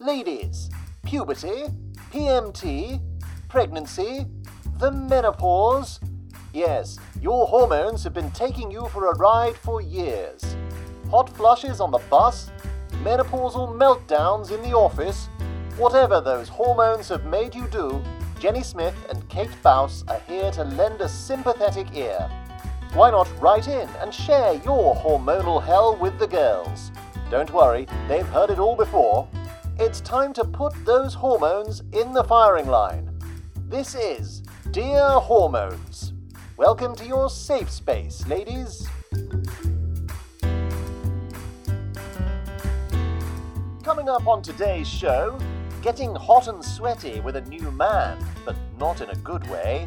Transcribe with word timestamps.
Ladies, 0.00 0.70
puberty, 1.04 1.64
PMT, 2.12 3.00
pregnancy, 3.48 4.26
the 4.78 4.92
menopause. 4.92 5.98
Yes, 6.52 7.00
your 7.20 7.48
hormones 7.48 8.04
have 8.04 8.14
been 8.14 8.30
taking 8.30 8.70
you 8.70 8.86
for 8.92 9.10
a 9.10 9.18
ride 9.18 9.56
for 9.56 9.80
years. 9.80 10.54
Hot 11.10 11.28
flushes 11.28 11.80
on 11.80 11.90
the 11.90 11.98
bus, 12.10 12.52
menopausal 13.02 13.76
meltdowns 13.76 14.52
in 14.52 14.62
the 14.62 14.72
office, 14.72 15.26
whatever 15.76 16.20
those 16.20 16.48
hormones 16.48 17.08
have 17.08 17.24
made 17.24 17.52
you 17.52 17.66
do, 17.66 18.00
Jenny 18.38 18.62
Smith 18.62 18.94
and 19.10 19.28
Kate 19.28 19.50
Bouse 19.64 20.04
are 20.06 20.22
here 20.28 20.52
to 20.52 20.62
lend 20.62 21.00
a 21.00 21.08
sympathetic 21.08 21.88
ear. 21.96 22.30
Why 22.94 23.10
not 23.10 23.28
write 23.40 23.66
in 23.66 23.88
and 24.00 24.14
share 24.14 24.54
your 24.64 24.94
hormonal 24.94 25.60
hell 25.60 25.96
with 25.96 26.20
the 26.20 26.28
girls? 26.28 26.92
Don't 27.32 27.52
worry, 27.52 27.88
they've 28.06 28.28
heard 28.28 28.50
it 28.50 28.60
all 28.60 28.76
before. 28.76 29.28
It's 29.80 30.00
time 30.00 30.32
to 30.32 30.42
put 30.44 30.74
those 30.84 31.14
hormones 31.14 31.84
in 31.92 32.12
the 32.12 32.24
firing 32.24 32.66
line. 32.66 33.16
This 33.68 33.94
is 33.94 34.42
Dear 34.72 35.08
Hormones. 35.08 36.14
Welcome 36.56 36.96
to 36.96 37.06
your 37.06 37.30
safe 37.30 37.70
space, 37.70 38.26
ladies. 38.26 38.88
Coming 43.84 44.08
up 44.08 44.26
on 44.26 44.42
today's 44.42 44.88
show, 44.88 45.38
getting 45.80 46.12
hot 46.12 46.48
and 46.48 46.64
sweaty 46.64 47.20
with 47.20 47.36
a 47.36 47.42
new 47.42 47.70
man, 47.70 48.18
but 48.44 48.56
not 48.80 49.00
in 49.00 49.10
a 49.10 49.16
good 49.16 49.48
way. 49.48 49.86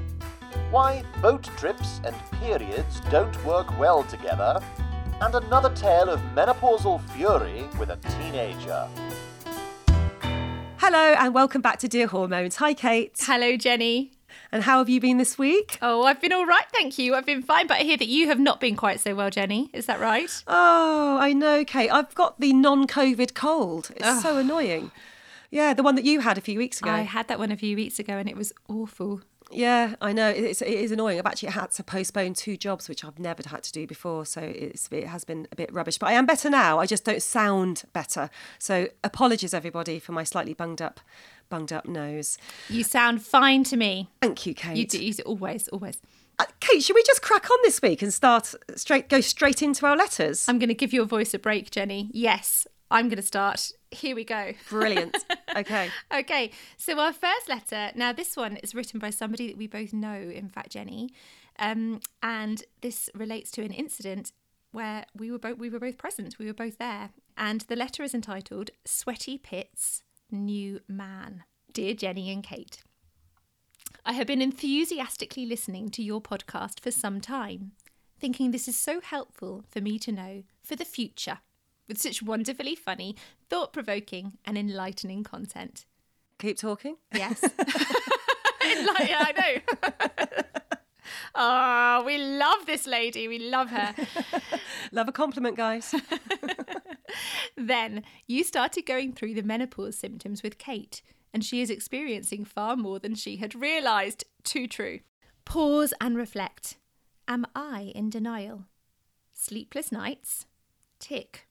Why 0.70 1.04
boat 1.22 1.44
trips 1.58 2.00
and 2.06 2.16
periods 2.40 3.02
don't 3.12 3.44
work 3.44 3.78
well 3.78 4.04
together. 4.04 4.64
And 5.20 5.36
another 5.36 5.76
tale 5.76 6.10
of 6.10 6.22
menopausal 6.34 7.02
fury 7.10 7.68
with 7.78 7.90
a 7.90 7.98
teenager. 7.98 8.88
Hello 10.84 11.14
and 11.14 11.32
welcome 11.36 11.62
back 11.62 11.78
to 11.78 11.88
Dear 11.88 12.08
Hormones. 12.08 12.56
Hi, 12.56 12.74
Kate. 12.74 13.16
Hello, 13.20 13.56
Jenny. 13.56 14.14
And 14.52 14.64
how 14.64 14.80
have 14.80 14.90
you 14.90 15.00
been 15.00 15.20
this 15.20 15.38
week? 15.38 15.78
Oh, 15.80 16.06
I've 16.06 16.20
been 16.20 16.34
all 16.34 16.48
right, 16.48 16.66
thank 16.74 16.98
you. 16.98 17.14
I've 17.14 17.28
been 17.28 17.44
fine, 17.44 17.68
but 17.68 17.78
I 17.78 17.84
hear 17.84 17.98
that 17.98 18.08
you 18.08 18.26
have 18.30 18.40
not 18.40 18.60
been 18.60 18.76
quite 18.76 19.00
so 19.00 19.14
well, 19.14 19.30
Jenny. 19.30 19.70
Is 19.74 19.86
that 19.86 20.00
right? 20.00 20.44
Oh, 20.48 21.20
I 21.22 21.34
know, 21.34 21.64
Kate. 21.64 21.92
I've 21.92 22.16
got 22.16 22.40
the 22.40 22.52
non 22.52 22.88
COVID 22.88 23.36
cold. 23.36 23.92
It's 23.96 24.24
so 24.24 24.38
annoying. 24.38 24.90
Yeah, 25.52 25.76
the 25.76 25.84
one 25.84 25.94
that 25.94 26.04
you 26.04 26.22
had 26.22 26.40
a 26.40 26.42
few 26.42 26.58
weeks 26.58 26.82
ago. 26.82 26.90
I 26.90 27.02
had 27.02 27.28
that 27.28 27.38
one 27.38 27.52
a 27.52 27.58
few 27.58 27.76
weeks 27.76 28.00
ago 28.00 28.14
and 28.14 28.28
it 28.28 28.36
was 28.36 28.52
awful. 28.68 29.22
Yeah, 29.52 29.96
I 30.02 30.14
know. 30.14 30.30
It's, 30.30 30.62
it 30.62 30.70
is 30.70 30.92
annoying. 30.92 31.20
I've 31.20 31.26
actually 31.26 31.50
had 31.50 31.72
to 31.72 31.84
postpone 31.84 32.34
two 32.34 32.58
jobs, 32.58 32.88
which 32.88 33.04
I've 33.04 33.20
never 33.20 33.44
had 33.48 33.64
to 33.64 33.72
do 33.72 33.86
before. 33.86 34.26
So 34.26 34.42
it's, 34.42 34.88
it 34.92 35.08
has 35.08 35.24
been 35.24 35.48
a 35.52 35.56
bit 35.56 35.72
rubbish. 35.74 35.98
But 35.98 36.08
I 36.08 36.14
am 36.14 36.26
better 36.26 36.50
now. 36.50 36.80
I 36.80 36.86
just 36.86 37.04
don't 37.04 37.22
sound 37.22 37.84
better. 37.94 38.30
So 38.60 38.88
apologies, 39.04 39.54
everybody, 39.54 40.00
for 40.00 40.12
my 40.12 40.24
slightly 40.24 40.54
bunged 40.54 40.82
up, 40.82 41.00
bunged 41.50 41.74
up 41.74 41.86
nose. 41.88 42.38
You 42.70 42.84
sound 42.84 43.24
fine 43.24 43.64
to 43.66 43.78
me. 43.78 44.10
Thank 44.22 44.46
you, 44.46 44.54
Kate. 44.54 44.78
You 44.78 44.86
do, 44.86 45.04
you 45.04 45.14
do 45.14 45.24
always, 45.24 45.68
always. 45.70 46.00
Uh, 46.40 46.46
Kate, 46.60 46.82
should 46.82 46.96
we 46.96 47.04
just 47.04 47.22
crack 47.22 47.52
on 47.52 47.58
this 47.64 47.82
week 47.82 48.02
and 48.02 48.14
start 48.14 48.56
straight, 48.76 49.10
go 49.10 49.22
straight 49.22 49.62
into 49.62 49.86
our 49.86 49.96
letters? 49.96 50.48
I'm 50.48 50.60
going 50.60 50.70
to 50.70 50.76
give 50.76 50.94
your 50.94 51.06
voice 51.06 51.34
a 51.34 51.40
break, 51.40 51.70
Jenny. 51.72 52.10
Yes, 52.14 52.68
I'm 52.92 53.08
going 53.08 53.18
to 53.18 53.24
start. 53.24 53.72
Here 53.90 54.16
we 54.16 54.24
go. 54.26 54.54
Brilliant. 54.70 55.18
Okay. 55.54 55.90
Okay, 56.14 56.52
so 56.78 56.98
our 56.98 57.12
first 57.12 57.50
letter. 57.50 57.92
Now, 57.94 58.14
this 58.14 58.38
one 58.38 58.56
is 58.56 58.74
written 58.74 59.02
by 59.02 59.10
somebody 59.10 59.48
that 59.48 59.58
we 59.58 59.68
both 59.68 59.92
know, 59.92 60.14
in 60.14 60.48
fact, 60.48 60.72
Jenny, 60.72 61.10
um, 61.60 62.00
and 62.24 62.64
this 62.80 63.10
relates 63.14 63.52
to 63.52 63.62
an 63.62 63.74
incident 63.74 64.32
where 64.72 65.04
we 65.14 65.30
were 65.30 65.38
both 65.38 65.58
we 65.58 65.70
were 65.70 65.78
both 65.78 65.98
present. 65.98 66.40
We 66.40 66.46
were 66.46 66.54
both 66.54 66.78
there, 66.78 67.10
and 67.36 67.60
the 67.60 67.76
letter 67.76 68.02
is 68.02 68.14
entitled 68.14 68.70
"Sweaty 68.86 69.38
Pits, 69.38 70.04
New 70.32 70.80
Man." 70.88 71.44
Dear 71.74 71.96
Jenny 71.96 72.32
and 72.32 72.44
Kate, 72.44 72.82
I 74.06 74.14
have 74.14 74.28
been 74.28 74.42
enthusiastically 74.42 75.46
listening 75.46 75.90
to 75.90 76.02
your 76.02 76.22
podcast 76.22 76.80
for 76.80 76.92
some 76.92 77.20
time, 77.20 77.74
thinking 78.22 78.52
this 78.52 78.70
is 78.70 78.80
so 78.80 79.02
helpful 79.02 79.66
for 79.70 79.82
me 79.82 80.00
to 80.00 80.14
know 80.14 80.44
for 80.64 80.78
the 80.78 80.86
future 80.86 81.40
with 81.92 82.00
such 82.00 82.24
wonderfully 82.24 82.74
funny, 82.74 83.18
thought 83.50 83.74
provoking, 83.74 84.38
and 84.46 84.58
enlightening 84.58 85.26
content. 85.26 85.86
Keep 86.40 86.58
talking. 86.58 86.96
Yes. 87.14 87.44
Yeah, 88.64 89.26
I 89.28 89.32
know. 89.34 90.44
oh, 91.36 92.04
we 92.06 92.18
love 92.18 92.66
this 92.68 92.88
lady. 92.88 93.28
We 93.28 93.40
love 93.40 93.70
her. 93.70 93.94
Love 94.94 95.10
a 95.10 95.12
compliment, 95.12 95.58
guys. 95.58 95.94
then 97.58 98.04
you 98.28 98.44
started 98.44 98.86
going 98.86 99.12
through 99.12 99.34
the 99.34 99.42
menopause 99.42 99.98
symptoms 99.98 100.42
with 100.44 100.58
Kate, 100.58 101.02
and 101.34 101.44
she 101.44 101.62
is 101.62 101.70
experiencing 101.70 102.46
far 102.46 102.78
more 102.78 103.00
than 103.00 103.16
she 103.16 103.38
had 103.38 103.56
realised. 103.56 104.24
Too 104.44 104.68
true. 104.68 105.00
Pause 105.44 105.94
and 106.00 106.16
reflect. 106.16 106.78
Am 107.28 107.46
I 107.56 107.92
in 107.96 108.10
denial? 108.10 108.66
Sleepless 109.34 109.92
nights? 109.92 110.46
Tick. 111.00 111.48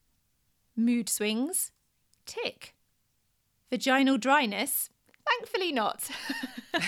Mood 0.85 1.09
swings? 1.09 1.73
Tick. 2.27 2.75
Vaginal 3.71 4.19
dryness? 4.19 4.89
Thankfully 5.29 5.73
not. 5.73 6.09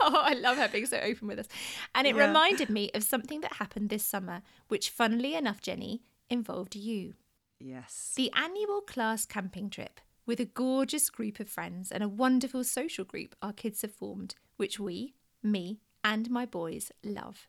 oh, 0.00 0.20
I 0.22 0.34
love 0.34 0.56
her 0.58 0.68
being 0.68 0.86
so 0.86 0.98
open 0.98 1.28
with 1.28 1.38
us. 1.38 1.46
And 1.94 2.06
it 2.06 2.16
Yeah. 2.16 2.26
reminded 2.26 2.70
me 2.70 2.90
of 2.94 3.04
something 3.04 3.40
that 3.42 3.54
happened 3.54 3.88
this 3.90 4.04
summer, 4.04 4.42
which, 4.68 4.90
funnily 4.90 5.34
enough, 5.34 5.60
Jenny, 5.60 6.02
involved 6.28 6.74
you. 6.76 7.14
yes. 7.58 8.12
The 8.16 8.30
annual 8.34 8.80
class 8.80 9.26
camping 9.26 9.68
trip 9.70 10.00
with 10.26 10.40
a 10.40 10.44
gorgeous 10.46 11.10
group 11.10 11.40
of 11.40 11.48
friends 11.48 11.92
and 11.92 12.02
a 12.02 12.08
wonderful 12.08 12.64
social 12.64 13.04
group 13.04 13.34
our 13.42 13.52
kids 13.52 13.82
have 13.82 13.92
formed, 13.92 14.34
which 14.56 14.78
we, 14.80 15.14
me, 15.42 15.80
and 16.02 16.30
my 16.30 16.46
boys 16.46 16.90
love. 17.04 17.48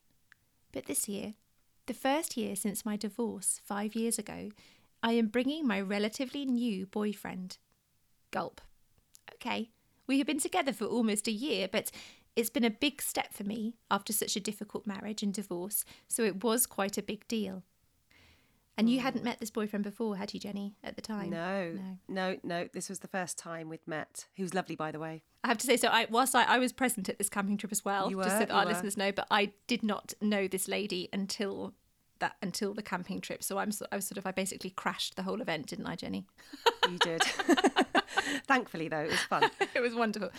But 0.73 0.85
this 0.85 1.07
year, 1.07 1.35
the 1.91 1.97
first 1.97 2.37
year 2.37 2.55
since 2.55 2.85
my 2.85 2.95
divorce 2.95 3.59
five 3.65 3.95
years 3.95 4.17
ago, 4.17 4.49
I 5.03 5.11
am 5.11 5.27
bringing 5.27 5.67
my 5.67 5.81
relatively 5.81 6.45
new 6.45 6.85
boyfriend. 6.85 7.57
Gulp. 8.31 8.61
Okay, 9.33 9.71
we 10.07 10.17
have 10.17 10.25
been 10.25 10.39
together 10.39 10.71
for 10.71 10.85
almost 10.85 11.27
a 11.27 11.33
year, 11.33 11.67
but 11.69 11.91
it's 12.37 12.49
been 12.49 12.63
a 12.63 12.69
big 12.69 13.01
step 13.01 13.33
for 13.33 13.43
me 13.43 13.75
after 13.89 14.13
such 14.13 14.37
a 14.37 14.39
difficult 14.39 14.87
marriage 14.87 15.21
and 15.21 15.33
divorce, 15.33 15.83
so 16.07 16.23
it 16.23 16.45
was 16.45 16.65
quite 16.65 16.97
a 16.97 17.03
big 17.03 17.27
deal. 17.27 17.63
And 18.77 18.89
you 18.89 18.99
hmm. 18.99 19.03
hadn't 19.03 19.25
met 19.25 19.39
this 19.41 19.51
boyfriend 19.51 19.83
before, 19.83 20.15
had 20.15 20.33
you, 20.33 20.39
Jenny, 20.39 20.77
at 20.81 20.95
the 20.95 21.01
time? 21.01 21.29
No, 21.29 21.73
No. 21.73 21.97
no, 22.07 22.37
no. 22.41 22.69
This 22.71 22.87
was 22.87 22.99
the 22.99 23.07
first 23.09 23.37
time 23.37 23.67
we'd 23.67 23.85
met. 23.85 24.27
He 24.33 24.43
was 24.43 24.53
lovely, 24.53 24.77
by 24.77 24.91
the 24.91 24.99
way. 24.99 25.23
I 25.43 25.49
have 25.49 25.57
to 25.57 25.65
say, 25.65 25.75
so 25.75 25.89
I 25.89 26.07
whilst 26.09 26.35
I, 26.35 26.43
I 26.43 26.57
was 26.57 26.71
present 26.71 27.09
at 27.09 27.17
this 27.17 27.29
camping 27.29 27.57
trip 27.57 27.71
as 27.71 27.83
well, 27.83 28.09
You 28.09 28.17
just 28.17 28.31
so 28.31 28.39
that 28.39 28.51
our 28.51 28.63
were. 28.63 28.71
listeners 28.71 28.95
know, 28.95 29.11
but 29.11 29.27
I 29.29 29.51
did 29.67 29.83
not 29.83 30.13
know 30.21 30.47
this 30.47 30.67
lady 30.67 31.09
until 31.11 31.73
that 32.21 32.37
until 32.41 32.73
the 32.73 32.81
camping 32.81 33.19
trip. 33.19 33.43
So 33.43 33.57
I'm 33.57 33.71
I 33.91 33.97
was 33.97 34.07
sort 34.07 34.17
of 34.17 34.25
I 34.25 34.31
basically 34.31 34.69
crashed 34.69 35.15
the 35.15 35.23
whole 35.23 35.41
event, 35.41 35.67
didn't 35.67 35.85
I, 35.87 35.95
Jenny? 35.95 36.25
You 36.89 36.97
did. 36.97 37.21
Thankfully, 38.47 38.87
though, 38.87 39.01
it 39.01 39.11
was 39.11 39.19
fun. 39.19 39.49
it 39.75 39.81
was 39.81 39.93
wonderful. 39.93 40.29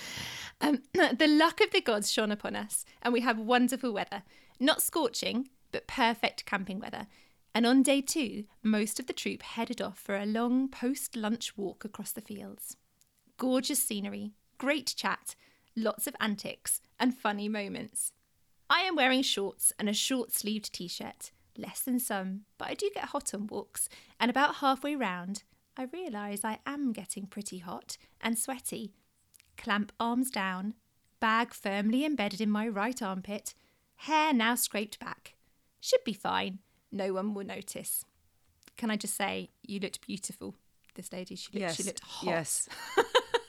Um, 0.60 0.82
the 0.94 1.26
luck 1.28 1.60
of 1.60 1.71
the 1.71 1.81
gods 1.81 2.10
shone 2.10 2.32
upon 2.32 2.56
us, 2.56 2.84
and 3.03 3.12
we 3.12 3.21
had 3.21 3.38
wonderful 3.38 3.92
weather. 3.92 4.22
Not 4.59 4.82
scorching, 4.82 5.48
but 5.71 5.87
perfect 5.87 6.47
camping 6.47 6.81
weather. 6.81 7.06
And 7.54 7.66
on 7.66 7.82
day 7.82 8.00
two, 8.00 8.44
most 8.62 8.98
of 8.98 9.06
the 9.06 9.12
troop 9.12 9.42
headed 9.42 9.82
off 9.82 9.98
for 9.98 10.16
a 10.16 10.25
long 10.25 10.69
post 10.69 11.16
lunch 11.16 11.56
walk 11.56 11.84
across 11.84 12.12
the 12.12 12.22
fields. 12.22 12.76
Gorgeous 13.37 13.82
scenery, 13.82 14.32
great 14.56 14.94
chat, 14.97 15.34
lots 15.76 16.06
of 16.06 16.16
antics, 16.21 16.81
and 16.98 17.16
funny 17.16 17.48
moments. 17.48 18.12
I 18.71 18.81
am 18.82 18.97
wearing 18.97 19.22
shorts 19.22 19.72
and 19.78 19.88
a 19.88 19.92
short 19.92 20.32
sleeved 20.32 20.72
t 20.72 20.88
shirt, 20.88 21.32
less 21.56 21.80
than 21.80 21.98
some, 21.98 22.42
but 22.58 22.68
I 22.68 22.74
do 22.74 22.90
get 22.94 23.06
hot 23.06 23.32
on 23.34 23.47
walks, 23.47 23.88
and 24.21 24.30
about 24.30 24.56
halfway 24.56 24.94
round, 24.97 25.42
I 25.77 25.84
realise 25.84 26.44
I 26.44 26.59
am 26.66 26.92
getting 26.92 27.27
pretty 27.27 27.59
hot 27.59 27.97
and 28.21 28.38
sweaty. 28.38 28.92
Clamp 29.56 29.92
arms 30.00 30.30
down, 30.30 30.74
bag 31.21 31.54
firmly 31.54 32.04
embedded 32.04 32.41
in 32.41 32.50
my 32.50 32.66
right 32.68 33.00
armpit, 33.03 33.54
hair 33.97 34.32
now 34.32 34.54
scraped 34.54 34.98
back. 34.98 35.34
Should 35.80 36.04
be 36.04 36.12
fine, 36.12 36.59
no 36.91 37.12
one 37.12 37.34
will 37.34 37.47
notice. 37.47 38.04
Can 38.77 38.91
I 38.91 38.97
just 38.97 39.15
say, 39.16 39.50
you 39.62 39.78
looked 39.80 40.06
beautiful, 40.06 40.54
this 40.94 41.12
lady. 41.12 41.36
She 41.36 41.48
looked, 41.53 41.60
Yes. 41.60 41.77
she 41.77 41.82
looked 41.84 42.00
hot. 42.00 42.27
Yes. 42.27 42.68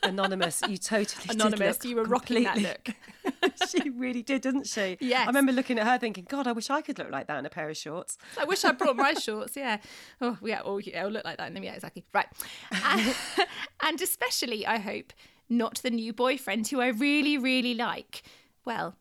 Anonymous, 0.04 0.62
you 0.68 0.78
totally 0.78 1.24
did 1.28 1.36
Anonymous, 1.36 1.84
you 1.86 1.96
were 1.96 2.04
rocking 2.04 2.44
that 2.44 2.58
look. 2.58 2.90
she 3.70 3.90
really 3.90 4.22
did, 4.22 4.42
didn't 4.42 4.68
she? 4.68 4.98
Yes. 5.00 5.24
I 5.24 5.28
remember 5.28 5.52
looking 5.52 5.80
at 5.80 5.88
her 5.88 5.98
thinking, 5.98 6.26
God, 6.28 6.48
I 6.48 6.52
wish 6.52 6.70
I 6.70 6.82
could 6.82 6.98
look 6.98 7.12
like 7.12 7.28
that 7.28 7.38
in 7.40 7.46
a 7.46 7.50
pair 7.50 7.70
of 7.70 7.78
shorts. 7.78 8.18
I 8.40 8.46
wish 8.46 8.64
I 8.64 8.72
brought 8.72 8.96
my 8.96 9.14
shorts. 9.14 9.56
Yeah. 9.56 9.78
Oh, 10.22 10.38
yeah. 10.44 10.62
Oh, 10.64 10.78
yeah. 10.78 11.00
It'll 11.00 11.12
look 11.12 11.26
like 11.26 11.38
that 11.38 11.48
in 11.48 11.54
them. 11.54 11.64
Yeah, 11.64 11.74
exactly. 11.74 12.04
Right. 12.14 12.28
And, 12.72 13.16
and 13.84 14.02
especially, 14.02 14.66
I 14.66 14.78
hope, 14.78 15.14
not 15.50 15.82
the 15.84 15.92
new 15.92 16.14
boyfriend 16.14 16.68
who 16.68 16.82
I 16.82 16.88
really, 16.88 17.38
really 17.38 17.74
like. 17.74 18.24
Well, 18.66 18.96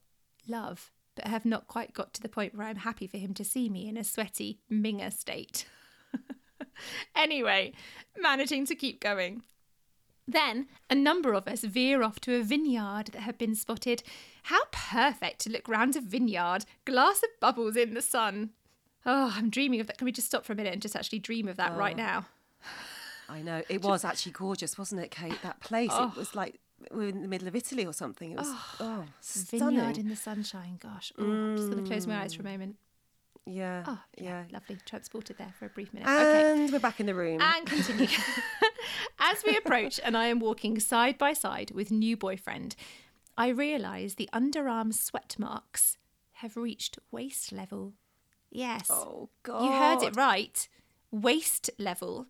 love, 0.49 0.91
but 1.15 1.27
have 1.27 1.45
not 1.45 1.67
quite 1.67 1.95
got 1.95 2.13
to 2.15 2.23
the 2.23 2.29
point 2.29 2.55
where 2.55 2.67
I'm 2.67 2.77
happy 2.77 3.07
for 3.07 3.19
him 3.19 3.35
to 3.35 3.45
see 3.45 3.69
me 3.69 3.89
in 3.89 3.97
a 3.97 4.05
sweaty 4.05 4.61
minger 4.71 5.13
state. 5.13 5.67
anyway, 7.17 7.73
managing 8.19 8.67
to 8.67 8.75
keep 8.75 9.01
going. 9.01 9.43
Then 10.27 10.69
a 10.89 10.95
number 10.95 11.33
of 11.33 11.49
us 11.49 11.63
veer 11.63 12.03
off 12.03 12.21
to 12.21 12.37
a 12.37 12.43
vineyard 12.43 13.09
that 13.13 13.23
had 13.23 13.39
been 13.39 13.55
spotted. 13.55 14.03
How 14.45 14.61
perfect 14.71 15.41
to 15.41 15.51
look 15.51 15.69
round 15.69 15.97
a 15.97 16.01
vineyard, 16.01 16.65
glass 16.85 17.23
of 17.23 17.29
bubbles 17.41 17.77
in 17.77 17.95
the 17.95 18.03
sun. 18.03 18.51
Oh, 19.05 19.33
I'm 19.37 19.51
dreaming 19.51 19.81
of 19.81 19.89
that. 19.89 19.99
Can 19.99 20.05
we 20.05 20.13
just 20.13 20.29
stop 20.29 20.45
for 20.45 20.53
a 20.53 20.57
minute 20.57 20.73
and 20.73 20.83
just 20.83 20.95
actually 20.95 21.19
dream 21.19 21.49
of 21.49 21.57
that 21.57 21.77
right 21.77 21.95
oh. 21.95 22.03
now? 22.03 22.27
I 23.29 23.43
know 23.43 23.63
it 23.69 23.83
was 23.83 24.05
actually 24.05 24.33
gorgeous, 24.33 24.79
wasn't 24.79 25.01
it, 25.01 25.11
Kate? 25.11 25.39
That 25.43 25.61
place. 25.61 25.91
It 25.91 25.99
oh. 25.99 26.13
was 26.17 26.35
like 26.35 26.61
we 26.91 27.05
were 27.05 27.09
in 27.09 27.23
the 27.23 27.29
middle 27.29 27.49
of 27.49 27.57
Italy 27.57 27.87
or 27.87 27.93
something. 27.93 28.33
It 28.33 28.39
was 28.39 28.49
oh, 28.49 28.77
oh 28.81 29.05
stunning. 29.21 29.77
Vineyard 29.77 29.99
in 29.99 30.09
the 30.09 30.17
sunshine. 30.17 30.79
Gosh, 30.83 31.13
oh, 31.19 31.25
I'm 31.25 31.57
just 31.57 31.71
going 31.71 31.83
to 31.83 31.89
close 31.89 32.07
my 32.07 32.21
eyes 32.21 32.35
for 32.35 32.43
a 32.43 32.45
mm. 32.45 32.53
moment. 32.53 32.77
Yeah, 33.47 33.85
Oh, 33.87 33.99
yeah. 34.17 34.45
Lovely. 34.53 34.79
Transported 34.87 35.39
there 35.39 35.53
for 35.59 35.67
a 35.67 35.69
brief 35.69 35.93
minute. 35.93 36.09
okay. 36.09 36.53
And 36.63 36.73
we're 36.73 36.79
back 36.79 37.01
in 37.01 37.07
the 37.07 37.15
room. 37.15 37.41
And 37.41 37.67
continue. 37.67 38.07
As 39.19 39.43
we 39.47 39.57
approach, 39.57 40.01
and 40.05 40.17
I 40.17 40.27
am 40.27 40.39
walking 40.41 40.79
side 40.81 41.19
by 41.19 41.33
side 41.33 41.71
with 41.73 41.91
new 41.91 42.17
boyfriend, 42.17 42.77
I 43.37 43.49
realise 43.49 44.15
the 44.15 44.29
underarm 44.33 44.93
sweat 44.95 45.37
marks 45.39 45.99
have 46.35 46.57
reached 46.57 46.99
waist 47.11 47.53
level. 47.53 47.95
Yes. 48.51 48.89
oh 48.91 49.31
God! 49.43 49.65
You 49.65 49.71
heard 49.73 50.03
it 50.03 50.17
right. 50.17 50.69
Waist 51.11 51.71
level. 51.79 52.27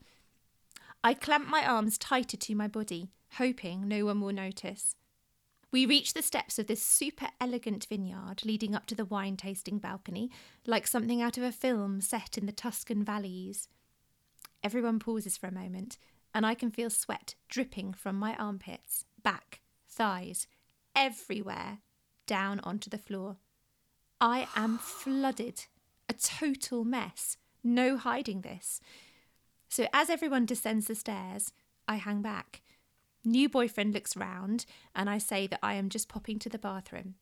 I 1.05 1.15
clamp 1.15 1.49
my 1.49 1.67
arms 1.67 1.99
tighter 1.99 2.37
to 2.37 2.55
my 2.55 2.69
body, 2.69 3.11
hoping 3.39 3.89
no 3.89 4.05
one 4.05 4.21
will 4.21 4.33
notice. 4.33 4.95
We 5.73 5.87
reach 5.87 6.13
the 6.13 6.21
steps 6.21 6.59
of 6.59 6.67
this 6.67 6.83
super 6.83 7.29
elegant 7.41 7.87
vineyard 7.89 8.45
leading 8.45 8.75
up 8.75 8.85
to 8.87 8.95
the 8.95 9.07
wine 9.07 9.39
tasting 9.39 9.79
balcony, 9.79 10.31
like 10.67 10.87
something 10.87 11.23
out 11.23 11.39
of 11.39 11.43
a 11.43 11.51
film 11.51 12.03
set 12.03 12.37
in 12.37 12.45
the 12.45 12.53
Tuscan 12.53 13.03
valleys. 13.03 13.69
Everyone 14.63 14.99
pauses 14.99 15.39
for 15.39 15.47
a 15.47 15.53
moment, 15.53 15.97
and 16.35 16.45
I 16.45 16.55
can 16.55 16.71
feel 16.71 16.91
sweat 16.91 17.37
dripping 17.49 17.95
from 17.95 18.17
my 18.17 18.37
armpits, 18.37 19.07
back, 19.23 19.63
thighs, 19.89 20.47
everywhere, 20.95 21.79
down 22.27 22.61
onto 22.61 22.91
the 22.91 22.99
floor. 22.99 23.39
I 24.21 24.49
am 24.55 24.77
flooded, 24.77 25.65
a 26.07 26.13
total 26.13 26.85
mess, 26.85 27.39
no 27.65 27.97
hiding 27.97 28.43
this. 28.43 28.79
So 29.71 29.87
as 29.95 30.11
everyone 30.11 30.45
descends 30.45 30.87
the 30.87 30.95
stairs, 30.95 31.51
I 31.89 31.97
hang 31.97 32.21
back. 32.21 32.61
New 33.25 33.49
boyfriend 33.49 33.95
looks 33.95 34.17
round, 34.17 34.67
and 34.95 35.09
I 35.09 35.19
say 35.19 35.47
that 35.47 35.61
I 35.63 35.75
am 35.75 35.89
just 35.89 36.09
popping 36.09 36.39
to 36.41 36.49
the 36.49 36.59
bathroom. 36.59 37.15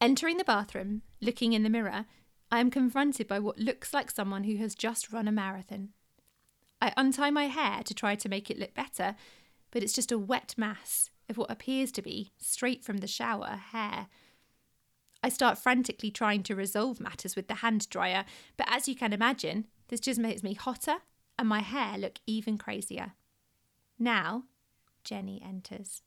Entering 0.00 0.36
the 0.36 0.44
bathroom, 0.44 1.02
looking 1.20 1.52
in 1.52 1.62
the 1.62 1.70
mirror, 1.70 2.06
I 2.50 2.60
am 2.60 2.70
confronted 2.70 3.28
by 3.28 3.38
what 3.38 3.58
looks 3.58 3.94
like 3.94 4.10
someone 4.10 4.44
who 4.44 4.56
has 4.56 4.74
just 4.74 5.12
run 5.12 5.28
a 5.28 5.32
marathon. 5.32 5.90
I 6.80 6.92
untie 6.96 7.30
my 7.30 7.46
hair 7.46 7.82
to 7.84 7.94
try 7.94 8.14
to 8.16 8.28
make 8.28 8.50
it 8.50 8.58
look 8.58 8.74
better, 8.74 9.16
but 9.70 9.82
it's 9.82 9.94
just 9.94 10.12
a 10.12 10.18
wet 10.18 10.54
mass 10.56 11.10
of 11.28 11.38
what 11.38 11.50
appears 11.50 11.90
to 11.92 12.02
be, 12.02 12.32
straight 12.36 12.84
from 12.84 12.98
the 12.98 13.06
shower, 13.06 13.60
hair. 13.72 14.08
I 15.22 15.30
start 15.30 15.56
frantically 15.56 16.10
trying 16.10 16.42
to 16.42 16.54
resolve 16.54 17.00
matters 17.00 17.34
with 17.34 17.48
the 17.48 17.54
hand 17.54 17.88
dryer, 17.88 18.24
but 18.56 18.66
as 18.70 18.88
you 18.88 18.94
can 18.94 19.12
imagine, 19.12 19.66
this 19.88 20.00
just 20.00 20.20
makes 20.20 20.42
me 20.42 20.54
hotter 20.54 20.96
and 21.38 21.48
my 21.48 21.60
hair 21.60 21.96
look 21.96 22.18
even 22.26 22.58
crazier. 22.58 23.12
Now, 23.98 24.44
Jenny 25.04 25.42
enters, 25.44 26.02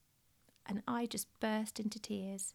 and 0.66 0.82
I 0.88 1.06
just 1.06 1.28
burst 1.40 1.80
into 1.80 2.00
tears. 2.00 2.54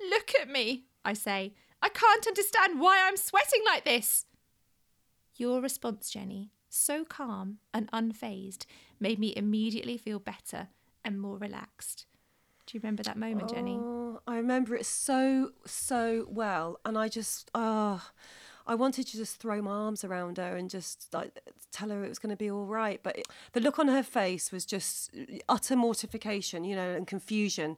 Look 0.00 0.32
at 0.40 0.50
me, 0.50 0.84
I 1.04 1.12
say. 1.14 1.54
I 1.80 1.88
can't 1.88 2.26
understand 2.26 2.80
why 2.80 3.02
I'm 3.02 3.16
sweating 3.16 3.62
like 3.64 3.84
this. 3.84 4.26
Your 5.36 5.60
response, 5.60 6.10
Jenny, 6.10 6.50
so 6.68 7.04
calm 7.04 7.58
and 7.72 7.90
unfazed, 7.92 8.66
made 9.00 9.18
me 9.18 9.32
immediately 9.36 9.96
feel 9.96 10.18
better 10.18 10.68
and 11.04 11.20
more 11.20 11.38
relaxed. 11.38 12.06
Do 12.66 12.76
you 12.76 12.80
remember 12.82 13.02
that 13.02 13.18
moment, 13.18 13.50
Jenny? 13.50 13.78
Oh, 13.80 14.20
I 14.26 14.36
remember 14.36 14.74
it 14.76 14.86
so 14.86 15.50
so 15.66 16.26
well, 16.28 16.78
and 16.84 16.96
I 16.96 17.08
just 17.08 17.50
oh, 17.54 18.02
I 18.66 18.74
wanted 18.74 19.06
to 19.08 19.16
just 19.16 19.36
throw 19.36 19.60
my 19.62 19.70
arms 19.72 20.04
around 20.04 20.38
her 20.38 20.56
and 20.56 20.70
just 20.70 21.12
like 21.12 21.38
tell 21.70 21.90
her 21.90 22.04
it 22.04 22.08
was 22.08 22.18
going 22.18 22.30
to 22.30 22.36
be 22.36 22.50
all 22.50 22.66
right. 22.66 23.00
But 23.02 23.18
it, 23.18 23.26
the 23.52 23.60
look 23.60 23.78
on 23.78 23.88
her 23.88 24.02
face 24.02 24.52
was 24.52 24.64
just 24.64 25.10
uh, 25.16 25.38
utter 25.48 25.76
mortification, 25.76 26.64
you 26.64 26.76
know, 26.76 26.90
and 26.90 27.06
confusion. 27.06 27.76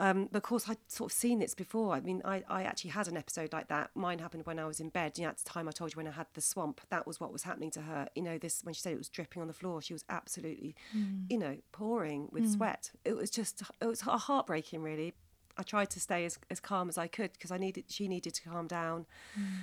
Um, 0.00 0.28
of 0.32 0.42
course, 0.42 0.68
I'd 0.68 0.78
sort 0.86 1.10
of 1.10 1.16
seen 1.16 1.40
this 1.40 1.54
before. 1.54 1.92
I 1.92 2.00
mean, 2.00 2.22
I, 2.24 2.44
I 2.48 2.62
actually 2.62 2.90
had 2.90 3.08
an 3.08 3.16
episode 3.16 3.52
like 3.52 3.66
that. 3.68 3.90
Mine 3.96 4.20
happened 4.20 4.46
when 4.46 4.58
I 4.58 4.64
was 4.64 4.78
in 4.78 4.90
bed. 4.90 5.18
You 5.18 5.24
know, 5.24 5.30
at 5.30 5.38
the 5.38 5.48
time 5.48 5.66
I 5.66 5.72
told 5.72 5.92
you 5.92 5.96
when 5.96 6.06
I 6.06 6.12
had 6.12 6.26
the 6.34 6.40
swamp, 6.40 6.80
that 6.90 7.06
was 7.06 7.18
what 7.18 7.32
was 7.32 7.42
happening 7.42 7.72
to 7.72 7.82
her. 7.82 8.08
You 8.14 8.22
know, 8.22 8.38
this 8.38 8.60
when 8.62 8.74
she 8.74 8.80
said 8.80 8.92
it 8.92 8.98
was 8.98 9.08
dripping 9.08 9.42
on 9.42 9.48
the 9.48 9.54
floor, 9.54 9.82
she 9.82 9.92
was 9.92 10.04
absolutely, 10.08 10.76
hmm. 10.92 11.24
you 11.28 11.36
know, 11.36 11.56
pouring 11.72 12.28
with 12.30 12.44
hmm. 12.44 12.52
sweat. 12.52 12.92
It 13.04 13.16
was 13.16 13.30
just, 13.30 13.62
it 13.80 13.86
was 13.86 14.02
heartbreaking, 14.02 14.82
really. 14.82 15.14
I 15.58 15.62
tried 15.62 15.90
to 15.90 16.00
stay 16.00 16.24
as, 16.24 16.38
as 16.50 16.60
calm 16.60 16.88
as 16.88 16.96
I 16.96 17.08
could 17.08 17.32
because 17.32 17.50
I 17.50 17.58
needed, 17.58 17.84
she 17.88 18.06
needed 18.08 18.34
to 18.34 18.42
calm 18.48 18.66
down. 18.68 19.06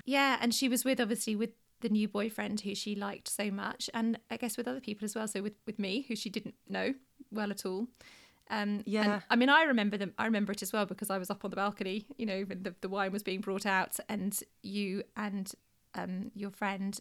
Yeah, 0.05 0.37
and 0.41 0.53
she 0.53 0.67
was 0.69 0.83
with 0.83 0.99
obviously 0.99 1.35
with 1.35 1.51
the 1.81 1.89
new 1.89 2.07
boyfriend 2.07 2.61
who 2.61 2.75
she 2.75 2.95
liked 2.95 3.27
so 3.27 3.49
much, 3.51 3.89
and 3.93 4.19
I 4.29 4.37
guess 4.37 4.57
with 4.57 4.67
other 4.67 4.81
people 4.81 5.05
as 5.05 5.15
well. 5.15 5.27
So 5.27 5.41
with 5.41 5.53
with 5.65 5.79
me, 5.79 6.05
who 6.07 6.15
she 6.15 6.29
didn't 6.29 6.55
know 6.67 6.93
well 7.31 7.51
at 7.51 7.65
all. 7.65 7.87
Um, 8.49 8.83
Yeah. 8.85 9.13
and, 9.13 9.23
I 9.29 9.35
mean, 9.35 9.49
I 9.49 9.63
remember 9.63 9.97
them. 9.97 10.13
I 10.17 10.25
remember 10.25 10.51
it 10.51 10.61
as 10.61 10.71
well 10.71 10.85
because 10.85 11.09
I 11.09 11.17
was 11.17 11.29
up 11.29 11.43
on 11.43 11.49
the 11.49 11.55
balcony. 11.55 12.05
You 12.17 12.25
know, 12.25 12.41
when 12.43 12.63
the 12.63 12.75
the 12.81 12.89
wine 12.89 13.11
was 13.11 13.23
being 13.23 13.41
brought 13.41 13.65
out, 13.65 13.97
and 14.09 14.37
you 14.63 15.03
and 15.15 15.51
um, 15.95 16.31
your 16.35 16.51
friend 16.51 16.99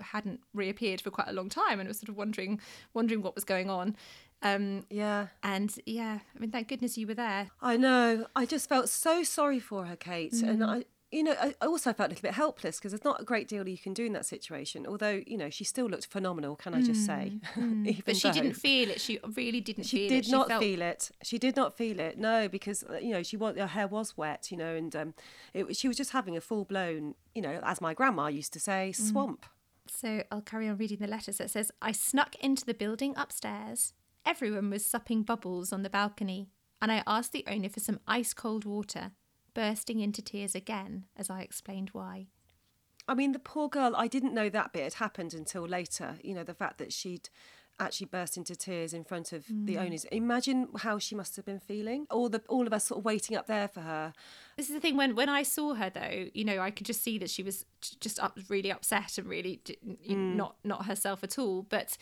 hadn't 0.00 0.40
reappeared 0.54 1.00
for 1.00 1.10
quite 1.10 1.28
a 1.28 1.32
long 1.32 1.48
time, 1.48 1.80
and 1.80 1.88
was 1.88 1.98
sort 1.98 2.08
of 2.08 2.16
wondering 2.16 2.60
wondering 2.94 3.22
what 3.22 3.34
was 3.34 3.44
going 3.44 3.70
on. 3.70 3.96
Um, 4.42 4.84
Yeah. 4.90 5.28
and 5.42 5.74
yeah, 5.86 6.18
I 6.34 6.38
mean, 6.38 6.50
thank 6.50 6.68
goodness 6.68 6.98
you 6.98 7.06
were 7.06 7.14
there. 7.14 7.50
I 7.60 7.76
know. 7.76 8.26
I 8.34 8.46
just 8.46 8.68
felt 8.68 8.88
so 8.88 9.22
sorry 9.22 9.60
for 9.60 9.86
her, 9.86 9.96
Kate. 9.96 10.32
Mm. 10.32 10.48
And 10.48 10.64
I, 10.64 10.84
you 11.12 11.22
know, 11.22 11.34
I 11.38 11.54
also 11.66 11.92
felt 11.92 12.08
a 12.08 12.10
little 12.12 12.22
bit 12.22 12.32
helpless 12.34 12.78
because 12.78 12.92
there's 12.92 13.04
not 13.04 13.20
a 13.20 13.24
great 13.24 13.46
deal 13.46 13.68
you 13.68 13.76
can 13.78 13.92
do 13.92 14.04
in 14.06 14.14
that 14.14 14.24
situation. 14.26 14.86
Although, 14.86 15.22
you 15.26 15.36
know, 15.36 15.50
she 15.50 15.62
still 15.62 15.86
looked 15.86 16.06
phenomenal, 16.06 16.56
can 16.56 16.74
I 16.74 16.80
just 16.82 17.04
say? 17.06 17.34
Even 17.56 17.84
Mm. 17.84 18.04
But 18.04 18.16
she 18.16 18.28
though- 18.28 18.34
didn't 18.34 18.54
feel 18.54 18.88
it. 18.90 19.00
She 19.00 19.20
really 19.36 19.60
didn't 19.60 19.84
She 19.84 20.08
did 20.08 20.26
it. 20.26 20.30
not 20.30 20.48
felt 20.48 20.62
feel 20.62 20.80
it. 20.82 21.10
She 21.22 21.38
did 21.38 21.54
not 21.54 21.76
feel 21.76 22.00
it. 22.00 22.18
No, 22.18 22.48
because 22.48 22.82
uh, 22.84 22.94
you 22.96 23.10
know 23.12 23.22
she 23.22 23.36
her 23.36 23.66
hair 23.66 23.86
was 23.86 24.16
wet, 24.16 24.50
you 24.50 24.56
know, 24.56 24.74
and 24.74 24.96
um, 24.96 25.14
it, 25.54 25.76
she 25.76 25.86
was 25.86 25.96
just 25.98 26.12
having 26.12 26.36
a 26.36 26.40
full 26.40 26.64
blown, 26.64 27.14
you 27.34 27.42
know, 27.42 27.60
as 27.62 27.80
my 27.80 27.92
grandma 27.94 28.26
used 28.28 28.52
to 28.54 28.60
say, 28.60 28.92
Mm. 28.96 29.10
swamp. 29.10 29.46
So 29.86 30.22
I'll 30.30 30.40
carry 30.40 30.68
on 30.68 30.78
reading 30.78 30.98
the 30.98 31.06
letter. 31.08 31.32
So 31.32 31.44
it 31.44 31.50
says, 31.50 31.70
I 31.82 31.92
snuck 31.92 32.36
into 32.36 32.64
the 32.64 32.72
building 32.74 33.14
upstairs. 33.16 33.92
Everyone 34.24 34.70
was 34.70 34.84
supping 34.84 35.22
bubbles 35.24 35.72
on 35.72 35.82
the 35.82 35.90
balcony, 35.90 36.48
and 36.80 36.90
I 36.92 37.02
asked 37.06 37.32
the 37.32 37.44
owner 37.48 37.68
for 37.68 37.80
some 37.80 38.00
ice 38.06 38.32
cold 38.34 38.64
water, 38.64 39.12
bursting 39.54 40.00
into 40.00 40.22
tears 40.22 40.54
again 40.54 41.06
as 41.16 41.28
I 41.30 41.42
explained 41.42 41.90
why. 41.92 42.26
I 43.08 43.14
mean, 43.14 43.32
the 43.32 43.38
poor 43.40 43.68
girl, 43.68 43.94
I 43.96 44.06
didn't 44.06 44.32
know 44.34 44.48
that 44.48 44.72
bit 44.72 44.84
had 44.84 44.94
happened 44.94 45.34
until 45.34 45.62
later. 45.66 46.18
You 46.22 46.34
know, 46.34 46.44
the 46.44 46.54
fact 46.54 46.78
that 46.78 46.92
she'd 46.92 47.28
actually 47.80 48.06
burst 48.06 48.36
into 48.36 48.54
tears 48.54 48.94
in 48.94 49.02
front 49.02 49.32
of 49.32 49.46
the 49.48 49.74
Mm. 49.74 49.86
owners. 49.86 50.04
Imagine 50.12 50.68
how 50.78 50.98
she 50.98 51.16
must 51.16 51.34
have 51.34 51.44
been 51.44 51.58
feeling. 51.58 52.06
All 52.10 52.28
the 52.28 52.40
all 52.48 52.66
of 52.66 52.72
us 52.72 52.84
sort 52.86 52.98
of 52.98 53.04
waiting 53.04 53.36
up 53.36 53.46
there 53.48 53.66
for 53.66 53.80
her. 53.80 54.12
This 54.56 54.68
is 54.68 54.74
the 54.74 54.80
thing 54.80 54.96
when 54.96 55.16
when 55.16 55.28
I 55.28 55.42
saw 55.42 55.74
her 55.74 55.90
though, 55.90 56.28
you 56.32 56.44
know, 56.44 56.60
I 56.60 56.70
could 56.70 56.86
just 56.86 57.02
see 57.02 57.18
that 57.18 57.30
she 57.30 57.42
was 57.42 57.64
just 57.98 58.20
up, 58.20 58.38
really 58.48 58.70
upset 58.70 59.18
and 59.18 59.26
really 59.26 59.62
know, 59.82 60.14
not 60.14 60.56
not 60.62 60.84
herself 60.86 61.24
at 61.24 61.38
all. 61.38 61.62
But 61.62 61.96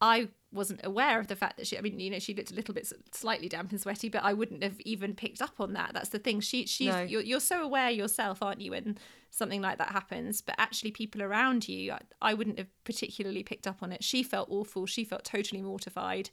I 0.00 0.28
wasn't 0.52 0.80
aware 0.84 1.18
of 1.18 1.26
the 1.28 1.36
fact 1.36 1.56
that 1.56 1.66
she. 1.66 1.78
I 1.78 1.80
mean, 1.80 1.98
you 1.98 2.10
know, 2.10 2.18
she 2.18 2.34
looked 2.34 2.50
a 2.50 2.54
little 2.54 2.74
bit 2.74 2.90
slightly 3.12 3.48
damp 3.48 3.70
and 3.70 3.80
sweaty, 3.80 4.08
but 4.08 4.22
I 4.22 4.32
wouldn't 4.32 4.62
have 4.62 4.80
even 4.80 5.14
picked 5.14 5.40
up 5.42 5.54
on 5.58 5.72
that. 5.74 5.92
That's 5.94 6.10
the 6.10 6.18
thing. 6.18 6.40
She 6.40 6.66
she's 6.66 6.88
No. 6.92 7.02
you're, 7.02 7.22
you're 7.22 7.40
so 7.40 7.62
aware 7.62 7.90
yourself, 7.90 8.42
aren't 8.42 8.60
you, 8.60 8.72
when 8.72 8.98
something 9.30 9.62
like 9.62 9.78
that 9.78 9.90
happens. 9.90 10.40
But 10.40 10.56
actually, 10.58 10.90
people 10.90 11.22
around 11.22 11.68
you, 11.68 11.92
I, 11.92 12.00
I 12.20 12.34
wouldn't 12.34 12.58
have 12.58 12.68
particularly 12.84 13.42
picked 13.42 13.66
up 13.66 13.82
on 13.82 13.92
it. 13.92 14.04
She 14.04 14.22
felt 14.22 14.48
awful. 14.50 14.86
She 14.86 15.04
felt 15.04 15.24
totally 15.24 15.62
mortified. 15.62 16.30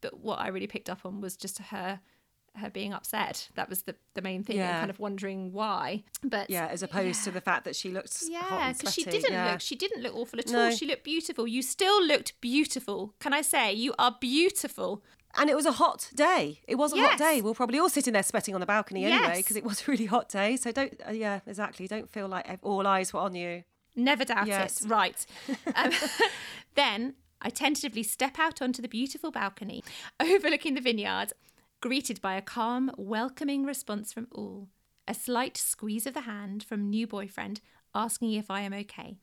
But 0.00 0.20
what 0.20 0.38
I 0.38 0.48
really 0.48 0.68
picked 0.68 0.88
up 0.88 1.04
on 1.04 1.20
was 1.20 1.36
just 1.36 1.58
her 1.58 2.00
her 2.58 2.70
being 2.70 2.92
upset. 2.92 3.48
That 3.54 3.68
was 3.68 3.82
the, 3.82 3.94
the 4.14 4.22
main 4.22 4.42
thing, 4.44 4.56
and 4.58 4.68
Yeah. 4.68 4.78
kind 4.80 4.90
of 4.90 4.98
wondering 4.98 5.52
why. 5.52 6.04
But 6.22 6.50
Yeah, 6.50 6.66
as 6.66 6.82
opposed 6.82 7.24
to 7.24 7.30
the 7.30 7.40
fact 7.40 7.64
that 7.64 7.74
she 7.76 7.90
looked 7.90 8.16
yeah, 8.28 8.72
because 8.76 8.94
she 8.94 9.04
didn't 9.04 9.32
yeah. 9.32 9.52
look 9.52 9.60
she 9.60 9.76
didn't 9.76 10.02
look 10.02 10.14
awful 10.14 10.38
at 10.38 10.48
No. 10.48 10.66
all. 10.66 10.70
She 10.70 10.86
looked 10.86 11.04
beautiful. 11.04 11.46
You 11.48 11.62
still 11.62 12.04
looked 12.04 12.40
beautiful. 12.40 13.14
Can 13.20 13.32
I 13.32 13.42
say 13.42 13.72
you 13.72 13.94
are 13.98 14.16
beautiful? 14.20 15.02
And 15.36 15.50
it 15.50 15.54
was 15.56 15.66
a 15.66 15.72
hot 15.72 16.10
day. 16.14 16.60
It 16.66 16.76
was 16.76 16.92
a 16.92 16.96
hot 16.96 17.18
day. 17.18 17.40
We'll 17.42 17.54
probably 17.54 17.78
all 17.78 17.90
sitting 17.90 18.14
there 18.14 18.22
sweating 18.22 18.54
on 18.54 18.60
the 18.60 18.66
balcony 18.66 19.04
anyway 19.04 19.20
Yes. 19.28 19.36
because 19.38 19.56
it 19.56 19.62
was 19.64 19.82
a 19.86 19.90
really 19.90 20.06
hot 20.06 20.28
day. 20.28 20.56
So 20.56 20.72
don't, 20.72 20.98
uh, 21.06 21.12
yeah, 21.12 21.40
exactly. 21.46 21.86
Don't 21.86 22.08
feel 22.10 22.26
like 22.28 22.58
all 22.62 22.86
eyes 22.86 23.12
were 23.12 23.20
on 23.20 23.34
you. 23.34 23.62
Never 23.94 24.24
doubt 24.24 24.46
Yes. 24.46 24.82
it. 24.84 24.88
Right. 24.88 25.24
Um, 25.76 25.92
then 26.74 27.14
I 27.40 27.50
tentatively 27.50 28.02
step 28.02 28.38
out 28.38 28.60
onto 28.62 28.80
the 28.82 28.88
beautiful 28.88 29.30
balcony 29.30 29.84
overlooking 30.20 30.74
the 30.74 30.80
vineyard, 30.80 31.32
greeted 31.80 32.20
by 32.20 32.34
a 32.34 32.42
calm, 32.42 32.90
welcoming 32.96 33.64
response 33.64 34.12
from 34.12 34.26
all. 34.32 34.68
A 35.06 35.14
slight 35.14 35.56
squeeze 35.56 36.06
of 36.06 36.14
the 36.14 36.22
hand 36.22 36.62
from 36.62 36.90
new 36.90 37.06
boyfriend 37.06 37.60
asking 37.94 38.32
if 38.32 38.50
I 38.50 38.62
am 38.62 38.74
okay. 38.74 39.18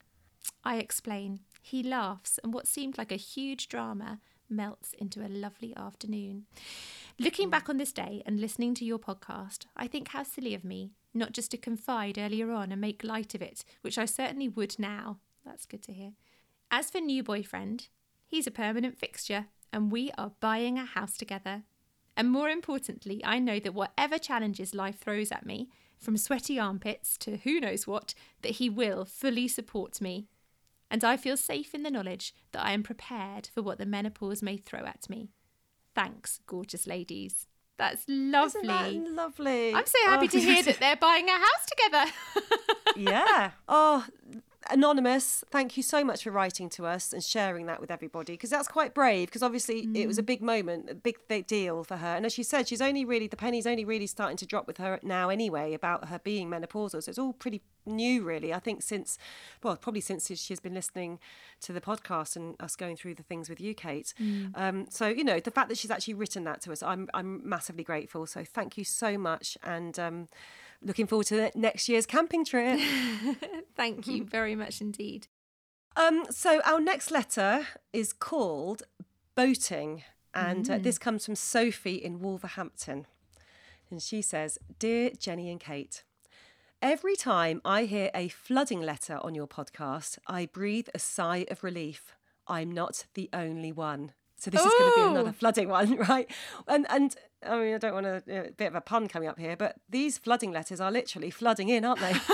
I 0.64 0.78
explain. 0.78 1.42
He 1.62 1.84
laughs, 1.84 2.40
and 2.44 2.54
what 2.54 2.68
seemed 2.68 2.98
like 2.98 3.12
a 3.12 3.18
huge 3.18 3.68
drama 3.68 4.20
melts 4.50 4.94
into 4.94 5.26
a 5.26 5.28
lovely 5.28 5.76
afternoon. 5.76 6.46
Looking 7.20 7.50
back 7.50 7.70
on 7.70 7.78
this 7.78 7.92
day 7.92 8.22
and 8.26 8.40
listening 8.40 8.74
to 8.76 8.86
your 8.86 9.00
podcast, 9.00 9.66
I 9.76 9.88
think 9.88 10.10
how 10.10 10.24
silly 10.24 10.54
of 10.54 10.64
me 10.64 10.92
not 11.16 11.32
just 11.32 11.50
to 11.52 11.58
confide 11.58 12.18
earlier 12.18 12.52
on 12.52 12.72
and 12.72 12.82
make 12.82 13.04
light 13.04 13.34
of 13.34 13.42
it, 13.42 13.64
which 13.82 13.98
I 13.98 14.06
certainly 14.06 14.50
would 14.50 14.78
now. 14.78 15.20
That's 15.46 15.66
good 15.66 15.82
to 15.84 15.94
hear. 15.94 16.12
As 16.70 16.92
for 16.92 17.00
new 17.00 17.24
boyfriend, 17.24 17.88
he's 18.26 18.48
a 18.48 18.52
permanent 18.52 18.98
fixture 18.98 19.46
and 19.72 19.92
we 19.92 20.12
are 20.18 20.34
buying 20.42 20.78
a 20.78 20.86
house 20.86 21.18
together. 21.18 21.64
And 22.18 22.32
more 22.32 22.50
importantly, 22.50 23.22
I 23.26 23.40
know 23.40 23.60
that 23.60 23.74
whatever 23.74 24.18
challenges 24.18 24.74
life 24.74 25.00
throws 25.00 25.32
at 25.32 25.46
me, 25.46 25.70
from 25.98 26.18
sweaty 26.18 26.60
armpits 26.60 27.18
to 27.20 27.38
who 27.38 27.60
knows 27.60 27.88
what, 27.88 28.14
that 28.42 28.54
he 28.54 28.70
will 28.70 29.06
fully 29.06 29.48
support 29.48 30.00
me. 30.02 30.28
And 30.92 31.04
I 31.04 31.18
feel 31.18 31.36
safe 31.36 31.74
in 31.74 31.84
the 31.84 31.92
knowledge 31.92 32.34
that 32.52 32.64
I 32.66 32.72
am 32.72 32.84
prepared 32.84 33.50
for 33.54 33.62
what 33.62 33.80
the 33.80 33.86
menopause 33.86 34.42
may 34.42 34.58
throw 34.58 34.82
at 34.86 35.10
me. 35.10 35.30
Thanks, 35.94 36.40
gorgeous 36.46 36.86
ladies. 36.88 37.48
That's 37.78 38.06
lovely. 38.08 38.68
That 38.68 38.94
lovely? 38.94 39.74
I'm 39.74 39.86
so 39.86 39.98
happy 40.06 40.26
Oh, 40.28 40.30
to 40.30 40.40
hear 40.40 40.64
that 40.64 40.80
they're 40.80 40.96
buying 40.96 41.28
a 41.28 41.34
house 41.34 41.66
together. 41.68 42.12
yeah. 43.12 43.52
Oh, 43.68 44.06
Anonymous, 44.70 45.44
thank 45.52 45.78
you 45.78 45.84
so 45.84 46.04
much 46.04 46.24
for 46.24 46.32
writing 46.32 46.70
to 46.70 46.86
us 46.86 47.14
and 47.14 47.24
sharing 47.24 47.68
that 47.68 47.80
with 47.80 47.92
everybody 47.92 48.34
because 48.34 48.50
that's 48.50 48.68
quite 48.68 48.96
brave 48.96 49.28
because 49.28 49.44
obviously 49.44 49.88
it 49.94 50.08
was 50.08 50.18
a 50.18 50.24
big 50.24 50.42
moment, 50.42 50.90
a 50.90 50.96
big, 50.96 51.18
big 51.28 51.46
deal 51.46 51.84
for 51.84 51.98
her. 51.98 52.16
And 52.16 52.26
as 52.26 52.34
she 52.34 52.42
said, 52.42 52.68
she's 52.68 52.82
only 52.82 53.06
really, 53.06 53.28
the 53.28 53.38
penny's 53.38 53.68
only 53.68 53.86
really 53.86 54.08
starting 54.08 54.38
to 54.38 54.46
drop 54.46 54.66
with 54.66 54.78
her 54.78 55.00
now 55.04 55.30
anyway 55.30 55.74
about 55.74 56.10
her 56.10 56.20
being 56.20 56.50
menopausal. 56.50 57.04
So 57.04 57.10
it's 57.10 57.20
all 57.20 57.34
pretty 57.34 57.62
new, 57.86 58.24
really. 58.24 58.54
I 58.54 58.60
think 58.60 58.82
since, 58.82 59.20
well, 59.62 59.76
probably 59.76 60.02
since 60.02 60.28
she's 60.28 60.60
been 60.60 60.74
listening 60.74 61.20
to 61.62 61.72
the 61.72 61.82
podcast 61.82 62.36
and 62.36 62.56
us 62.60 62.76
going 62.76 62.96
through 62.96 63.16
the 63.16 63.24
things 63.24 63.50
with 63.50 63.62
you, 63.62 63.76
Kate. 63.76 64.14
Um, 64.56 64.88
so, 64.90 65.08
you 65.08 65.24
know, 65.24 65.40
the 65.40 65.52
fact 65.52 65.70
that 65.70 65.78
she's 65.78 65.92
actually 65.92 66.16
written 66.16 66.44
that 66.46 66.62
to 66.62 66.72
us, 66.72 66.82
I'm, 66.82 67.08
I'm 67.14 67.48
massively 67.48 67.84
grateful. 67.84 68.26
So 68.26 68.44
thank 68.44 68.78
you 68.78 68.84
so 68.84 69.18
much. 69.18 69.58
And, 69.64 70.00
um, 70.00 70.28
looking 70.86 71.08
forward 71.08 71.27
to 71.27 71.51
next 71.56 71.89
year's 71.89 72.06
camping 72.06 72.46
trip. 72.46 72.80
Thank 73.75 74.08
you 74.08 74.24
very 74.30 74.56
much 74.56 74.80
indeed. 74.80 75.27
Um, 75.98 76.25
so 76.30 76.62
our 76.63 76.80
next 76.80 77.12
letter 77.12 77.68
is 77.92 78.13
called 78.13 78.84
Boating, 79.36 80.04
and 80.34 80.70
uh, 80.70 80.77
this 80.77 80.98
comes 80.98 81.25
from 81.25 81.36
Sophie 81.36 81.96
in 81.96 82.20
Wolverhampton. 82.20 83.08
And 83.89 84.01
she 84.01 84.22
says, 84.22 84.58
Dear 84.80 85.12
Jenny 85.18 85.50
and 85.50 85.60
Kate, 85.60 86.04
every 86.82 87.15
time 87.15 87.62
I 87.63 87.86
hear 87.86 88.12
a 88.13 88.27
flooding 88.27 88.82
letter 88.82 89.20
on 89.22 89.36
your 89.36 89.48
podcast, 89.48 90.18
I 90.27 90.48
breathe 90.48 90.88
a 90.94 91.00
sigh 91.00 91.46
of 91.50 91.63
relief. 91.63 92.15
I'm 92.48 92.72
not 92.72 93.06
the 93.13 93.30
only 93.34 93.72
one. 93.72 94.12
So 94.38 94.51
this 94.51 94.62
is 94.62 94.74
going 94.77 94.92
to 94.92 94.96
be 94.98 95.12
another 95.12 95.32
flooding 95.32 95.70
one, 95.70 95.96
right? 96.10 96.30
And 96.68 96.86
and 96.89 97.15
I 97.48 97.60
mean, 97.60 97.75
I 97.75 97.78
don't 97.78 97.94
want 97.94 98.06
a 98.06 98.16
uh, 98.18 98.44
bit 98.58 98.68
of 98.68 98.75
a 98.75 98.82
pun 98.82 99.08
coming 99.08 99.28
up 99.28 99.40
here, 99.40 99.56
but 99.56 99.75
these 99.90 100.18
flooding 100.18 100.52
letters 100.52 100.82
are 100.82 100.92
literally 100.92 101.30
flooding 101.30 101.70
in, 101.70 101.86
aren't 101.86 102.00
they? 102.00 102.14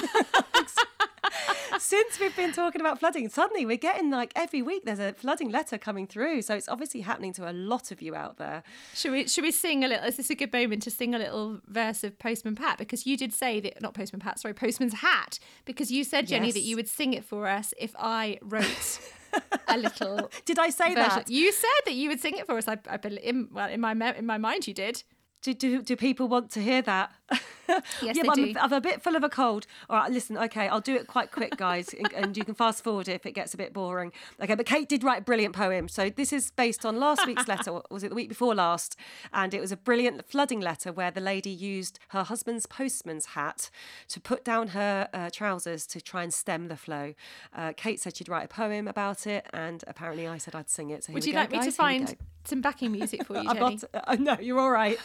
Since 1.79 2.19
we've 2.19 2.35
been 2.35 2.51
talking 2.53 2.81
about 2.81 2.99
flooding, 2.99 3.27
suddenly 3.29 3.65
we're 3.65 3.77
getting 3.77 4.11
like 4.11 4.31
every 4.35 4.61
week 4.61 4.85
there's 4.85 4.99
a 4.99 5.13
flooding 5.13 5.49
letter 5.49 5.77
coming 5.77 6.05
through. 6.05 6.41
So 6.43 6.55
it's 6.55 6.69
obviously 6.69 7.01
happening 7.01 7.33
to 7.33 7.49
a 7.49 7.53
lot 7.53 7.91
of 7.91 8.01
you 8.01 8.15
out 8.15 8.37
there. 8.37 8.63
Should 8.93 9.11
we 9.11 9.27
should 9.27 9.43
we 9.43 9.51
sing 9.51 9.83
a 9.83 9.87
little? 9.87 10.05
Is 10.05 10.17
this 10.17 10.29
a 10.29 10.35
good 10.35 10.53
moment 10.53 10.83
to 10.83 10.91
sing 10.91 11.15
a 11.15 11.17
little 11.17 11.59
verse 11.67 12.03
of 12.03 12.19
Postman 12.19 12.55
Pat? 12.55 12.77
Because 12.77 13.05
you 13.05 13.17
did 13.17 13.33
say 13.33 13.59
that 13.61 13.81
not 13.81 13.93
Postman 13.93 14.19
Pat, 14.19 14.39
sorry, 14.39 14.53
Postman's 14.53 14.95
Hat. 14.95 15.39
Because 15.65 15.91
you 15.91 16.03
said 16.03 16.27
Jenny 16.27 16.51
that 16.51 16.61
you 16.61 16.75
would 16.75 16.87
sing 16.87 17.13
it 17.13 17.23
for 17.23 17.47
us 17.47 17.73
if 17.79 17.95
I 17.97 18.37
wrote 18.41 18.99
a 19.67 19.77
little. 19.77 20.29
Did 20.45 20.59
I 20.59 20.69
say 20.69 20.93
version. 20.93 21.09
that? 21.09 21.29
You 21.29 21.51
said 21.51 21.81
that 21.85 21.93
you 21.93 22.09
would 22.09 22.19
sing 22.19 22.37
it 22.37 22.45
for 22.45 22.57
us. 22.57 22.67
I, 22.67 22.77
I 22.89 22.97
believe, 22.97 23.23
in, 23.23 23.47
well, 23.51 23.69
in 23.69 23.81
my 23.81 23.91
in 23.91 24.25
my 24.25 24.37
mind, 24.37 24.67
you 24.67 24.73
did. 24.73 25.03
Do, 25.41 25.53
do, 25.55 25.81
do 25.81 25.95
people 25.95 26.27
want 26.27 26.51
to 26.51 26.61
hear 26.61 26.81
that? 26.83 27.11
Yes, 28.01 28.17
yeah, 28.17 28.23
but 28.25 28.37
I'm. 28.37 28.57
I'm 28.59 28.73
a 28.73 28.81
bit 28.81 29.01
full 29.01 29.15
of 29.15 29.23
a 29.23 29.29
cold. 29.29 29.65
All 29.89 29.97
right, 29.97 30.11
listen, 30.11 30.37
okay, 30.37 30.67
I'll 30.67 30.81
do 30.81 30.95
it 30.95 31.07
quite 31.07 31.31
quick, 31.31 31.55
guys, 31.55 31.93
and, 32.15 32.35
you 32.35 32.43
can 32.43 32.55
fast 32.55 32.83
forward 32.83 33.07
if 33.07 33.25
it 33.25 33.31
gets 33.31 33.53
a 33.53 33.57
bit 33.57 33.73
boring. 33.73 34.11
Okay, 34.41 34.55
but 34.55 34.65
Kate 34.65 34.89
did 34.89 35.03
write 35.03 35.21
a 35.21 35.23
brilliant 35.23 35.55
poem. 35.55 35.87
So 35.87 36.09
this 36.09 36.33
is 36.33 36.51
based 36.51 36.85
on 36.85 36.99
last 36.99 37.25
week's 37.25 37.47
letter, 37.47 37.79
was 37.89 38.03
it 38.03 38.09
the 38.09 38.15
week 38.15 38.29
before 38.29 38.55
last? 38.55 38.95
And 39.33 39.53
it 39.53 39.61
was 39.61 39.71
a 39.71 39.77
brilliant 39.77 40.25
flooding 40.27 40.59
letter 40.59 40.91
where 40.91 41.11
the 41.11 41.21
lady 41.21 41.49
used 41.49 41.99
her 42.09 42.23
husband's 42.23 42.65
postman's 42.65 43.27
hat 43.27 43.69
to 44.09 44.19
put 44.19 44.43
down 44.43 44.69
her 44.69 45.07
uh, 45.13 45.29
trousers 45.29 45.85
to 45.87 46.01
try 46.01 46.23
and 46.23 46.33
stem 46.33 46.67
the 46.67 46.77
flow. 46.77 47.13
Uh, 47.55 47.73
Kate 47.75 47.99
said 47.99 48.17
she'd 48.17 48.29
write 48.29 48.45
a 48.45 48.49
poem 48.49 48.87
about 48.87 49.27
it, 49.27 49.45
and 49.53 49.83
apparently 49.87 50.27
I 50.27 50.37
said 50.37 50.55
I'd 50.55 50.69
sing 50.69 50.89
it. 50.89 51.03
So 51.03 51.11
here 51.11 51.15
Would 51.15 51.25
you 51.25 51.33
go, 51.33 51.39
like 51.39 51.51
me 51.51 51.59
to 51.59 51.65
guys, 51.65 51.75
find 51.75 52.15
some 52.43 52.61
backing 52.61 52.91
music 52.91 53.25
for 53.25 53.37
you, 53.37 53.43
Jenny? 53.53 53.79
not. 53.93 54.07
Uh, 54.07 54.15
no, 54.19 54.37
you're 54.39 54.59
all 54.59 54.71
right. 54.71 54.97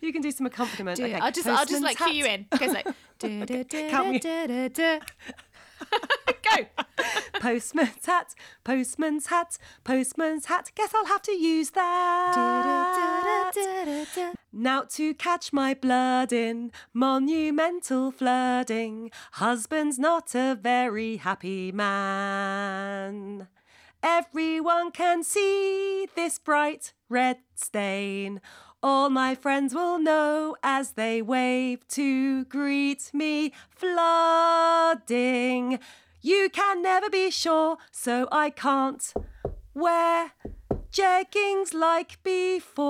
You 0.00 0.12
can 0.12 0.22
do 0.22 0.30
some 0.30 0.46
accompaniment. 0.46 0.96
Do. 0.98 1.04
Okay, 1.04 1.14
I'll 1.14 1.32
just 1.32 1.46
I'll 1.46 1.64
just 1.66 1.82
postman's 1.82 1.84
like 1.84 1.96
cue 1.98 2.12
you 2.12 2.26
in. 2.26 2.46
Goes 2.58 2.72
like 2.72 2.86
Can't. 3.18 4.22
Go. 6.42 6.66
Postman's 7.40 8.06
hat, 8.06 8.34
postman's 8.64 9.26
hat, 9.26 9.58
postman's 9.82 10.46
hat. 10.46 10.70
Guess 10.74 10.94
I'll 10.94 11.06
have 11.06 11.22
to 11.22 11.32
use 11.32 11.70
that. 11.70 12.34
Now 14.52 14.82
to 14.90 15.14
catch 15.14 15.52
my 15.52 15.74
blood 15.74 16.32
in 16.32 16.72
monumental 16.92 18.12
flooding. 18.12 19.10
Husband's 19.32 19.98
not 19.98 20.34
a 20.34 20.58
very 20.60 21.16
happy 21.18 21.70
man. 21.72 23.48
Everyone 24.02 24.90
can 24.90 25.22
see 25.22 26.06
this 26.14 26.38
bright 26.38 26.92
red 27.08 27.38
stain. 27.54 28.40
All 28.86 29.08
my 29.08 29.34
friends 29.34 29.74
will 29.74 29.98
know 29.98 30.56
as 30.62 30.90
they 30.90 31.22
wave 31.22 31.88
to 31.88 32.44
greet 32.44 33.10
me. 33.14 33.54
Flooding. 33.70 35.08
You 36.20 36.50
can 36.52 36.82
never 36.82 37.08
be 37.08 37.30
sure, 37.30 37.78
so 37.90 38.28
I 38.30 38.50
can't 38.50 39.14
wear 39.72 40.32
jeggings 40.92 41.72
like 41.72 42.22
before. 42.22 42.84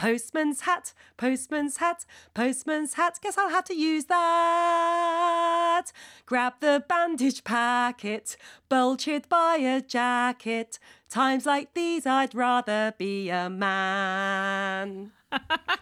Postman's 0.00 0.62
hat, 0.62 0.94
postman's 1.18 1.76
hat, 1.76 2.06
postman's 2.32 2.94
hat. 2.94 3.18
Guess 3.20 3.36
I'll 3.36 3.50
have 3.50 3.66
to 3.66 3.74
use 3.74 4.06
that. 4.06 5.82
Grab 6.24 6.54
the 6.60 6.82
bandage 6.88 7.44
packet, 7.44 8.38
bulged 8.70 9.28
by 9.28 9.56
a 9.56 9.82
jacket. 9.82 10.78
Times 11.10 11.44
like 11.44 11.74
these, 11.74 12.06
I'd 12.06 12.34
rather 12.34 12.94
be 12.96 13.28
a 13.28 13.50
man. 13.50 15.12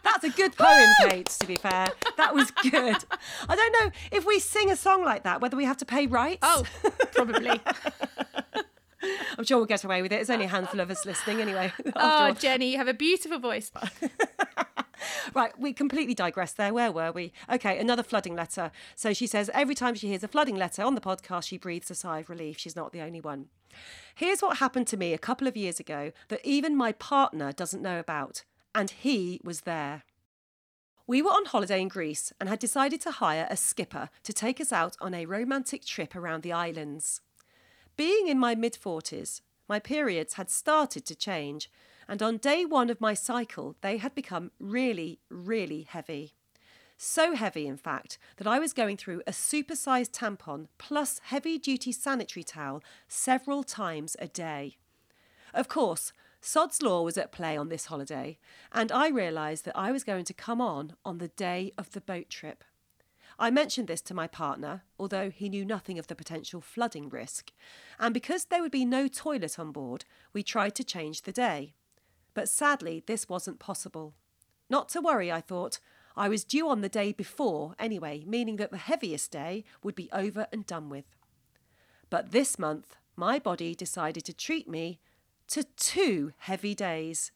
That's 0.02 0.25
a 0.25 0.30
good 0.30 0.56
poem, 0.56 0.88
Kate, 1.08 1.26
to 1.26 1.46
be 1.46 1.54
fair. 1.54 1.87
That 2.16 2.34
was 2.34 2.50
good. 2.50 2.96
I 3.48 3.54
don't 3.54 3.72
know 3.72 3.92
if 4.10 4.26
we 4.26 4.40
sing 4.40 4.68
a 4.72 4.76
song 4.76 5.04
like 5.04 5.22
that, 5.22 5.40
whether 5.40 5.56
we 5.56 5.64
have 5.64 5.76
to 5.76 5.87
pay 5.87 6.08
rights. 6.08 6.40
Oh, 6.42 6.64
probably. 7.12 7.60
I'm 9.36 9.44
sure 9.44 9.58
we'll 9.58 9.66
get 9.66 9.84
away 9.84 10.02
with 10.02 10.12
it. 10.12 10.16
There's 10.16 10.30
only 10.30 10.46
a 10.46 10.48
handful 10.48 10.80
of 10.80 10.90
us 10.90 11.04
listening 11.04 11.40
anyway. 11.40 11.72
Oh. 11.96 12.32
Jenny, 12.32 12.72
you 12.72 12.78
have 12.78 12.88
a 12.88 12.94
beautiful 12.94 13.38
voice. 13.38 13.70
Right, 15.34 15.58
we 15.58 15.72
completely 15.72 16.14
digressed 16.14 16.56
there. 16.56 16.72
Where 16.72 16.90
were 16.90 17.12
we? 17.12 17.32
Okay, 17.50 17.78
another 17.78 18.02
flooding 18.02 18.34
letter. 18.34 18.70
So 18.96 19.12
she 19.12 19.26
says 19.26 19.50
every 19.54 19.74
time 19.74 19.94
she 19.94 20.08
hears 20.08 20.24
a 20.24 20.28
flooding 20.28 20.56
letter 20.56 20.82
on 20.82 20.94
the 20.94 21.00
podcast, 21.00 21.44
she 21.44 21.58
breathes 21.58 21.90
a 21.90 21.94
sigh 21.94 22.20
of 22.20 22.30
relief. 22.30 22.58
She's 22.58 22.76
not 22.76 22.92
the 22.92 23.00
only 23.00 23.20
one. 23.20 23.46
Here's 24.14 24.40
what 24.40 24.58
happened 24.58 24.86
to 24.88 24.96
me 24.96 25.12
a 25.12 25.18
couple 25.18 25.46
of 25.46 25.56
years 25.56 25.78
ago 25.78 26.12
that 26.28 26.40
even 26.44 26.76
my 26.76 26.92
partner 26.92 27.52
doesn't 27.52 27.82
know 27.82 27.98
about, 27.98 28.44
and 28.74 28.90
he 28.90 29.40
was 29.44 29.62
there. 29.62 30.02
We 31.06 31.22
were 31.22 31.30
on 31.30 31.46
holiday 31.46 31.80
in 31.80 31.88
Greece 31.88 32.32
and 32.38 32.48
had 32.48 32.58
decided 32.58 33.00
to 33.02 33.12
hire 33.12 33.46
a 33.48 33.56
skipper 33.56 34.10
to 34.24 34.32
take 34.32 34.60
us 34.60 34.72
out 34.72 34.96
on 35.00 35.14
a 35.14 35.26
romantic 35.26 35.84
trip 35.84 36.14
around 36.14 36.42
the 36.42 36.52
islands. 36.52 37.22
Being 37.99 38.28
in 38.28 38.38
my 38.38 38.55
mid 38.55 38.75
40s, 38.75 39.40
my 39.69 39.81
periods 39.81 40.35
had 40.35 40.50
started 40.50 41.05
to 41.07 41.17
change, 41.17 41.69
and 42.07 42.23
on 42.23 42.37
day 42.37 42.64
one 42.64 42.90
of 42.90 43.00
my 43.00 43.12
cycle, 43.12 43.75
they 43.81 43.97
had 43.97 44.14
become 44.14 44.52
really, 44.61 45.19
really 45.28 45.83
heavy. 45.83 46.33
So 46.97 47.35
heavy, 47.35 47.67
in 47.67 47.76
fact, 47.76 48.17
that 48.37 48.47
I 48.47 48.61
was 48.61 48.73
going 48.73 48.99
through 48.99 49.23
a 49.26 49.33
supersized 49.33 50.12
tampon 50.12 50.69
plus 50.78 51.21
heavy 51.25 51.59
duty 51.59 51.90
sanitary 51.90 52.45
towel 52.45 52.85
several 53.09 53.64
times 53.64 54.14
a 54.21 54.28
day. 54.28 54.76
Of 55.52 55.67
course, 55.67 56.12
Sod's 56.40 56.81
Law 56.81 57.02
was 57.02 57.19
at 57.19 57.33
play 57.33 57.57
on 57.57 57.69
this 57.69 57.87
holiday, 57.87 58.38
and 58.71 58.93
I 58.93 59.09
realised 59.09 59.64
that 59.64 59.76
I 59.76 59.90
was 59.90 60.05
going 60.05 60.25
to 60.26 60.33
come 60.33 60.61
on 60.61 60.93
on 61.05 61.19
the 61.19 61.28
day 61.28 61.73
of 61.76 61.90
the 61.90 62.00
boat 62.00 62.31
trip. 62.31 62.62
I 63.38 63.50
mentioned 63.50 63.87
this 63.87 64.00
to 64.02 64.14
my 64.14 64.26
partner, 64.26 64.83
although 64.99 65.30
he 65.30 65.49
knew 65.49 65.64
nothing 65.64 65.99
of 65.99 66.09
the 66.09 66.16
potential 66.16 66.61
flooding 66.61 67.09
risk, 67.09 67.52
and 67.99 68.12
because 68.12 68.47
there 68.47 68.62
would 68.62 68.73
be 68.73 68.85
no 68.85 69.07
toilet 69.07 69.59
on 69.59 69.71
board, 69.71 70.04
we 70.33 70.42
tried 70.42 70.75
to 70.75 70.85
change 70.85 71.23
the 71.23 71.33
day. 71.33 71.75
But 72.35 72.49
sadly, 72.49 73.02
this 73.07 73.28
wasn't 73.28 73.61
possible. 73.61 74.14
Not 74.68 74.88
to 74.90 75.00
worry, 75.00 75.30
I 75.30 75.40
thought. 75.40 75.78
I 76.16 76.28
was 76.28 76.45
due 76.45 76.68
on 76.68 76.80
the 76.80 76.88
day 76.88 77.12
before 77.12 77.76
anyway, 77.78 78.25
meaning 78.26 78.57
that 78.57 78.73
the 78.73 78.76
heaviest 78.76 79.30
day 79.30 79.64
would 79.85 79.95
be 79.95 80.11
over 80.12 80.49
and 80.52 80.66
done 80.66 80.88
with. 80.88 81.04
But 82.11 82.33
this 82.33 82.59
month, 82.59 82.97
my 83.14 83.38
body 83.38 83.75
decided 83.75 84.25
to 84.25 84.33
treat 84.33 84.68
me 84.68 84.99
to 85.49 85.62
two 85.76 86.33
heavy 86.38 86.75
days. 86.75 87.30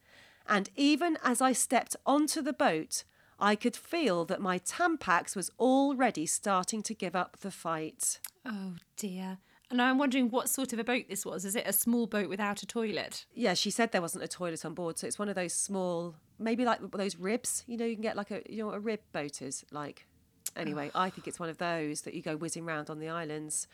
And 0.49 0.69
even 0.75 1.17
as 1.23 1.41
I 1.41 1.53
stepped 1.53 1.95
onto 2.05 2.43
the 2.43 2.53
boat, 2.53 3.05
I 3.43 3.57
could 3.57 3.75
feel 3.75 4.25
that 4.27 4.41
my 4.41 4.61
Tampax 4.61 5.35
was 5.35 5.51
already 5.59 6.27
starting 6.27 6.81
to 6.85 6.95
give 6.95 7.17
up 7.17 7.39
the 7.41 7.51
fight. 7.51 8.21
Oh 8.47 8.77
dear. 8.97 9.39
And 9.69 9.83
I'm 9.83 9.99
wondering 9.99 10.31
what 10.31 10.49
sort 10.49 10.73
of 10.73 10.79
a 10.79 10.85
boat 10.85 11.07
this 11.09 11.27
was. 11.27 11.45
Is 11.45 11.57
it 11.57 11.67
a 11.67 11.73
small 11.73 12.07
boat 12.07 12.29
without 12.29 12.63
a 12.63 12.67
toilet? 12.67 13.27
Yeah, 13.35 13.55
she 13.55 13.71
said 13.71 13.91
there 13.91 14.01
wasn't 14.01 14.23
a 14.23 14.29
toilet 14.29 14.65
on 14.65 14.75
board, 14.75 14.97
so 14.97 15.09
it's 15.09 15.19
one 15.19 15.29
of 15.29 15.35
those 15.35 15.53
small, 15.55 16.15
maybe 16.39 16.65
like 16.65 16.79
those 16.93 17.17
ribs. 17.17 17.65
You 17.67 17.77
know, 17.79 17.85
you 17.85 17.97
can 17.97 18.03
get 18.03 18.17
like 18.17 18.31
a, 18.31 18.43
you 18.49 18.63
know, 18.63 18.71
a 18.71 18.79
rib 18.79 19.01
boat 19.13 19.43
is 19.43 19.65
like. 19.73 20.07
Anyway, 20.55 20.91
I 20.95 21.11
think 21.11 21.27
it's 21.27 21.41
one 21.41 21.49
of 21.49 21.59
those 21.59 22.03
that 22.03 22.15
you 22.15 22.23
go 22.23 22.37
whizzing 22.37 22.65
round 22.65 22.91
on 22.91 23.01
the 23.01 23.09
islands. 23.09 23.67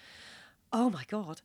Oh 0.72 0.88
my 0.88 1.04
god. 1.08 1.42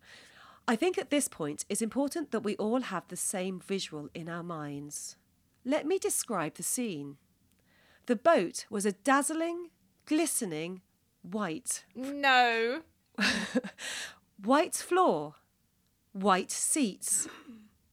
I 0.65 0.77
think 0.77 0.98
at 0.98 1.10
this 1.10 1.27
point 1.27 1.65
it's 1.68 1.82
important 1.82 2.32
that 2.32 2.44
we 2.44 2.56
all 2.56 2.82
have 2.82 3.08
the 3.10 3.18
same 3.18 3.60
visual 3.60 4.10
in 4.13 4.30
our 4.30 4.44
minds. 4.44 5.18
Let 5.65 5.86
me 5.86 5.98
describe 5.98 6.53
the 6.53 6.63
scene. 6.63 7.18
The 8.05 8.15
boat 8.17 8.65
was 8.69 8.86
a 8.86 8.91
dazzling, 8.91 9.69
glistening 10.05 10.81
white. 11.22 11.86
No. 11.95 12.81
White 14.43 14.75
floor, 14.75 15.36
white 16.12 16.51
seats, 16.51 17.29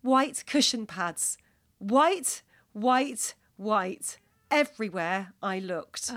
white 0.03 0.43
cushion 0.47 0.87
pads, 0.87 1.39
white, 1.79 2.43
white, 2.73 3.35
white, 3.57 4.19
everywhere 4.51 5.33
I 5.43 5.61
looked. 5.61 6.13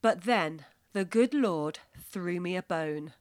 But 0.00 0.22
then 0.22 0.64
the 0.94 1.04
good 1.04 1.34
Lord 1.34 1.80
threw 2.00 2.40
me 2.40 2.56
a 2.56 2.62
bone. 2.62 3.12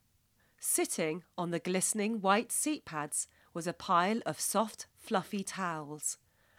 Sitting 0.59 1.23
on 1.37 1.51
the 1.51 1.59
glistening 1.59 2.21
white 2.21 2.51
seat 2.51 2.85
pads 2.85 3.27
was 3.53 3.67
a 3.67 3.73
pile 3.73 4.21
of 4.25 4.39
soft, 4.39 4.87
fluffy 4.95 5.43
towels. 5.43 6.17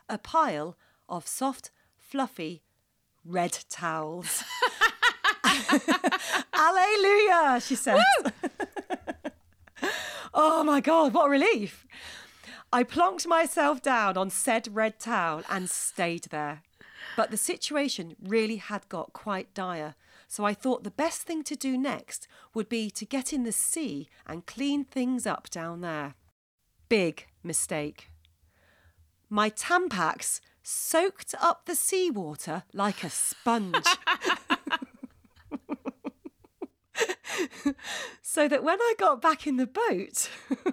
A 0.08 0.18
pile 0.18 0.76
of 1.08 1.26
soft, 1.26 1.70
fluffy, 1.96 2.62
red 3.28 3.58
towels. 3.68 4.42
Alleluia, 6.54 7.61
she 7.61 7.75
says. 7.75 8.02
oh 10.35 10.64
my 10.64 10.80
God, 10.80 11.14
what 11.14 11.26
a 11.26 11.30
relief. 11.30 11.87
I 12.73 12.85
plonked 12.85 13.26
myself 13.26 13.80
down 13.82 14.16
on 14.16 14.30
said 14.30 14.75
red 14.75 14.99
towel 14.99 15.42
and 15.49 15.70
stayed 15.70 16.25
there. 16.30 16.62
But 17.16 17.30
the 17.30 17.37
situation 17.37 18.14
really 18.23 18.56
had 18.56 18.88
got 18.88 19.12
quite 19.12 19.54
dire, 19.54 19.94
so 20.26 20.44
I 20.44 20.54
thought 20.54 20.85
the 20.85 20.90
best 20.90 21.23
thing 21.23 21.42
to 21.44 21.56
do 21.56 21.78
next 21.78 22.28
would 22.54 22.68
be 22.68 22.90
to 22.90 23.04
get 23.06 23.32
in 23.32 23.44
the 23.44 23.52
sea 23.52 24.08
and 24.26 24.47
clean 24.47 24.85
things 24.85 25.26
up 25.26 25.49
down 25.50 25.80
there. 25.80 26.14
Big 26.88 27.26
mistake. 27.42 28.11
My 29.30 29.50
Tampax 29.50 30.40
soaked 30.68 31.34
up 31.40 31.64
the 31.64 31.75
seawater 31.75 32.64
like 32.75 33.02
a 33.02 33.08
sponge. 33.08 33.87
so 38.22 38.46
that 38.46 38.62
when 38.62 38.78
I 38.78 38.94
got 38.98 39.22
back 39.22 39.46
in 39.46 39.56
the 39.56 39.66
boat, 39.66 40.28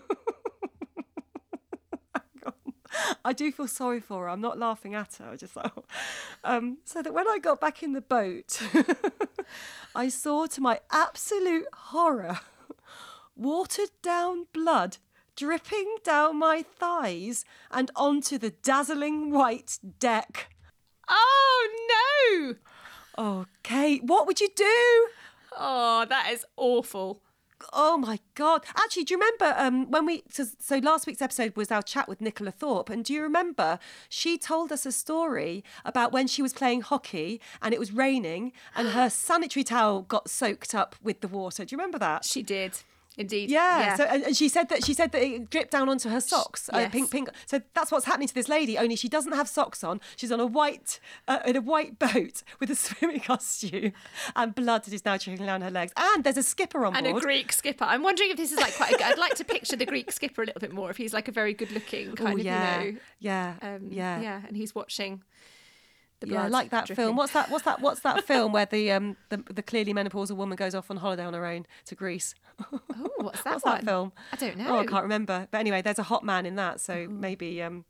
I 3.24 3.32
do 3.32 3.52
feel 3.54 3.70
sorry 3.70 4.02
for 4.02 4.24
her. 4.24 4.30
I'm 4.30 4.42
not 4.42 4.60
laughing 4.60 4.96
at 4.96 5.16
her. 5.16 5.30
I 5.32 5.38
just 5.38 5.56
like, 5.56 5.72
um, 6.44 6.80
so 6.84 7.02
that 7.02 7.14
when 7.14 7.30
I 7.30 7.40
got 7.40 7.62
back 7.62 7.82
in 7.82 7.94
the 7.94 8.02
boat, 8.02 8.62
I 9.96 10.10
saw 10.10 10.46
to 10.48 10.60
my 10.60 10.82
absolute 10.92 11.68
horror 11.74 12.40
watered 13.36 13.92
down 14.02 14.48
blood 14.52 14.98
dripping 15.36 15.98
down 16.04 16.38
my 16.40 16.64
thighs 16.64 17.46
and 17.72 17.92
onto 17.96 18.38
the 18.38 18.52
dazzling 18.52 19.32
white 19.32 19.80
deck. 20.00 20.50
Oh 21.08 21.70
no. 21.92 22.56
Oh, 23.18 23.46
Kate, 23.64 24.04
what 24.04 24.28
would 24.28 24.42
you 24.42 24.50
do? 24.56 25.08
Oh, 25.58 26.06
that 26.10 26.32
is 26.32 26.46
awful. 26.58 27.22
Oh 27.72 27.98
my 27.98 28.20
god! 28.36 28.66
Actually, 28.76 29.06
do 29.06 29.14
you 29.14 29.20
remember 29.20 29.56
um, 29.58 29.90
when 29.90 30.06
we? 30.06 30.24
So, 30.30 30.46
so 30.60 30.78
last 30.80 31.08
week's 31.08 31.22
episode 31.22 31.56
was 31.56 31.72
our 31.72 31.82
chat 31.82 32.08
with 32.08 32.20
Nicola 32.20 32.52
Thorpe, 32.52 32.90
and 32.90 33.04
do 33.04 33.14
you 33.14 33.22
remember 33.22 33.80
she 34.10 34.38
told 34.38 34.72
us 34.72 34.86
a 34.86 34.92
story 34.92 35.64
about 35.86 36.12
when 36.12 36.28
she 36.28 36.42
was 36.42 36.54
playing 36.54 36.82
hockey 36.82 37.40
and 37.62 37.74
it 37.74 37.80
was 37.80 37.94
raining 37.94 38.52
and 38.76 38.90
her 38.90 39.10
sanitary 39.10 39.64
towel 39.64 40.02
got 40.02 40.30
soaked 40.30 40.76
up 40.76 40.96
with 41.02 41.22
the 41.22 41.28
water. 41.28 41.64
Do 41.64 41.74
you 41.74 41.78
remember 41.78 41.98
that? 42.00 42.26
She 42.26 42.44
did. 42.44 42.80
Indeed. 43.18 43.50
Yeah. 43.50 43.96
So 43.96 44.04
and, 44.04 44.24
and 44.24 44.36
she 44.36 44.50
said 44.50 44.70
that 44.70 44.84
she 44.84 44.94
said 44.94 45.12
that 45.14 45.22
it 45.24 45.50
dripped 45.50 45.72
down 45.72 45.88
onto 45.90 46.10
her 46.10 46.20
socks. 46.20 46.70
Uh, 46.74 46.80
Yes. 46.80 46.92
pink, 46.92 47.12
pink. 47.12 47.30
So 47.46 47.62
that's 47.74 47.92
what's 47.92 48.06
happening 48.06 48.28
to 48.28 48.34
this 48.34 48.50
lady. 48.50 48.78
Only 48.78 48.96
she 48.96 49.08
doesn't 49.10 49.32
have 49.32 49.48
socks 49.48 49.84
on. 49.84 50.02
She's 50.18 50.32
on 50.32 50.40
a 50.40 50.46
white 50.46 51.00
uh, 51.28 51.40
in 51.46 51.56
a 51.56 51.62
white 51.62 51.98
boat 51.98 52.44
with 52.60 52.70
a 52.70 52.76
swimming 52.76 53.22
costume, 53.22 53.94
and 54.36 54.54
blood 54.54 54.88
is 54.92 55.06
now 55.06 55.18
trickling 55.18 55.48
down 55.48 55.62
her 55.62 55.72
legs. 55.72 55.94
And 55.98 56.24
there's 56.24 56.38
a 56.38 56.44
skipper 56.44 56.86
on 56.86 56.94
board. 56.94 57.06
and 57.06 57.18
a. 57.18 57.20
Greek 57.22 57.52
skipper. 57.54 57.86
I'm 57.86 58.04
wondering 58.04 58.32
if 58.32 58.38
this 58.38 58.52
is 58.52 58.60
like 58.60 58.76
quite 58.76 58.94
a 58.94 58.98
good. 58.98 59.06
I'd 59.06 59.18
like 59.18 59.36
to 59.36 59.46
picture 59.46 59.76
the 59.78 59.86
Greek 59.86 60.12
skipper 60.12 60.44
a 60.44 60.46
little 60.46 60.60
bit 60.62 60.74
more. 60.74 60.90
If 60.90 60.98
he's 60.98 61.14
like 61.14 61.28
a 61.28 61.32
very 61.32 61.54
good 61.54 61.72
looking 61.72 62.16
kind 62.16 62.36
Oh, 62.36 62.40
of, 62.40 62.44
yeah, 62.46 62.82
you 62.84 62.92
know, 62.94 62.98
yeah, 63.20 63.54
um, 63.62 63.88
yeah, 63.90 64.20
yeah, 64.22 64.42
and 64.48 64.58
he's 64.58 64.76
watching. 64.76 65.24
The 66.22 66.28
Yeah, 66.28 66.44
I 66.44 66.48
like 66.48 66.70
that 66.72 66.86
dripping. 66.88 67.04
film. 67.04 67.16
What's 67.18 67.34
that? 67.34 67.50
What's 67.50 67.66
that? 67.66 67.82
What's 67.82 68.00
that 68.02 68.24
film 68.26 68.52
where 68.54 68.66
the 68.66 68.92
um 68.92 69.18
the, 69.30 69.38
the 69.38 69.62
clearly 69.62 69.94
menopausal 69.94 70.36
woman 70.36 70.56
goes 70.56 70.74
off 70.74 70.90
on 70.90 70.98
holiday 70.98 71.26
on 71.26 71.34
her 71.34 71.46
own 71.46 71.66
to 71.86 71.96
Greece? 71.96 72.34
Oh, 72.72 72.80
what's 73.18 73.42
that 73.44 73.54
What's 73.54 73.64
that 73.66 73.84
film? 73.84 74.14
I 74.32 74.36
don't 74.38 74.58
know. 74.58 74.76
Oh, 74.76 74.80
I 74.80 74.86
can't 74.86 75.04
remember. 75.04 75.48
But 75.52 75.58
anyway, 75.60 75.82
there's 75.82 76.00
a 76.00 76.04
hot 76.04 76.24
man 76.24 76.46
in 76.46 76.56
that, 76.56 76.80
so 76.80 77.08
maybe 77.10 77.62
um 77.62 77.86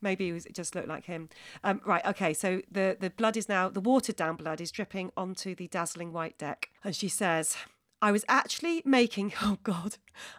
maybe 0.00 0.28
it, 0.28 0.32
was, 0.32 0.46
it 0.46 0.54
just 0.54 0.74
looked 0.74 0.88
like 0.88 1.04
him. 1.04 1.28
Um, 1.64 1.80
right. 1.84 2.04
Okay. 2.06 2.32
So 2.34 2.62
the 2.70 2.96
the 2.98 3.10
blood 3.10 3.36
is 3.36 3.48
now 3.48 3.68
the 3.68 3.80
watered 3.80 4.16
down 4.16 4.36
blood 4.36 4.60
is 4.60 4.70
dripping 4.70 5.12
onto 5.16 5.54
the 5.54 5.68
dazzling 5.68 6.12
white 6.12 6.38
deck, 6.38 6.70
and 6.82 6.94
she 6.96 7.08
says. 7.08 7.56
I 8.02 8.12
was 8.12 8.24
actually 8.28 8.82
making, 8.84 9.32
oh 9.42 9.58
God, 9.62 9.96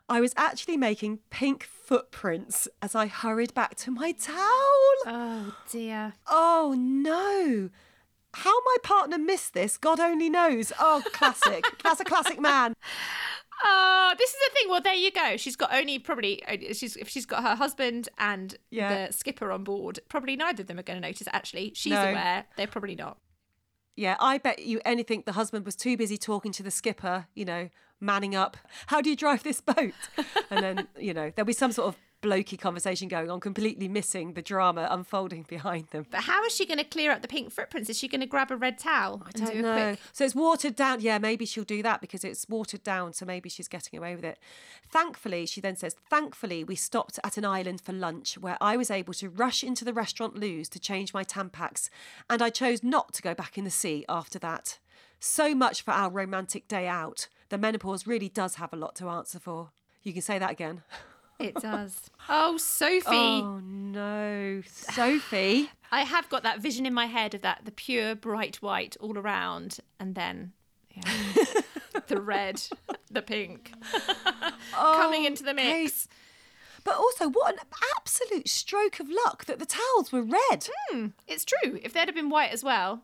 I 0.07 0.21
was 0.21 0.33
actually 0.37 0.77
making 0.77 1.19
pink 1.29 1.63
footprints 1.63 2.67
as 2.81 2.95
I 2.95 3.07
hurried 3.07 3.53
back 3.53 3.75
to 3.77 3.91
my 3.91 4.11
towel. 4.11 4.37
Oh 5.05 5.55
dear. 5.69 6.13
Oh 6.27 6.75
no. 6.77 7.69
How 8.33 8.53
my 8.59 8.75
partner 8.83 9.17
missed 9.17 9.53
this, 9.53 9.77
God 9.77 9.99
only 9.99 10.29
knows. 10.29 10.71
Oh, 10.79 11.01
classic. 11.13 11.63
That's 11.83 11.99
a 11.99 12.03
classic 12.05 12.39
man. 12.39 12.75
Oh, 13.63 14.13
this 14.17 14.29
is 14.29 14.35
the 14.35 14.53
thing. 14.53 14.69
Well, 14.69 14.81
there 14.81 14.93
you 14.93 15.09
go. 15.11 15.37
She's 15.37 15.55
got 15.55 15.73
only 15.73 15.97
probably 15.97 16.45
uh, 16.45 16.73
she's 16.73 16.95
if 16.97 17.09
she's 17.09 17.25
got 17.25 17.41
her 17.41 17.55
husband 17.55 18.09
and 18.19 18.55
Yeah. 18.69 19.07
the 19.07 19.13
skipper 19.13 19.51
on 19.51 19.63
board. 19.63 19.99
Probably 20.09 20.35
neither 20.35 20.61
of 20.61 20.67
them 20.67 20.77
are 20.77 20.83
going 20.83 21.01
to 21.01 21.07
notice. 21.07 21.27
Actually, 21.33 21.71
she's 21.73 21.93
No. 21.93 22.09
aware. 22.09 22.45
They're 22.57 22.67
probably 22.67 22.93
not. 22.95 23.17
Yeah, 23.97 24.15
I 24.19 24.37
bet 24.37 24.59
you 24.59 24.79
anything 24.85 25.23
the 25.25 25.31
husband 25.31 25.65
was 25.65 25.75
too 25.75 25.97
busy 25.97 26.17
talking 26.17 26.51
to 26.51 26.61
the 26.61 26.69
skipper, 26.69 27.25
you 27.33 27.45
know, 27.45 27.69
manning 27.99 28.35
up. 28.35 28.55
How 28.85 29.01
do 29.01 29.09
you 29.09 29.15
drive 29.15 29.41
this 29.41 29.59
boat? 29.59 29.95
And 30.51 30.63
then, 30.63 30.87
you 30.99 31.15
know, 31.15 31.31
there'll 31.35 31.47
be 31.47 31.53
some 31.53 31.71
sort 31.71 31.87
of 31.87 31.95
blokey 32.27 32.59
conversation 32.59 33.07
going 33.07 33.31
on, 33.31 33.39
completely 33.39 33.87
missing 33.87 34.33
the 34.33 34.41
drama 34.41 34.87
unfolding 34.91 35.43
behind 35.47 35.87
them. 35.87 36.05
But 36.09 36.21
how 36.21 36.43
is 36.43 36.55
she 36.55 36.65
going 36.65 36.77
to 36.77 36.83
clear 36.83 37.11
up 37.11 37.21
the 37.21 37.27
pink 37.27 37.51
footprints? 37.51 37.89
Is 37.89 37.97
she 37.97 38.07
going 38.07 38.21
to 38.21 38.27
grab 38.27 38.51
a 38.51 38.57
red 38.57 38.77
towel 38.77 39.23
and 39.25 39.33
don't 39.33 39.53
do 39.53 39.61
know. 39.61 39.73
quick? 39.73 39.99
So 40.11 40.25
it's 40.25 40.35
watered 40.35 40.75
down. 40.75 41.01
Yeah, 41.01 41.17
maybe 41.17 41.45
she'll 41.45 41.63
do 41.63 41.81
that 41.83 42.01
because 42.01 42.23
it's 42.23 42.47
watered 42.49 42.83
down. 42.83 43.13
So 43.13 43.25
maybe 43.25 43.49
she's 43.49 43.67
getting 43.67 43.97
away 43.97 44.15
with 44.15 44.25
it. 44.25 44.39
Thankfully, 44.91 45.45
she 45.45 45.61
then 45.61 45.75
says, 45.75 45.95
thankfully, 46.09 46.63
we 46.63 46.75
stopped 46.75 47.19
at 47.23 47.37
an 47.37 47.45
island 47.45 47.81
for 47.81 47.93
lunch 47.93 48.37
where 48.37 48.57
I 48.59 48.77
was 48.77 48.91
able 48.91 49.13
to 49.15 49.29
rush 49.29 49.63
into 49.63 49.85
the 49.85 49.93
restaurant 49.93 50.37
loos 50.37 50.69
to 50.69 50.79
change 50.79 51.13
my 51.13 51.23
Tampax. 51.23 51.89
And 52.29 52.41
I 52.41 52.49
chose 52.49 52.83
not 52.83 53.13
to 53.13 53.21
go 53.21 53.33
back 53.33 53.57
in 53.57 53.63
the 53.63 53.71
sea 53.71 54.05
after 54.09 54.39
that. 54.39 54.79
So 55.19 55.55
much 55.55 55.81
for 55.81 55.91
our 55.91 56.11
romantic 56.11 56.67
day 56.67 56.87
out. 56.87 57.27
The 57.49 57.57
menopause 57.57 58.05
really 58.05 58.29
does 58.29 58.55
have 58.55 58.73
a 58.73 58.77
lot 58.77 58.95
to 58.97 59.09
answer 59.09 59.39
for. 59.39 59.71
You 60.03 60.13
can 60.13 60.21
say 60.21 60.37
that 60.37 60.51
again. 60.51 60.83
It 61.39 61.55
does. 61.55 62.09
Oh, 62.29 62.57
Sophie. 62.57 63.05
Oh 63.09 63.59
no, 63.63 64.61
Sophie. 64.65 65.69
I 65.91 66.01
have 66.01 66.27
got 66.29 66.43
that 66.43 66.59
vision 66.59 66.85
in 66.85 66.93
my 66.93 67.05
head 67.05 67.33
of 67.33 67.41
that 67.41 67.61
the 67.65 67.71
pure 67.71 68.15
bright 68.15 68.57
white 68.57 68.97
all 68.99 69.17
around, 69.17 69.79
and 69.99 70.15
then 70.15 70.53
yeah, 70.91 71.11
the 72.07 72.19
red, 72.21 72.61
the 73.09 73.21
pink 73.21 73.71
coming 74.73 75.25
into 75.25 75.43
the 75.43 75.53
mix. 75.53 76.07
But 76.83 76.95
also, 76.95 77.29
what 77.29 77.53
an 77.53 77.59
absolute 77.97 78.47
stroke 78.47 78.99
of 78.99 79.09
luck 79.09 79.45
that 79.45 79.59
the 79.59 79.65
towels 79.65 80.11
were 80.11 80.23
red. 80.23 80.69
Hmm, 80.89 81.07
it's 81.27 81.45
true. 81.45 81.79
If 81.83 81.93
they'd 81.93 82.07
have 82.07 82.15
been 82.15 82.29
white 82.29 82.51
as 82.51 82.63
well, 82.63 83.03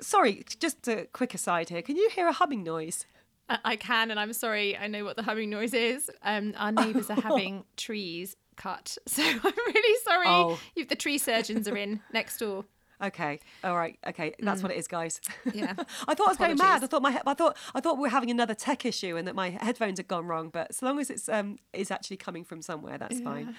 Sorry, 0.00 0.44
just 0.58 0.88
a 0.88 1.06
quick 1.12 1.34
aside 1.34 1.68
here. 1.68 1.82
Can 1.82 1.96
you 1.96 2.08
hear 2.10 2.26
a 2.26 2.32
humming 2.32 2.62
noise? 2.62 3.06
I, 3.48 3.58
I 3.64 3.76
can. 3.76 4.10
And 4.10 4.18
I'm 4.20 4.32
sorry, 4.32 4.76
I 4.76 4.86
know 4.86 5.04
what 5.04 5.16
the 5.16 5.22
humming 5.22 5.50
noise 5.50 5.74
is. 5.74 6.10
Um, 6.22 6.54
our 6.56 6.72
neighbours 6.72 7.10
are 7.10 7.20
having 7.20 7.64
trees 7.76 8.36
cut, 8.56 8.96
so 9.06 9.22
I'm 9.22 9.40
really 9.42 9.98
sorry 10.04 10.26
Oh. 10.28 10.58
if 10.76 10.88
the 10.88 10.94
tree 10.96 11.18
surgeons 11.18 11.66
are 11.68 11.76
in 11.76 12.00
next 12.12 12.38
door. 12.38 12.64
Okay. 13.02 13.40
All 13.62 13.76
right. 13.76 13.98
Okay. 14.06 14.34
That's 14.38 14.62
what 14.62 14.70
it 14.72 14.78
is, 14.78 14.86
guys. 14.88 15.20
Yeah. 15.52 15.74
I 16.08 16.14
thought 16.14 16.28
I 16.28 16.30
was 16.30 16.36
going 16.36 16.56
mad. 16.56 16.82
I 16.84 16.86
thought 16.86 17.02
my 17.02 17.20
I 17.26 17.34
thought 17.34 17.56
I 17.74 17.80
thought 17.80 17.96
we 17.96 18.02
were 18.02 18.08
having 18.08 18.30
another 18.30 18.54
tech 18.54 18.84
issue 18.86 19.16
and 19.16 19.26
that 19.28 19.34
my 19.34 19.50
headphones 19.50 19.98
had 19.98 20.08
gone 20.08 20.26
wrong. 20.26 20.48
But 20.50 20.74
so 20.74 20.86
long 20.86 20.98
as 21.00 21.10
it's 21.10 21.28
um 21.28 21.58
is 21.72 21.90
actually 21.90 22.16
coming 22.18 22.44
from 22.44 22.62
somewhere, 22.62 22.98
that's 22.98 23.20
fine. 23.20 23.56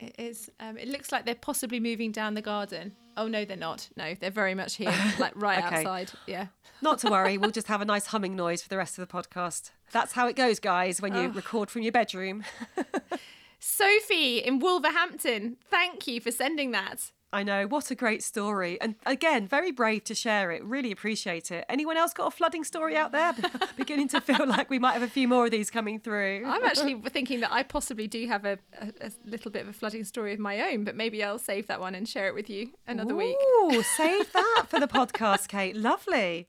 It 0.00 0.14
is. 0.18 0.50
Um, 0.60 0.76
it 0.76 0.88
looks 0.88 1.10
like 1.12 1.24
they're 1.24 1.34
possibly 1.34 1.80
moving 1.80 2.12
down 2.12 2.34
the 2.34 2.42
garden. 2.42 2.94
Oh 3.16 3.26
no, 3.26 3.44
they're 3.44 3.56
not. 3.56 3.88
No, 3.96 4.14
they're 4.14 4.30
very 4.30 4.54
much 4.54 4.76
here, 4.76 4.94
like 5.18 5.32
right 5.34 5.64
Okay. 5.64 5.76
outside. 5.78 6.12
Yeah. 6.26 6.46
Not 6.82 6.98
to 7.00 7.10
worry. 7.10 7.36
We'll 7.38 7.50
just 7.50 7.66
have 7.66 7.80
a 7.80 7.84
nice 7.84 8.06
humming 8.06 8.36
noise 8.44 8.62
for 8.62 8.68
the 8.68 8.76
rest 8.76 8.98
of 8.98 9.08
the 9.08 9.12
podcast. 9.12 9.70
That's 9.90 10.12
how 10.12 10.28
it 10.28 10.36
goes, 10.36 10.60
guys. 10.60 11.00
When 11.00 11.14
you 11.14 11.28
record 11.30 11.70
from 11.70 11.82
your 11.82 11.92
bedroom. 11.92 12.44
Sophie 13.58 14.38
in 14.38 14.58
Wolverhampton, 14.58 15.56
thank 15.70 16.06
you 16.06 16.20
for 16.20 16.30
sending 16.30 16.70
that. 16.72 17.12
I 17.30 17.42
know. 17.42 17.66
What 17.66 17.90
a 17.90 17.94
great 17.94 18.22
story. 18.22 18.80
And 18.80 18.94
again, 19.04 19.46
very 19.46 19.70
brave 19.70 20.04
to 20.04 20.14
share 20.14 20.50
it. 20.50 20.64
Really 20.64 20.90
appreciate 20.90 21.50
it. 21.50 21.66
Anyone 21.68 21.98
else 21.98 22.14
got 22.14 22.28
a 22.28 22.30
flooding 22.30 22.64
story 22.64 22.96
out 22.96 23.12
there? 23.12 23.34
Beginning 23.76 24.08
to 24.08 24.20
feel 24.22 24.46
like 24.46 24.70
we 24.70 24.78
might 24.78 24.92
have 24.92 25.02
a 25.02 25.08
few 25.08 25.28
more 25.28 25.44
of 25.44 25.50
these 25.50 25.70
coming 25.70 26.00
through. 26.00 26.44
I'm 26.46 26.64
actually 26.64 26.94
thinking 27.10 27.40
that 27.40 27.52
I 27.52 27.64
possibly 27.64 28.06
do 28.06 28.26
have 28.28 28.46
a, 28.46 28.58
a, 28.80 28.92
a 29.02 29.10
little 29.26 29.50
bit 29.50 29.62
of 29.62 29.68
a 29.68 29.72
flooding 29.74 30.04
story 30.04 30.32
of 30.32 30.38
my 30.38 30.72
own, 30.72 30.84
but 30.84 30.96
maybe 30.96 31.22
I'll 31.22 31.38
save 31.38 31.66
that 31.66 31.80
one 31.80 31.94
and 31.94 32.08
share 32.08 32.28
it 32.28 32.34
with 32.34 32.48
you 32.48 32.70
another 32.86 33.14
week. 33.14 33.36
Ooh, 33.60 33.82
save 33.96 34.32
that 34.32 34.64
for 34.68 34.80
the 34.80 34.88
podcast, 34.88 35.48
Kate. 35.48 35.76
Lovely. 35.76 36.48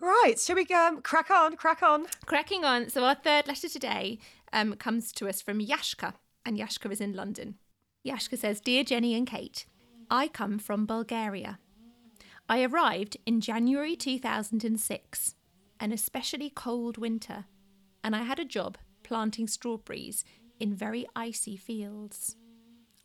Right, 0.00 0.34
shall 0.38 0.56
we 0.56 0.66
um, 0.74 1.00
crack 1.00 1.30
on? 1.30 1.56
Crack 1.56 1.84
on. 1.84 2.06
Cracking 2.26 2.64
on. 2.64 2.90
So 2.90 3.04
our 3.04 3.14
third 3.14 3.46
letter 3.46 3.68
today 3.68 4.18
um, 4.56 4.74
comes 4.76 5.12
to 5.12 5.28
us 5.28 5.42
from 5.42 5.60
Yashka, 5.60 6.14
and 6.44 6.58
Yashka 6.58 6.90
is 6.90 7.00
in 7.00 7.12
London. 7.12 7.56
Yashka 8.04 8.38
says, 8.38 8.60
"Dear 8.60 8.82
Jenny 8.82 9.14
and 9.14 9.26
Kate, 9.26 9.66
I 10.10 10.28
come 10.28 10.58
from 10.58 10.86
Bulgaria. 10.86 11.58
I 12.48 12.62
arrived 12.62 13.18
in 13.26 13.42
January 13.42 13.96
2006, 13.96 15.34
an 15.78 15.92
especially 15.92 16.48
cold 16.48 16.96
winter, 16.96 17.44
and 18.02 18.16
I 18.16 18.22
had 18.22 18.38
a 18.38 18.44
job 18.44 18.78
planting 19.02 19.46
strawberries 19.46 20.24
in 20.58 20.74
very 20.74 21.06
icy 21.14 21.56
fields. 21.56 22.36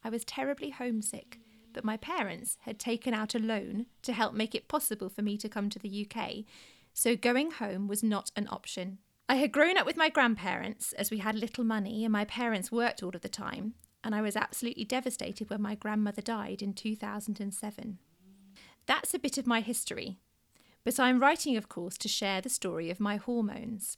I 0.05 0.09
was 0.09 0.23
terribly 0.23 0.69
homesick, 0.69 1.39
but 1.73 1.83
my 1.83 1.97
parents 1.97 2.57
had 2.61 2.79
taken 2.79 3.13
out 3.13 3.35
a 3.35 3.39
loan 3.39 3.87
to 4.03 4.13
help 4.13 4.33
make 4.33 4.55
it 4.55 4.69
possible 4.69 5.09
for 5.09 5.21
me 5.21 5.37
to 5.37 5.49
come 5.49 5.69
to 5.69 5.79
the 5.79 6.07
UK, 6.07 6.45
so 6.93 7.17
going 7.17 7.51
home 7.51 7.89
was 7.89 8.03
not 8.03 8.31
an 8.37 8.47
option. 8.49 8.99
I 9.31 9.35
had 9.35 9.53
grown 9.53 9.77
up 9.77 9.85
with 9.85 9.95
my 9.95 10.09
grandparents 10.09 10.91
as 10.91 11.09
we 11.09 11.19
had 11.19 11.35
little 11.35 11.63
money 11.63 12.03
and 12.03 12.11
my 12.11 12.25
parents 12.25 12.69
worked 12.69 13.01
all 13.01 13.15
of 13.15 13.21
the 13.21 13.29
time, 13.29 13.75
and 14.03 14.13
I 14.13 14.21
was 14.21 14.35
absolutely 14.35 14.83
devastated 14.83 15.49
when 15.49 15.61
my 15.61 15.73
grandmother 15.73 16.21
died 16.21 16.61
in 16.61 16.73
2007. 16.73 17.97
That's 18.87 19.13
a 19.13 19.19
bit 19.19 19.37
of 19.37 19.47
my 19.47 19.61
history, 19.61 20.17
but 20.83 20.99
I'm 20.99 21.21
writing, 21.21 21.55
of 21.55 21.69
course, 21.69 21.97
to 21.99 22.09
share 22.09 22.41
the 22.41 22.49
story 22.49 22.89
of 22.89 22.99
my 22.99 23.15
hormones. 23.15 23.95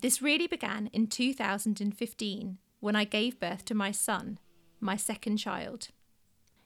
This 0.00 0.22
really 0.22 0.46
began 0.46 0.86
in 0.94 1.08
2015 1.08 2.56
when 2.80 2.96
I 2.96 3.04
gave 3.04 3.38
birth 3.38 3.66
to 3.66 3.74
my 3.74 3.90
son, 3.90 4.38
my 4.80 4.96
second 4.96 5.36
child. 5.36 5.88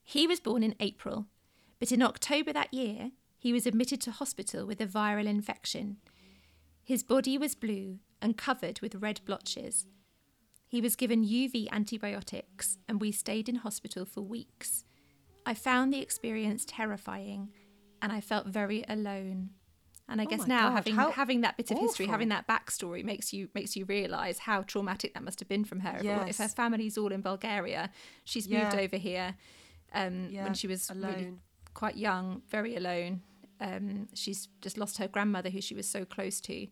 He 0.05 0.29
was 0.29 0.39
born 0.39 0.63
in 0.63 0.77
April, 0.79 1.27
but 1.81 1.91
in 1.91 2.01
October 2.01 2.53
that 2.53 2.73
year, 2.73 3.11
he 3.37 3.53
was 3.53 3.67
admitted 3.67 4.01
to 4.03 4.13
hospital 4.13 4.65
with 4.65 4.81
a 4.81 4.87
viral 4.87 5.27
infection. 5.27 5.97
His 6.87 7.03
body 7.03 7.37
was 7.37 7.57
blue 7.57 7.99
and 8.23 8.37
covered 8.39 8.81
with 8.81 8.95
red 8.95 9.21
blotches. 9.25 9.87
He 10.69 10.81
was 10.81 10.95
given 10.95 11.25
IV 11.25 11.69
antibiotics, 11.73 12.79
and 12.89 13.01
we 13.01 13.11
stayed 13.11 13.49
in 13.49 13.57
hospital 13.57 14.05
for 14.05 14.21
weeks. 14.21 14.85
I 15.45 15.53
found 15.55 15.93
the 15.93 16.01
experience 16.01 16.65
terrifying, 16.65 17.51
and 18.01 18.13
I 18.13 18.21
felt 18.21 18.47
very 18.47 18.85
alone. 18.89 19.51
And 20.09 20.21
I 20.21 20.25
Oh 20.25 20.29
guess 20.29 20.47
now 20.47 20.69
God, 20.69 20.75
having 20.77 20.95
having 21.11 21.41
that 21.41 21.57
bit 21.57 21.73
of 21.73 21.79
history, 21.81 22.07
having 22.07 22.29
that 22.29 22.47
backstory 22.47 23.03
makes 23.05 23.33
you 23.33 23.49
makes 23.53 23.75
you 23.77 23.85
realise 23.85 24.39
how 24.39 24.63
traumatic 24.63 25.15
that 25.15 25.25
must 25.25 25.41
have 25.41 25.49
been 25.49 25.65
from 25.65 25.81
her. 25.81 25.97
If- 25.97 26.05
If 26.31 26.39
her 26.39 26.49
family's 26.49 26.97
all 26.97 27.11
in 27.13 27.21
Bulgaria, 27.23 27.91
she's 28.25 28.49
moved 28.49 28.77
over 28.85 28.97
here 28.97 29.35
um, 29.93 30.29
Yeah, 30.31 30.45
when 30.45 30.55
she 30.55 30.69
was 30.69 30.89
really 30.95 31.33
quite 31.75 31.97
young, 31.97 32.43
very 32.49 32.77
alone. 32.77 33.23
Um, 33.61 34.09
she's 34.15 34.49
just 34.61 34.79
lost 34.79 34.99
her 34.99 35.09
grandmother, 35.09 35.51
who 35.51 35.61
she 35.61 35.75
was 35.75 35.89
so 35.89 36.05
close 36.05 36.41
to. 36.43 36.67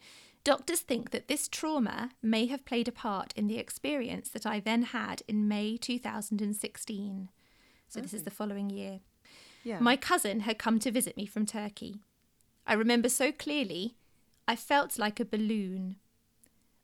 Doctors 0.44 0.81
think 0.81 1.11
that 1.11 1.29
this 1.29 1.49
trauma 1.49 2.11
may 2.23 2.47
have 2.47 2.66
played 2.66 2.88
a 2.88 2.92
part 2.92 3.33
in 3.35 3.47
the 3.47 3.59
experience 3.59 4.29
that 4.29 4.44
I 4.44 4.61
then 4.61 4.83
had 4.83 5.23
in 5.27 5.49
May 5.49 5.79
2016. 5.79 7.31
So, 7.88 8.01
this 8.01 8.12
is 8.12 8.25
the 8.25 8.31
following 8.31 8.68
year. 8.70 9.01
Yeah. 9.62 9.79
My 9.81 9.97
cousin 9.97 10.40
had 10.40 10.59
come 10.59 10.79
to 10.81 10.90
visit 10.90 11.16
me 11.16 11.27
from 11.27 11.47
Turkey. 11.47 12.01
I 12.66 12.75
remember 12.75 13.09
so 13.09 13.33
clearly, 13.33 13.97
I 14.47 14.57
felt 14.57 14.99
like 14.99 15.18
a 15.18 15.25
balloon. 15.25 15.97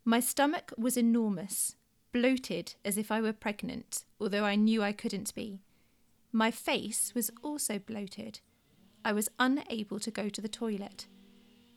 My 0.03 0.19
stomach 0.19 0.73
was 0.77 0.97
enormous, 0.97 1.75
bloated 2.11 2.75
as 2.83 2.97
if 2.97 3.11
I 3.11 3.21
were 3.21 3.33
pregnant, 3.33 4.03
although 4.19 4.45
I 4.45 4.55
knew 4.55 4.81
I 4.81 4.91
couldn't 4.93 5.35
be. 5.35 5.61
My 6.31 6.49
face 6.49 7.13
was 7.13 7.29
also 7.43 7.77
bloated. 7.77 8.39
I 9.03 9.13
was 9.13 9.29
unable 9.39 9.99
to 9.99 10.11
go 10.11 10.29
to 10.29 10.41
the 10.41 10.47
toilet. 10.47 11.07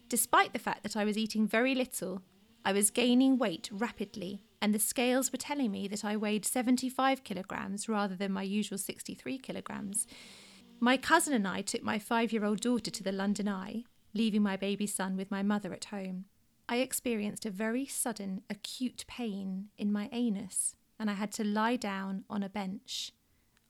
Despite 0.08 0.52
the 0.52 0.58
fact 0.58 0.82
that 0.82 0.96
I 0.96 1.04
was 1.04 1.16
eating 1.16 1.46
very 1.46 1.74
little, 1.74 2.22
I 2.64 2.72
was 2.72 2.90
gaining 2.90 3.38
weight 3.38 3.68
rapidly, 3.72 4.44
and 4.60 4.74
the 4.74 4.78
scales 4.78 5.30
were 5.32 5.38
telling 5.38 5.70
me 5.70 5.88
that 5.88 6.04
I 6.04 6.16
weighed 6.16 6.44
75 6.44 7.24
kilograms 7.24 7.88
rather 7.88 8.16
than 8.16 8.32
my 8.32 8.42
usual 8.42 8.78
63 8.78 9.38
kilograms. 9.38 10.06
My 10.80 10.96
cousin 10.96 11.34
and 11.34 11.46
I 11.46 11.62
took 11.62 11.82
my 11.82 11.98
five 11.98 12.32
year 12.32 12.44
old 12.44 12.60
daughter 12.60 12.90
to 12.90 13.02
the 13.02 13.12
London 13.12 13.48
Eye, 13.48 13.84
leaving 14.12 14.42
my 14.42 14.56
baby 14.56 14.86
son 14.86 15.16
with 15.16 15.30
my 15.30 15.42
mother 15.42 15.72
at 15.72 15.86
home. 15.86 16.26
I 16.68 16.76
experienced 16.76 17.44
a 17.44 17.50
very 17.50 17.86
sudden 17.86 18.42
acute 18.48 19.04
pain 19.06 19.68
in 19.76 19.92
my 19.92 20.08
anus, 20.12 20.76
and 20.98 21.10
I 21.10 21.14
had 21.14 21.32
to 21.32 21.44
lie 21.44 21.76
down 21.76 22.24
on 22.30 22.42
a 22.42 22.48
bench. 22.48 23.12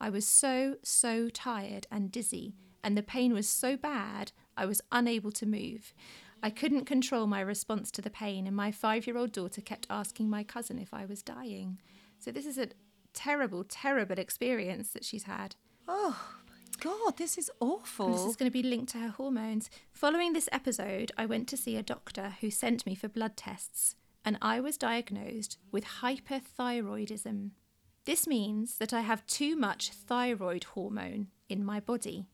I 0.00 0.10
was 0.10 0.26
so, 0.26 0.76
so 0.82 1.28
tired 1.28 1.86
and 1.90 2.12
dizzy, 2.12 2.54
and 2.84 2.96
the 2.96 3.02
pain 3.02 3.32
was 3.32 3.48
so 3.48 3.76
bad 3.76 4.30
I 4.56 4.66
was 4.66 4.80
unable 4.92 5.32
to 5.32 5.46
move. 5.46 5.92
I 6.42 6.50
couldn't 6.50 6.84
control 6.84 7.26
my 7.26 7.40
response 7.40 7.90
to 7.92 8.02
the 8.02 8.10
pain, 8.10 8.46
and 8.46 8.54
my 8.54 8.70
five 8.70 9.06
year 9.06 9.16
old 9.16 9.32
daughter 9.32 9.62
kept 9.62 9.86
asking 9.88 10.28
my 10.28 10.44
cousin 10.44 10.78
if 10.78 10.92
I 10.92 11.06
was 11.06 11.22
dying. 11.22 11.80
So, 12.18 12.30
this 12.30 12.46
is 12.46 12.58
a 12.58 12.68
terrible, 13.14 13.64
terrible 13.64 14.18
experience 14.18 14.90
that 14.90 15.04
she's 15.04 15.24
had. 15.24 15.56
Oh, 15.88 16.34
God, 16.80 17.16
this 17.16 17.38
is 17.38 17.50
awful. 17.60 18.06
And 18.06 18.14
this 18.14 18.26
is 18.26 18.36
going 18.36 18.50
to 18.50 18.62
be 18.62 18.62
linked 18.62 18.92
to 18.92 18.98
her 18.98 19.08
hormones. 19.08 19.70
Following 19.92 20.32
this 20.34 20.48
episode, 20.52 21.12
I 21.16 21.24
went 21.24 21.48
to 21.48 21.56
see 21.56 21.76
a 21.76 21.82
doctor 21.82 22.34
who 22.40 22.50
sent 22.50 22.84
me 22.84 22.94
for 22.94 23.08
blood 23.08 23.36
tests, 23.36 23.96
and 24.24 24.36
I 24.42 24.60
was 24.60 24.76
diagnosed 24.76 25.58
with 25.72 25.84
hyperthyroidism. 26.02 27.52
This 28.04 28.26
means 28.26 28.76
that 28.78 28.92
I 28.92 29.00
have 29.00 29.26
too 29.26 29.56
much 29.56 29.90
thyroid 29.90 30.64
hormone 30.64 31.28
in 31.48 31.64
my 31.64 31.80
body. 31.80 32.26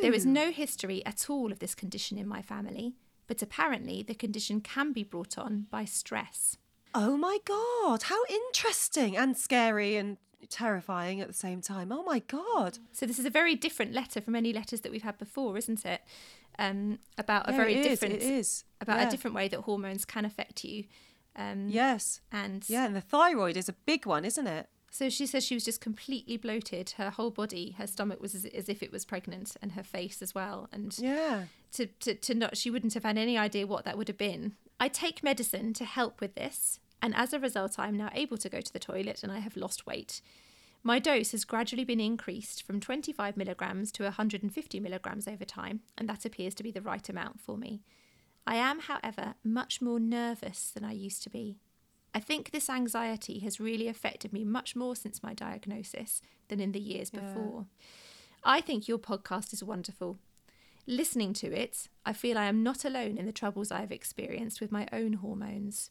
There 0.00 0.12
is 0.14 0.24
no 0.24 0.50
history 0.50 1.04
at 1.04 1.28
all 1.28 1.52
of 1.52 1.58
this 1.58 1.74
condition 1.74 2.16
in 2.18 2.26
my 2.26 2.40
family, 2.42 2.94
but 3.26 3.42
apparently 3.42 4.02
the 4.02 4.14
condition 4.14 4.60
can 4.60 4.92
be 4.92 5.02
brought 5.02 5.36
on 5.36 5.66
by 5.70 5.84
stress. 5.84 6.56
Oh 6.94 7.16
my 7.16 7.38
God, 7.44 8.04
how 8.04 8.22
interesting 8.28 9.16
and 9.16 9.36
scary 9.36 9.96
and 9.96 10.16
terrifying 10.48 11.20
at 11.20 11.28
the 11.28 11.34
same 11.34 11.60
time. 11.60 11.92
Oh 11.92 12.02
my 12.02 12.20
God. 12.20 12.78
So 12.92 13.04
this 13.06 13.18
is 13.18 13.26
a 13.26 13.30
very 13.30 13.54
different 13.54 13.92
letter 13.92 14.20
from 14.20 14.34
any 14.34 14.52
letters 14.52 14.80
that 14.80 14.90
we've 14.90 15.02
had 15.02 15.18
before, 15.18 15.56
isn't 15.58 15.84
it? 15.84 16.00
Um, 16.58 16.98
about 17.18 17.48
a 17.48 17.52
Yeah, 17.52 17.56
very 17.58 17.74
it 17.74 17.80
is, 17.86 18.00
different 18.00 18.14
it 18.14 18.22
is. 18.22 18.64
about 18.80 18.98
Yeah. 19.00 19.08
a 19.08 19.10
different 19.10 19.36
way 19.36 19.48
that 19.48 19.60
hormones 19.60 20.04
can 20.04 20.24
affect 20.24 20.64
you. 20.64 20.84
Um, 21.36 21.68
Yes. 21.68 22.20
And 22.32 22.64
Yeah, 22.68 22.86
and 22.86 22.96
the 22.96 23.00
thyroid 23.00 23.56
is 23.56 23.68
a 23.68 23.74
big 23.74 24.06
one, 24.06 24.24
isn't 24.24 24.46
it? 24.46 24.68
So 24.90 25.08
she 25.08 25.24
says 25.26 25.44
she 25.44 25.54
was 25.54 25.64
just 25.64 25.80
completely 25.80 26.36
bloated. 26.36 26.90
Her 26.96 27.10
whole 27.10 27.30
body, 27.30 27.74
her 27.78 27.86
stomach 27.86 28.20
was 28.20 28.34
as, 28.34 28.44
as 28.46 28.68
if 28.68 28.82
it 28.82 28.92
was 28.92 29.04
pregnant, 29.04 29.56
and 29.62 29.72
her 29.72 29.82
face 29.82 30.20
as 30.20 30.34
well. 30.34 30.68
And 30.72 30.96
Yeah. 30.98 31.44
to, 31.72 31.86
to, 31.86 32.14
to 32.14 32.34
not, 32.34 32.56
she 32.56 32.70
wouldn't 32.70 32.94
have 32.94 33.04
had 33.04 33.16
any 33.16 33.38
idea 33.38 33.66
what 33.66 33.84
that 33.84 33.96
would 33.96 34.08
have 34.08 34.18
been. 34.18 34.54
I 34.78 34.88
take 34.88 35.22
medicine 35.22 35.72
to 35.74 35.84
help 35.84 36.20
with 36.20 36.34
this, 36.34 36.80
and 37.00 37.14
as 37.14 37.32
a 37.32 37.38
result, 37.38 37.78
I'm 37.78 37.96
now 37.96 38.10
able 38.14 38.36
to 38.38 38.48
go 38.48 38.60
to 38.60 38.72
the 38.72 38.78
toilet 38.78 39.22
and 39.22 39.30
I 39.30 39.38
have 39.38 39.56
lost 39.56 39.86
weight. 39.86 40.20
My 40.82 40.98
dose 40.98 41.32
has 41.32 41.44
gradually 41.44 41.84
been 41.84 42.00
increased 42.00 42.62
from 42.62 42.80
25 42.80 43.36
milligrams 43.36 43.92
to 43.92 44.04
150 44.04 44.80
milligrams 44.80 45.28
over 45.28 45.44
time, 45.44 45.80
and 45.98 46.08
that 46.08 46.24
appears 46.24 46.54
to 46.54 46.62
be 46.62 46.70
the 46.70 46.80
right 46.80 47.06
amount 47.08 47.38
for 47.40 47.58
me. 47.58 47.82
I 48.46 48.56
am, 48.56 48.80
however, 48.80 49.34
much 49.44 49.82
more 49.82 50.00
nervous 50.00 50.70
than 50.70 50.84
I 50.84 50.92
used 50.92 51.22
to 51.24 51.30
be. 51.30 51.58
I 52.14 52.20
think 52.20 52.50
this 52.50 52.68
anxiety 52.68 53.38
has 53.40 53.60
really 53.60 53.88
affected 53.88 54.32
me 54.32 54.44
much 54.44 54.74
more 54.74 54.96
since 54.96 55.22
my 55.22 55.32
diagnosis 55.32 56.22
than 56.48 56.60
in 56.60 56.72
the 56.72 56.80
years 56.80 57.10
before. 57.10 57.66
I 58.42 58.60
think 58.60 58.88
your 58.88 58.98
podcast 58.98 59.52
is 59.52 59.62
wonderful. 59.62 60.18
Listening 60.86 61.32
to 61.34 61.52
it, 61.52 61.88
I 62.04 62.12
feel 62.12 62.36
I 62.36 62.46
am 62.46 62.62
not 62.62 62.84
alone 62.84 63.16
in 63.16 63.26
the 63.26 63.32
troubles 63.32 63.70
I 63.70 63.80
have 63.80 63.92
experienced 63.92 64.60
with 64.60 64.72
my 64.72 64.88
own 64.92 65.14
hormones. 65.14 65.90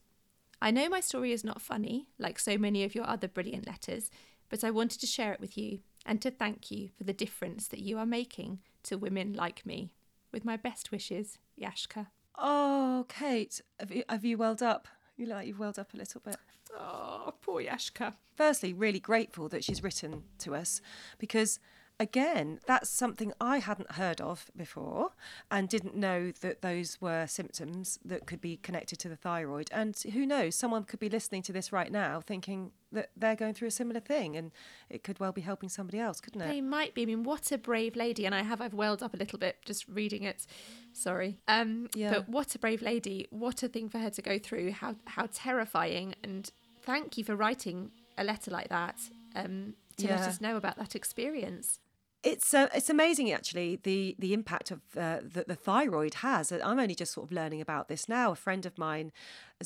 I 0.61 0.71
know 0.71 0.89
my 0.89 0.99
story 0.99 1.31
is 1.31 1.45
not 1.45 1.61
funny, 1.61 2.07
like 2.17 2.37
so 2.37 2.57
many 2.57 2.83
of 2.83 2.93
your 2.93 3.07
other 3.07 3.29
brilliant 3.29 3.65
letters, 3.65 4.11
but 4.49 4.63
I 4.63 4.71
wanted 4.71 4.99
to 4.99 5.07
share 5.07 5.31
it 5.31 5.39
with 5.39 5.57
you 5.57 5.79
and 6.05 6.21
to 6.21 6.31
thank 6.31 6.69
you 6.69 6.89
for 6.97 7.05
the 7.05 7.13
difference 7.13 7.67
that 7.67 7.79
you 7.79 7.97
are 7.97 8.05
making 8.05 8.59
to 8.83 8.97
women 8.97 9.33
like 9.33 9.65
me. 9.65 9.93
With 10.31 10.43
my 10.43 10.57
best 10.57 10.91
wishes, 10.91 11.37
Yashka. 11.59 12.07
Oh, 12.37 13.05
Kate, 13.07 13.61
have 13.79 13.91
you, 13.91 14.03
have 14.09 14.25
you 14.25 14.37
welled 14.37 14.61
up? 14.61 14.87
You 15.19 15.25
look 15.25 15.35
like 15.35 15.47
you've 15.47 15.59
welled 15.59 15.77
up 15.77 15.93
a 15.93 15.97
little 15.97 16.21
bit. 16.23 16.37
Oh, 16.79 17.33
poor 17.41 17.61
Yashka. 17.61 18.13
Firstly, 18.35 18.71
really 18.71 19.01
grateful 19.01 19.49
that 19.49 19.65
she's 19.65 19.83
written 19.83 20.23
to 20.39 20.55
us 20.55 20.81
because 21.17 21.59
again, 21.99 22.59
that's 22.65 22.89
something 22.89 23.33
I 23.41 23.57
hadn't 23.59 23.91
heard 23.93 24.21
of 24.21 24.49
before 24.55 25.11
and 25.51 25.67
didn't 25.67 25.95
know 25.95 26.31
that 26.39 26.61
those 26.61 26.99
were 27.01 27.27
symptoms 27.27 27.99
that 28.05 28.25
could 28.25 28.39
be 28.39 28.57
connected 28.57 28.99
to 28.99 29.09
the 29.09 29.17
thyroid. 29.17 29.69
And 29.73 29.97
who 30.13 30.25
knows, 30.25 30.55
someone 30.55 30.85
could 30.85 30.99
be 30.99 31.09
listening 31.09 31.41
to 31.43 31.51
this 31.53 31.73
right 31.73 31.91
now 31.91 32.21
thinking 32.21 32.71
that 32.91 33.09
they're 33.17 33.35
going 33.35 33.53
through 33.53 33.67
a 33.67 33.71
similar 33.71 33.99
thing 33.99 34.37
and 34.37 34.51
it 34.89 35.03
could 35.03 35.19
well 35.19 35.33
be 35.33 35.41
helping 35.41 35.67
somebody 35.69 35.99
else, 35.99 36.21
couldn't 36.21 36.41
it? 36.41 36.47
They 36.47 36.61
might 36.61 36.93
be. 36.93 37.01
I 37.01 37.05
mean, 37.05 37.23
what 37.23 37.51
a 37.51 37.57
brave 37.57 37.95
lady. 37.95 38.25
And 38.25 38.33
I 38.33 38.43
have, 38.43 38.61
I've 38.61 38.73
welled 38.73 39.03
up 39.03 39.13
a 39.13 39.17
little 39.17 39.37
bit 39.37 39.57
just 39.65 39.85
reading 39.89 40.23
it. 40.23 40.47
Sorry. 40.93 41.37
Um, 41.47 41.89
Yeah. 41.93 42.11
But 42.11 42.29
what 42.29 42.55
a 42.55 42.59
brave 42.59 42.81
lady. 42.81 43.27
What 43.29 43.61
a 43.61 43.67
thing 43.67 43.89
for 43.89 43.99
her 43.99 44.09
to 44.09 44.21
go 44.21 44.39
through. 44.39 44.71
How, 44.71 44.95
how 45.05 45.27
terrifying. 45.33 46.15
And 46.23 46.49
thank 46.81 47.17
you 47.17 47.25
for 47.25 47.35
writing 47.35 47.91
a 48.17 48.23
letter 48.23 48.51
like 48.51 48.69
that 48.69 48.95
um, 49.35 49.73
to 49.97 50.07
let 50.07 50.21
us 50.21 50.39
know 50.41 50.55
about 50.55 50.77
that 50.77 50.95
experience. 50.95 51.79
It's 52.21 52.53
uh, 52.53 52.67
it's 52.73 52.89
amazing 52.89 53.31
actually 53.31 53.79
the 53.83 54.15
the 54.19 54.33
impact 54.33 54.71
of 54.71 54.81
uh, 54.97 55.19
that 55.23 55.47
the 55.47 55.55
thyroid 55.55 56.15
has. 56.15 56.51
I'm 56.51 56.77
only 56.79 56.93
just 56.95 57.13
sort 57.13 57.27
of 57.27 57.31
learning 57.31 57.61
about 57.61 57.87
this 57.87 58.09
now. 58.09 58.31
A 58.31 58.35
friend 58.35 58.65
of 58.65 58.77
mine's 58.77 59.11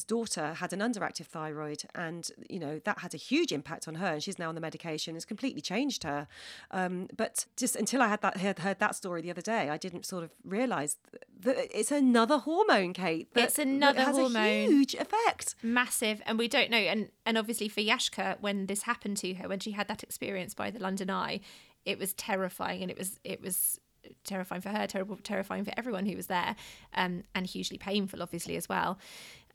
daughter 0.05 0.53
had 0.53 0.71
an 0.71 0.79
underactive 0.79 1.25
thyroid, 1.25 1.81
and 1.95 2.29
you 2.47 2.59
know 2.59 2.79
that 2.85 2.99
had 2.99 3.15
a 3.15 3.17
huge 3.17 3.51
impact 3.51 3.87
on 3.87 3.95
her. 3.95 4.05
And 4.13 4.21
she's 4.21 4.37
now 4.37 4.49
on 4.49 4.55
the 4.55 4.61
medication. 4.61 5.15
It's 5.15 5.25
completely 5.25 5.61
changed 5.61 6.03
her. 6.03 6.27
Um, 6.69 7.07
but 7.17 7.47
just 7.57 7.75
until 7.75 8.03
I 8.03 8.07
had 8.07 8.21
that 8.21 8.37
heard, 8.37 8.59
heard 8.59 8.77
that 8.77 8.95
story 8.95 9.23
the 9.23 9.31
other 9.31 9.41
day, 9.41 9.71
I 9.71 9.77
didn't 9.77 10.05
sort 10.05 10.23
of 10.23 10.29
realise 10.43 10.97
that 11.39 11.57
it's 11.75 11.91
another 11.91 12.37
hormone, 12.37 12.93
Kate. 12.93 13.33
that- 13.33 13.45
It's 13.45 13.57
another 13.57 13.97
that 13.97 14.07
has 14.09 14.15
hormone. 14.17 14.37
A 14.43 14.65
huge 14.67 14.93
effect. 14.93 15.55
massive 15.63 16.21
and 16.27 16.37
we 16.37 16.47
don't 16.47 16.69
know 16.69 16.77
and 16.77 17.09
and 17.25 17.35
obviously 17.37 17.67
for 17.67 17.81
Yashka 17.81 18.39
when 18.41 18.67
this 18.67 18.83
happened 18.83 19.17
to 19.17 19.33
her 19.35 19.47
when 19.49 19.59
she 19.59 19.71
had 19.71 19.87
that 19.87 20.03
experience 20.03 20.53
by 20.53 20.69
the 20.69 20.79
London 20.79 21.09
Eye 21.09 21.39
it 21.85 21.99
was 21.99 22.13
terrifying 22.13 22.81
and 22.81 22.91
it 22.91 22.97
was 22.97 23.19
it 23.23 23.41
was 23.41 23.79
terrifying 24.23 24.61
for 24.61 24.69
her 24.69 24.85
terrible 24.85 25.17
terrifying 25.23 25.63
for 25.63 25.71
everyone 25.77 26.05
who 26.05 26.15
was 26.15 26.27
there 26.27 26.55
um, 26.95 27.23
and 27.33 27.45
hugely 27.47 27.77
painful 27.77 28.21
obviously 28.21 28.55
as 28.55 28.67
well 28.67 28.97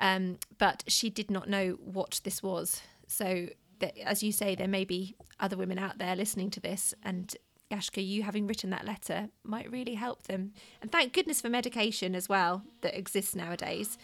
um, 0.01 0.39
but 0.59 0.85
she 0.87 1.11
did 1.11 1.31
not 1.31 1.49
know 1.49 1.77
what 1.85 2.21
this 2.25 2.43
was 2.43 2.81
so 3.07 3.49
that, 3.81 3.97
as 3.99 4.23
you 4.23 4.33
say 4.33 4.55
there 4.55 4.69
may 4.69 4.85
be 4.85 5.15
other 5.39 5.57
women 5.57 5.79
out 5.79 5.99
there 5.99 6.17
listening 6.17 6.51
to 6.51 6.61
this 6.61 6.95
and 7.03 7.37
Yashka, 7.71 8.07
you 8.07 8.23
having 8.23 8.47
written 8.47 8.71
that 8.71 8.87
letter 8.87 9.29
might 9.45 9.71
really 9.71 9.95
help 9.95 10.23
them. 10.23 10.53
And 10.81 10.91
thank 10.91 11.13
goodness 11.13 11.41
for 11.43 11.51
medication 11.51 12.15
as 12.15 12.29
well 12.29 12.63
that 12.81 12.97
exists 12.97 13.35
nowadays. 13.35 13.99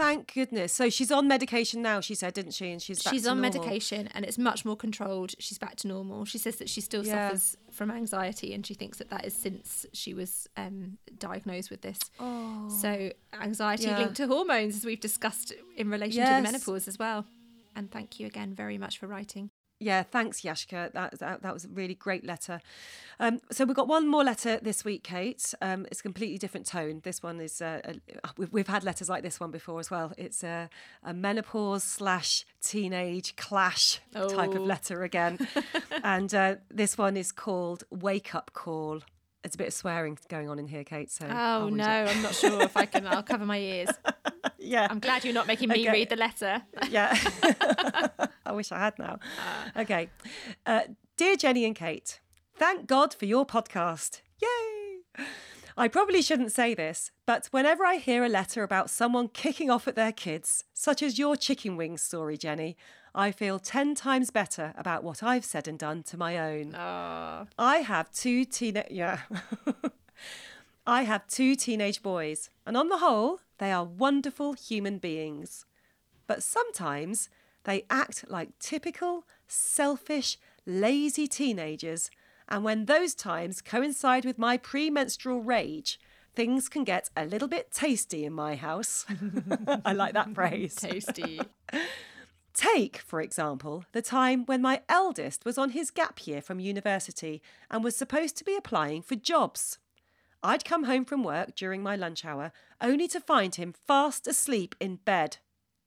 Thank 0.00 0.32
goodness. 0.32 0.72
So 0.72 0.88
she's 0.88 1.12
on 1.12 1.28
medication 1.28 1.82
now. 1.82 2.00
She 2.00 2.14
said, 2.14 2.32
didn't 2.32 2.52
she? 2.52 2.70
And 2.72 2.80
she's 2.80 3.02
back 3.02 3.12
she's 3.12 3.26
on 3.26 3.40
normal. 3.40 3.60
medication 3.62 4.08
and 4.14 4.24
it's 4.24 4.38
much 4.38 4.64
more 4.64 4.76
controlled. 4.76 5.34
She's 5.38 5.58
back 5.58 5.76
to 5.76 5.88
normal. 5.88 6.24
She 6.24 6.38
says 6.38 6.56
that 6.56 6.70
she 6.70 6.80
still 6.80 7.04
Yeah. 7.04 7.28
suffers 7.28 7.56
from 7.70 7.90
anxiety 7.90 8.54
and 8.54 8.64
she 8.66 8.72
thinks 8.74 8.96
that 8.98 9.10
that 9.10 9.26
is 9.26 9.34
since 9.34 9.84
she 9.92 10.14
was 10.14 10.48
um, 10.56 10.96
diagnosed 11.18 11.70
with 11.70 11.82
this. 11.82 11.98
So 12.18 13.12
anxiety 13.34 13.84
Yeah. 13.84 13.98
linked 13.98 14.16
to 14.16 14.26
hormones, 14.26 14.74
as 14.76 14.84
we've 14.86 15.00
discussed 15.00 15.52
in 15.76 15.90
relation 15.90 16.24
to 16.24 16.32
the 16.34 16.40
menopause 16.42 16.88
as 16.88 16.98
well. 16.98 17.26
And 17.76 17.90
thank 17.90 18.18
you 18.18 18.26
again 18.26 18.54
very 18.54 18.78
much 18.78 18.98
for 18.98 19.06
writing. 19.06 19.50
Yeah, 19.82 20.02
thanks, 20.02 20.42
Yashka. 20.42 20.92
That, 20.92 21.18
that 21.20 21.42
that 21.42 21.54
was 21.54 21.64
a 21.64 21.68
really 21.68 21.94
great 21.94 22.22
letter. 22.24 22.60
Um, 23.18 23.40
so 23.50 23.64
we've 23.64 23.74
got 23.76 23.88
one 23.88 24.06
more 24.06 24.22
letter 24.22 24.58
this 24.60 24.84
week, 24.84 25.02
Kate. 25.04 25.54
Um, 25.62 25.86
it's 25.90 26.00
a 26.00 26.02
completely 26.02 26.36
different 26.36 26.66
tone. 26.66 27.00
This 27.02 27.22
one 27.22 27.40
is 27.40 27.62
uh, 27.62 27.80
a, 28.22 28.28
we've, 28.36 28.52
we've 28.52 28.68
had 28.68 28.84
letters 28.84 29.08
like 29.08 29.22
this 29.22 29.40
one 29.40 29.50
before 29.50 29.80
as 29.80 29.90
well. 29.90 30.12
It's 30.18 30.44
a, 30.44 30.68
a 31.02 31.14
menopause 31.14 31.82
slash 31.82 32.44
teenage 32.62 33.36
clash 33.36 34.00
type 34.12 34.50
of 34.54 34.60
Oh. 34.60 34.64
letter 34.64 35.02
again, 35.02 35.38
and 36.04 36.32
uh, 36.34 36.56
this 36.70 36.98
one 36.98 37.16
is 37.16 37.32
called 37.32 37.84
"Wake 37.90 38.34
Up 38.34 38.50
Call." 38.52 39.00
There's 39.42 39.54
a 39.54 39.58
bit 39.58 39.68
of 39.68 39.72
swearing 39.72 40.18
going 40.28 40.50
on 40.50 40.58
in 40.58 40.68
here, 40.68 40.84
Kate. 40.84 41.10
So 41.10 41.24
Oh 41.26 41.70
no, 41.70 41.82
I'm 41.86 42.20
not 42.20 42.34
sure 42.34 42.60
if 42.62 42.76
I 42.76 42.84
can. 42.84 43.06
I'll 43.06 43.22
cover 43.22 43.46
my 43.46 43.58
ears. 43.58 43.88
yeah, 44.58 44.86
I'm 44.90 44.98
glad 45.00 45.24
you're 45.24 45.32
not 45.32 45.46
making 45.46 45.70
me 45.70 45.80
Okay. 45.88 45.90
read 45.92 46.10
the 46.10 46.16
letter. 46.16 46.60
Yeah. 46.90 47.16
I 48.50 48.52
wish 48.52 48.72
I 48.72 48.80
had 48.80 48.98
now. 48.98 49.20
Okay. 49.76 50.08
Uh, 50.66 50.80
dear 51.16 51.36
Jenny 51.36 51.64
and 51.64 51.76
Kate, 51.76 52.18
thank 52.56 52.88
God 52.88 53.14
for 53.14 53.24
your 53.24 53.46
podcast. 53.46 54.22
Yay! 54.42 55.24
I 55.76 55.86
probably 55.86 56.20
shouldn't 56.20 56.50
say 56.50 56.74
this, 56.74 57.12
but 57.26 57.46
whenever 57.52 57.86
I 57.86 57.96
hear 57.96 58.24
a 58.24 58.28
letter 58.28 58.64
about 58.64 58.90
someone 58.90 59.28
kicking 59.28 59.70
off 59.70 59.86
at 59.86 59.94
their 59.94 60.10
kids, 60.10 60.64
such 60.74 61.00
as 61.00 61.16
your 61.16 61.36
chicken 61.36 61.76
wings 61.76 62.02
story, 62.02 62.36
Jenny, 62.36 62.76
I 63.14 63.30
feel 63.30 63.60
10 63.60 63.94
times 63.94 64.32
better 64.32 64.74
about 64.76 65.04
what 65.04 65.22
I've 65.22 65.44
said 65.44 65.68
and 65.68 65.78
done 65.78 66.02
to 66.04 66.16
my 66.16 66.36
own. 66.36 66.74
I 67.56 67.78
have 67.78 68.10
two 68.10 68.44
teenage 68.44 68.88
yeah. 68.90 69.20
I 70.88 71.02
have 71.02 71.28
two 71.28 71.54
teenage 71.54 72.02
boys, 72.02 72.50
and 72.66 72.76
on 72.76 72.88
the 72.88 72.98
whole, 72.98 73.38
they 73.58 73.70
are 73.70 73.84
wonderful 73.84 74.54
human 74.54 74.98
beings. 74.98 75.66
But 76.26 76.42
sometimes 76.42 77.28
they 77.64 77.84
act 77.90 78.24
like 78.28 78.58
typical, 78.58 79.24
selfish, 79.46 80.38
lazy 80.66 81.26
teenagers, 81.26 82.10
and 82.48 82.64
when 82.64 82.86
those 82.86 83.14
times 83.14 83.62
coincide 83.62 84.24
with 84.24 84.38
my 84.38 84.56
premenstrual 84.56 85.40
rage, 85.40 86.00
things 86.34 86.68
can 86.68 86.84
get 86.84 87.10
a 87.16 87.24
little 87.24 87.48
bit 87.48 87.70
tasty 87.70 88.24
in 88.24 88.32
my 88.32 88.56
house. 88.56 89.06
I 89.84 89.92
like 89.92 90.14
that 90.14 90.34
phrase. 90.34 90.74
Tasty. 90.74 91.40
Take, 92.54 92.98
for 92.98 93.20
example, 93.20 93.84
the 93.92 94.02
time 94.02 94.44
when 94.46 94.60
my 94.60 94.82
eldest 94.88 95.44
was 95.44 95.56
on 95.56 95.70
his 95.70 95.90
gap 95.92 96.26
year 96.26 96.42
from 96.42 96.58
university 96.58 97.40
and 97.70 97.84
was 97.84 97.96
supposed 97.96 98.36
to 98.38 98.44
be 98.44 98.56
applying 98.56 99.02
for 99.02 99.14
jobs. 99.14 99.78
I'd 100.42 100.64
come 100.64 100.84
home 100.84 101.04
from 101.04 101.22
work 101.22 101.54
during 101.54 101.82
my 101.82 101.94
lunch 101.96 102.24
hour 102.24 102.52
only 102.80 103.06
to 103.08 103.20
find 103.20 103.54
him 103.54 103.74
fast 103.86 104.26
asleep 104.26 104.74
in 104.80 104.96
bed. 104.96 105.36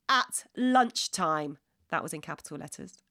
At 0.08 0.46
lunchtime. 0.56 1.58
That 1.94 2.02
was 2.02 2.12
in 2.12 2.22
capital 2.22 2.58
letters. 2.58 3.04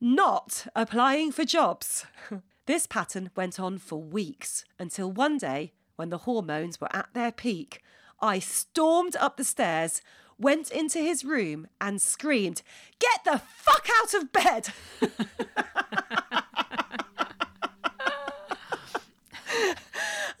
Not 0.00 0.66
applying 0.74 1.30
for 1.30 1.44
jobs. 1.44 2.04
This 2.66 2.86
pattern 2.86 3.30
went 3.36 3.60
on 3.60 3.78
for 3.78 4.00
weeks 4.02 4.64
until 4.78 5.10
one 5.10 5.38
day, 5.38 5.72
when 5.94 6.10
the 6.10 6.18
hormones 6.18 6.80
were 6.80 6.94
at 6.94 7.08
their 7.12 7.30
peak, 7.30 7.80
I 8.20 8.40
stormed 8.40 9.14
up 9.16 9.36
the 9.36 9.44
stairs, 9.44 10.00
went 10.38 10.70
into 10.70 10.98
his 10.98 11.24
room, 11.24 11.68
and 11.80 12.02
screamed, 12.02 12.62
Get 12.98 13.24
the 13.24 13.40
fuck 13.40 13.88
out 14.00 14.14
of 14.14 14.32
bed! 14.32 14.68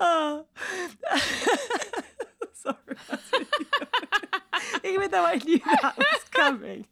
oh. 0.00 0.46
Sorry. 2.54 2.76
Even 4.84 5.10
though 5.10 5.24
I 5.24 5.36
knew 5.36 5.58
that 5.58 5.96
was 5.96 6.24
coming. 6.30 6.86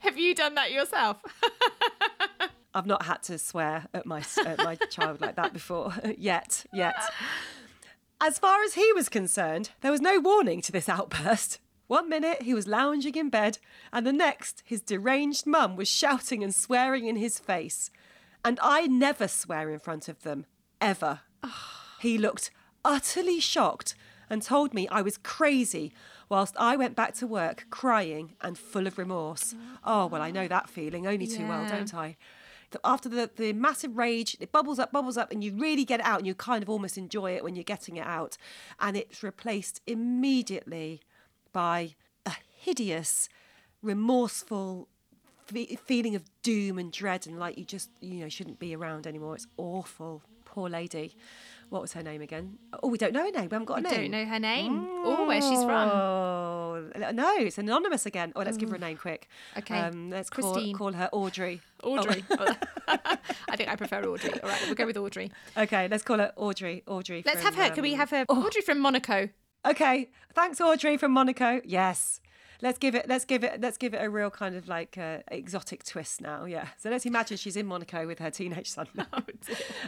Have 0.00 0.18
you 0.18 0.34
done 0.34 0.54
that 0.54 0.72
yourself? 0.72 1.18
I've 2.74 2.86
not 2.86 3.06
had 3.06 3.22
to 3.24 3.38
swear 3.38 3.86
at 3.94 4.04
my 4.04 4.22
at 4.44 4.58
my 4.58 4.76
child 4.90 5.20
like 5.20 5.36
that 5.36 5.52
before 5.52 5.94
yet. 6.18 6.64
Yet. 6.72 6.94
As 8.20 8.38
far 8.38 8.62
as 8.62 8.74
he 8.74 8.92
was 8.92 9.08
concerned, 9.08 9.70
there 9.80 9.90
was 9.90 10.00
no 10.00 10.20
warning 10.20 10.60
to 10.62 10.72
this 10.72 10.88
outburst. 10.88 11.58
One 11.86 12.08
minute 12.08 12.42
he 12.42 12.52
was 12.52 12.66
lounging 12.66 13.14
in 13.14 13.30
bed, 13.30 13.58
and 13.92 14.06
the 14.06 14.12
next 14.12 14.62
his 14.66 14.82
deranged 14.82 15.46
mum 15.46 15.76
was 15.76 15.88
shouting 15.88 16.42
and 16.42 16.54
swearing 16.54 17.06
in 17.06 17.16
his 17.16 17.38
face. 17.38 17.90
And 18.44 18.58
I 18.62 18.86
never 18.86 19.26
swear 19.26 19.70
in 19.70 19.78
front 19.78 20.08
of 20.08 20.22
them, 20.22 20.46
ever. 20.80 21.20
He 22.00 22.18
looked 22.18 22.50
utterly 22.84 23.40
shocked 23.40 23.94
and 24.28 24.42
told 24.42 24.74
me 24.74 24.86
I 24.88 25.02
was 25.02 25.16
crazy, 25.16 25.92
whilst 26.28 26.54
I 26.58 26.76
went 26.76 26.96
back 26.96 27.14
to 27.14 27.26
work 27.26 27.66
crying 27.70 28.32
and 28.40 28.58
full 28.58 28.86
of 28.86 28.98
remorse. 28.98 29.54
Oh, 29.84 30.06
well, 30.06 30.22
I 30.22 30.30
know 30.30 30.48
that 30.48 30.68
feeling 30.68 31.06
only 31.06 31.26
too 31.26 31.46
well, 31.46 31.66
don't 31.68 31.94
I? 31.94 32.16
After 32.84 33.08
the, 33.08 33.30
the 33.36 33.52
massive 33.52 33.96
rage, 33.96 34.36
it 34.40 34.52
bubbles 34.52 34.78
up, 34.78 34.92
bubbles 34.92 35.16
up, 35.16 35.30
and 35.32 35.42
you 35.42 35.54
really 35.54 35.84
get 35.84 36.00
it 36.00 36.06
out, 36.06 36.18
and 36.18 36.26
you 36.26 36.34
kind 36.34 36.62
of 36.62 36.68
almost 36.68 36.98
enjoy 36.98 37.34
it 37.36 37.44
when 37.44 37.54
you're 37.54 37.62
getting 37.64 37.96
it 37.96 38.06
out. 38.06 38.36
And 38.80 38.96
it's 38.96 39.22
replaced 39.22 39.80
immediately 39.86 41.00
by 41.52 41.94
a 42.26 42.32
hideous, 42.60 43.28
remorseful 43.82 44.88
fe- 45.46 45.78
feeling 45.86 46.14
of 46.16 46.24
doom 46.42 46.78
and 46.78 46.92
dread, 46.92 47.26
and 47.26 47.38
like 47.38 47.56
you 47.56 47.64
just, 47.64 47.88
you 48.00 48.20
know, 48.20 48.28
shouldn't 48.28 48.58
be 48.58 48.74
around 48.74 49.06
anymore. 49.06 49.36
It's 49.36 49.46
awful. 49.56 50.22
Poor 50.44 50.68
lady. 50.68 51.14
What 51.68 51.82
was 51.82 51.92
her 51.94 52.02
name 52.02 52.22
again? 52.22 52.58
Oh, 52.82 52.88
we 52.88 52.98
don't 52.98 53.12
know 53.12 53.24
her 53.24 53.30
name. 53.30 53.48
We 53.48 53.54
haven't 53.54 53.64
got 53.64 53.78
a 53.78 53.82
name. 53.82 53.90
We 53.92 53.98
don't 53.98 54.10
know 54.12 54.24
her 54.24 54.38
name 54.38 54.88
or 55.04 55.26
where 55.26 55.40
she's 55.40 55.64
from. 55.64 55.90
Oh, 55.90 56.56
Oh 56.76 57.10
no, 57.12 57.34
it's 57.38 57.58
anonymous 57.58 58.06
again. 58.06 58.32
Oh, 58.36 58.42
let's 58.42 58.56
give 58.56 58.70
her 58.70 58.76
a 58.76 58.78
name 58.78 58.96
quick. 58.96 59.28
Okay. 59.56 59.78
Um, 59.78 60.10
let's 60.10 60.30
call, 60.30 60.52
Christine. 60.52 60.76
call 60.76 60.92
her 60.92 61.08
Audrey. 61.12 61.60
Audrey. 61.82 62.24
I 62.88 63.56
think 63.56 63.68
I 63.68 63.76
prefer 63.76 64.02
Audrey. 64.04 64.32
All 64.40 64.48
right, 64.48 64.60
we'll 64.66 64.74
go 64.74 64.86
with 64.86 64.96
Audrey. 64.96 65.30
Okay, 65.56 65.88
let's 65.88 66.02
call 66.02 66.18
her 66.18 66.32
Audrey. 66.36 66.82
Audrey. 66.86 67.22
Let's 67.24 67.42
from, 67.42 67.54
have 67.54 67.68
her. 67.68 67.74
Can 67.74 67.82
we 67.82 67.92
um, 67.92 67.98
have 68.00 68.10
her? 68.10 68.24
Audrey 68.28 68.62
from 68.62 68.80
Monaco. 68.80 69.28
Okay, 69.66 70.10
thanks 70.34 70.60
Audrey 70.60 70.96
from 70.96 71.12
Monaco. 71.12 71.60
Yes. 71.64 72.20
Let's 72.62 72.78
give 72.78 72.94
it. 72.94 73.08
Let's 73.08 73.24
give 73.24 73.44
it. 73.44 73.60
Let's 73.60 73.76
give 73.76 73.94
it 73.94 74.02
a 74.02 74.08
real 74.08 74.30
kind 74.30 74.56
of 74.56 74.68
like 74.68 74.96
uh, 74.98 75.18
exotic 75.28 75.84
twist 75.84 76.20
now. 76.20 76.44
Yeah. 76.44 76.68
So 76.78 76.90
let's 76.90 77.06
imagine 77.06 77.36
she's 77.36 77.56
in 77.56 77.66
Monaco 77.66 78.06
with 78.06 78.18
her 78.18 78.30
teenage 78.30 78.70
son. 78.70 78.86
Oh, 79.12 79.22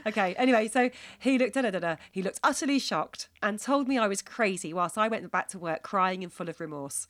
okay. 0.07 0.35
Anyway, 0.37 0.69
so 0.69 0.91
he 1.19 1.39
looked. 1.39 1.55
Da, 1.55 1.63
da, 1.63 1.71
da. 1.71 1.97
He 2.13 2.23
looked 2.23 2.41
utterly 2.43 2.79
shocked 2.79 3.29
and 3.43 3.59
told 3.59 3.89
me 3.89 3.99
I 3.99 4.07
was 4.07 4.23
crazy 4.23 4.73
whilst 4.73 4.97
I 4.97 5.09
went 5.09 5.31
back 5.31 5.49
to 5.49 5.59
work 5.59 5.83
crying 5.83 6.23
and 6.23 6.33
full 6.33 6.49
of 6.49 6.61
remorse. 6.61 7.07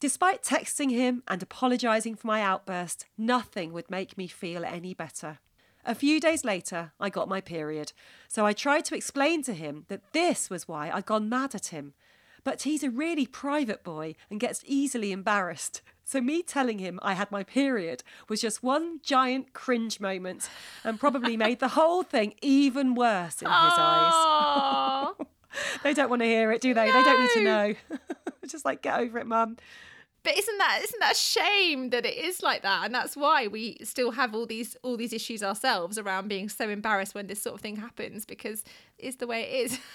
Despite 0.00 0.42
texting 0.42 0.90
him 0.90 1.22
and 1.28 1.42
apologising 1.42 2.16
for 2.16 2.26
my 2.26 2.42
outburst, 2.42 3.06
nothing 3.16 3.72
would 3.72 3.90
make 3.90 4.18
me 4.18 4.26
feel 4.26 4.64
any 4.64 4.94
better. 4.94 5.38
A 5.86 5.94
few 5.94 6.18
days 6.18 6.44
later, 6.44 6.92
I 6.98 7.10
got 7.10 7.28
my 7.28 7.40
period, 7.40 7.92
so 8.28 8.46
I 8.46 8.52
tried 8.54 8.84
to 8.86 8.96
explain 8.96 9.42
to 9.44 9.52
him 9.52 9.84
that 9.88 10.12
this 10.12 10.48
was 10.48 10.66
why 10.66 10.90
I'd 10.90 11.06
gone 11.06 11.28
mad 11.28 11.54
at 11.54 11.66
him. 11.66 11.92
But 12.44 12.62
he's 12.62 12.82
a 12.82 12.90
really 12.90 13.26
private 13.26 13.82
boy 13.82 14.14
and 14.30 14.38
gets 14.38 14.62
easily 14.66 15.12
embarrassed. 15.12 15.80
So, 16.06 16.20
me 16.20 16.42
telling 16.42 16.78
him 16.78 16.98
I 17.02 17.14
had 17.14 17.30
my 17.32 17.42
period 17.42 18.02
was 18.28 18.42
just 18.42 18.62
one 18.62 19.00
giant 19.02 19.54
cringe 19.54 19.98
moment 20.00 20.50
and 20.84 21.00
probably 21.00 21.36
made 21.36 21.60
the 21.60 21.68
whole 21.68 22.02
thing 22.02 22.34
even 22.42 22.94
worse 22.94 23.40
in 23.40 23.48
his 23.48 23.54
eyes. 23.54 24.12
Oh, 24.14 25.16
They 25.82 25.94
don't 25.94 26.10
want 26.10 26.20
to 26.20 26.26
hear 26.26 26.50
it, 26.52 26.60
do 26.60 26.74
they? 26.74 26.86
They 26.86 27.02
don't 27.04 27.20
need 27.20 27.30
to 27.34 27.42
know. 27.44 27.74
just 28.48 28.64
like, 28.64 28.82
get 28.82 28.98
over 29.00 29.18
it, 29.18 29.26
mum. 29.26 29.56
but 30.24 30.36
isn't 30.36 30.58
that 30.58 30.80
isn't 30.82 31.00
that 31.00 31.12
a 31.12 31.16
shame 31.16 31.90
that 31.90 32.04
it 32.04 32.16
is 32.18 32.42
like 32.42 32.62
that? 32.62 32.84
And 32.84 32.94
that's 32.94 33.16
why 33.16 33.46
we 33.46 33.78
still 33.84 34.10
have 34.12 34.34
all 34.34 34.46
these 34.46 34.76
all 34.82 34.96
these 34.96 35.12
issues 35.12 35.42
ourselves 35.42 35.96
around 35.96 36.28
being 36.28 36.48
so 36.48 36.68
embarrassed 36.68 37.14
when 37.14 37.28
this 37.28 37.40
sort 37.40 37.54
of 37.54 37.60
thing 37.60 37.76
happens 37.76 38.26
because 38.26 38.64
it's 38.98 39.16
the 39.16 39.26
way 39.26 39.42
it 39.42 39.66
is. 39.66 39.78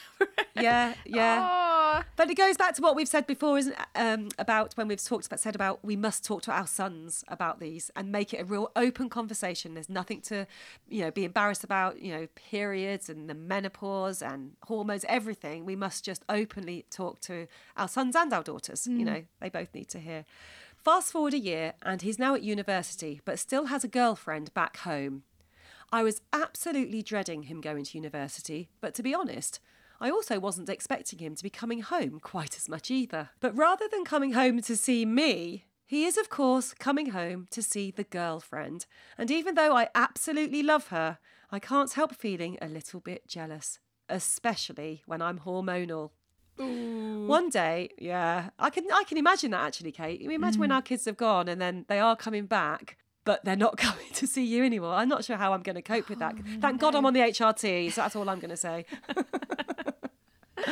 Yeah, 0.59 0.93
yeah. 1.05 1.47
Oh, 1.49 2.03
But 2.17 2.29
it 2.29 2.35
goes 2.35 2.57
back 2.57 2.75
to 2.75 2.81
what 2.81 2.93
we've 2.93 3.07
said 3.07 3.25
before, 3.25 3.57
isn't 3.57 3.71
it? 3.71 3.79
Um, 3.95 4.27
about 4.37 4.73
when 4.75 4.89
we've 4.89 5.01
talked 5.01 5.25
about 5.25 5.39
said 5.39 5.55
about 5.55 5.79
we 5.85 5.95
must 5.95 6.25
talk 6.25 6.41
to 6.43 6.51
our 6.51 6.67
sons 6.67 7.23
about 7.29 7.61
these 7.61 7.89
and 7.95 8.11
make 8.11 8.33
it 8.33 8.41
a 8.41 8.43
real 8.43 8.69
open 8.75 9.07
conversation. 9.07 9.73
There's 9.75 9.87
nothing 9.87 10.19
to, 10.23 10.45
you 10.89 11.01
know, 11.01 11.11
be 11.11 11.23
embarrassed 11.23 11.63
about. 11.63 12.01
You 12.01 12.11
know, 12.13 12.27
periods 12.35 13.07
and 13.09 13.29
the 13.29 13.33
menopause 13.33 14.21
and 14.21 14.57
hormones, 14.63 15.05
everything. 15.07 15.63
We 15.63 15.77
must 15.77 16.03
just 16.03 16.25
openly 16.27 16.85
talk 16.89 17.21
to 17.21 17.47
our 17.77 17.87
sons 17.87 18.17
and 18.17 18.33
our 18.33 18.43
daughters. 18.43 18.85
You 18.85 19.05
know, 19.05 19.23
they 19.39 19.47
both 19.47 19.73
need 19.73 19.87
to 19.89 19.99
hear. 19.99 20.25
Fast 20.75 21.13
forward 21.13 21.33
a 21.33 21.39
year, 21.39 21.73
and 21.83 22.01
he's 22.01 22.19
now 22.19 22.35
at 22.35 22.43
university, 22.43 23.21
but 23.23 23.39
still 23.39 23.65
has 23.65 23.85
a 23.85 23.87
girlfriend 23.87 24.53
back 24.53 24.77
home. 24.77 25.23
I 25.91 26.03
was 26.03 26.21
absolutely 26.31 27.01
dreading 27.01 27.43
him 27.43 27.61
going 27.61 27.83
to 27.85 27.97
university, 27.97 28.69
but 28.79 28.93
to 28.95 29.03
be 29.03 29.13
honest, 29.13 29.59
I 29.99 30.09
also 30.09 30.39
wasn't 30.39 30.69
expecting 30.69 31.19
him 31.19 31.35
to 31.35 31.43
be 31.43 31.49
coming 31.49 31.81
home 31.81 32.19
quite 32.19 32.55
as 32.55 32.69
much 32.69 32.89
either. 32.91 33.29
But 33.39 33.57
rather 33.57 33.85
than 33.91 34.05
coming 34.05 34.33
home 34.33 34.61
to 34.61 34.77
see 34.77 35.05
me, 35.05 35.65
he 35.85 36.05
is, 36.05 36.17
of 36.17 36.29
course, 36.29 36.73
coming 36.73 37.07
home 37.07 37.47
to 37.49 37.63
see 37.63 37.91
the 37.91 38.03
girlfriend. 38.03 38.85
And 39.17 39.31
even 39.31 39.55
though 39.55 39.75
I 39.75 39.89
absolutely 39.95 40.61
love 40.61 40.87
her, 40.87 41.17
I 41.51 41.59
can't 41.59 41.91
help 41.91 42.13
feeling 42.13 42.57
a 42.61 42.67
little 42.67 42.99
bit 42.99 43.27
jealous, 43.27 43.79
especially 44.07 45.01
when 45.07 45.21
I'm 45.21 45.39
hormonal. 45.39 46.11
One 46.57 47.49
day, 47.49 47.89
yeah, 47.97 48.49
I 48.59 48.69
can 48.69 48.85
I 48.91 49.05
can 49.05 49.17
imagine 49.17 49.51
that 49.51 49.65
actually, 49.65 49.93
Kate. 49.93 50.21
Imagine 50.21 50.59
when 50.59 50.71
mm. 50.71 50.75
our 50.75 50.81
kids 50.81 51.05
have 51.05 51.15
gone 51.15 51.47
and 51.47 51.61
then 51.61 51.85
they 51.87 51.99
are 51.99 52.17
coming 52.17 52.47
back, 52.47 52.97
but 53.29 53.45
they're 53.45 53.55
not 53.55 53.77
coming 53.85 54.07
to 54.15 54.25
see 54.25 54.43
you 54.43 54.65
anymore. 54.65 54.95
I'm 54.95 55.07
not 55.07 55.23
sure 55.23 55.37
how 55.37 55.53
I'm 55.53 55.61
going 55.61 55.75
to 55.75 55.83
cope 55.83 56.09
with 56.09 56.17
that. 56.17 56.33
Oh, 56.35 56.43
Thank 56.59 56.81
God 56.81 56.95
I'm 56.95 57.05
on 57.05 57.13
the 57.13 57.19
HRT, 57.19 57.91
so 57.91 58.01
that's 58.01 58.15
all 58.15 58.27
I'm 58.27 58.39
going 58.39 58.49
to 58.49 58.57
say. 58.57 58.87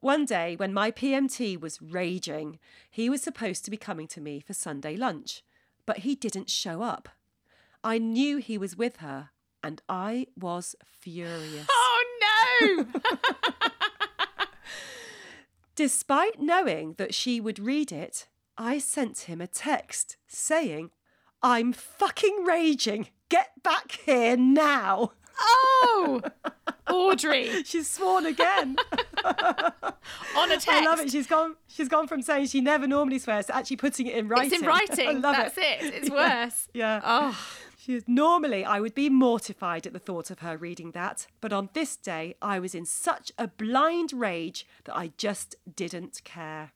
One 0.00 0.24
day, 0.24 0.56
when 0.56 0.74
my 0.74 0.90
PMT 0.90 1.60
was 1.60 1.80
raging, 1.80 2.58
he 2.90 3.08
was 3.08 3.22
supposed 3.22 3.64
to 3.64 3.70
be 3.70 3.76
coming 3.76 4.08
to 4.08 4.20
me 4.20 4.40
for 4.40 4.54
Sunday 4.54 4.96
lunch, 4.96 5.44
but 5.86 5.98
he 5.98 6.16
didn't 6.16 6.50
show 6.50 6.82
up. 6.82 7.10
I 7.84 7.98
knew 7.98 8.38
he 8.38 8.58
was 8.58 8.76
with 8.76 8.96
her, 8.96 9.30
and 9.62 9.80
I 9.88 10.26
was 10.36 10.74
furious. 10.84 11.66
oh 11.70 12.04
no! 12.60 12.86
Despite 15.76 16.40
knowing 16.40 16.94
that 16.98 17.14
she 17.14 17.40
would 17.40 17.60
read 17.60 17.92
it, 17.92 18.26
I 18.56 18.78
sent 18.78 19.20
him 19.20 19.40
a 19.40 19.46
text 19.46 20.16
saying, 20.26 20.90
I'm 21.42 21.72
fucking 21.72 22.44
raging. 22.44 23.08
Get 23.28 23.62
back 23.62 23.92
here 24.04 24.36
now. 24.36 25.12
oh, 25.40 26.20
Audrey 26.88 27.62
She's 27.64 27.88
sworn 27.88 28.26
again. 28.26 28.76
on 29.24 30.50
a 30.50 30.54
text. 30.54 30.68
I 30.68 30.84
love 30.84 31.00
it. 31.00 31.10
She's 31.10 31.26
gone. 31.26 31.54
She's 31.68 31.88
gone 31.88 32.08
from 32.08 32.22
saying 32.22 32.46
she 32.46 32.60
never 32.60 32.86
normally 32.86 33.18
swears 33.18 33.46
to 33.46 33.56
actually 33.56 33.76
putting 33.76 34.06
it 34.06 34.14
in 34.16 34.26
writing. 34.28 34.52
It's 34.52 34.62
in 34.62 34.64
I 34.68 34.70
writing. 34.70 35.20
love 35.20 35.36
That's 35.36 35.58
it. 35.58 35.78
It's 35.82 36.08
Yeah. 36.08 36.44
worse. 36.44 36.68
Yeah. 36.72 37.00
Oh, 37.04 37.46
She 37.76 37.94
is, 37.94 38.04
normally, 38.08 38.64
I 38.64 38.80
would 38.80 38.94
be 38.94 39.08
mortified 39.10 39.86
at 39.86 39.92
the 39.92 39.98
thought 39.98 40.30
of 40.30 40.40
her 40.40 40.56
reading 40.56 40.90
that, 40.92 41.26
but 41.40 41.52
on 41.52 41.68
this 41.74 41.96
day, 41.96 42.34
I 42.42 42.58
was 42.58 42.74
in 42.74 42.84
such 42.84 43.30
a 43.38 43.46
blind 43.48 44.12
rage 44.12 44.66
that 44.84 44.96
I 44.96 45.12
just 45.16 45.54
didn't 45.76 46.22
care. 46.24 46.72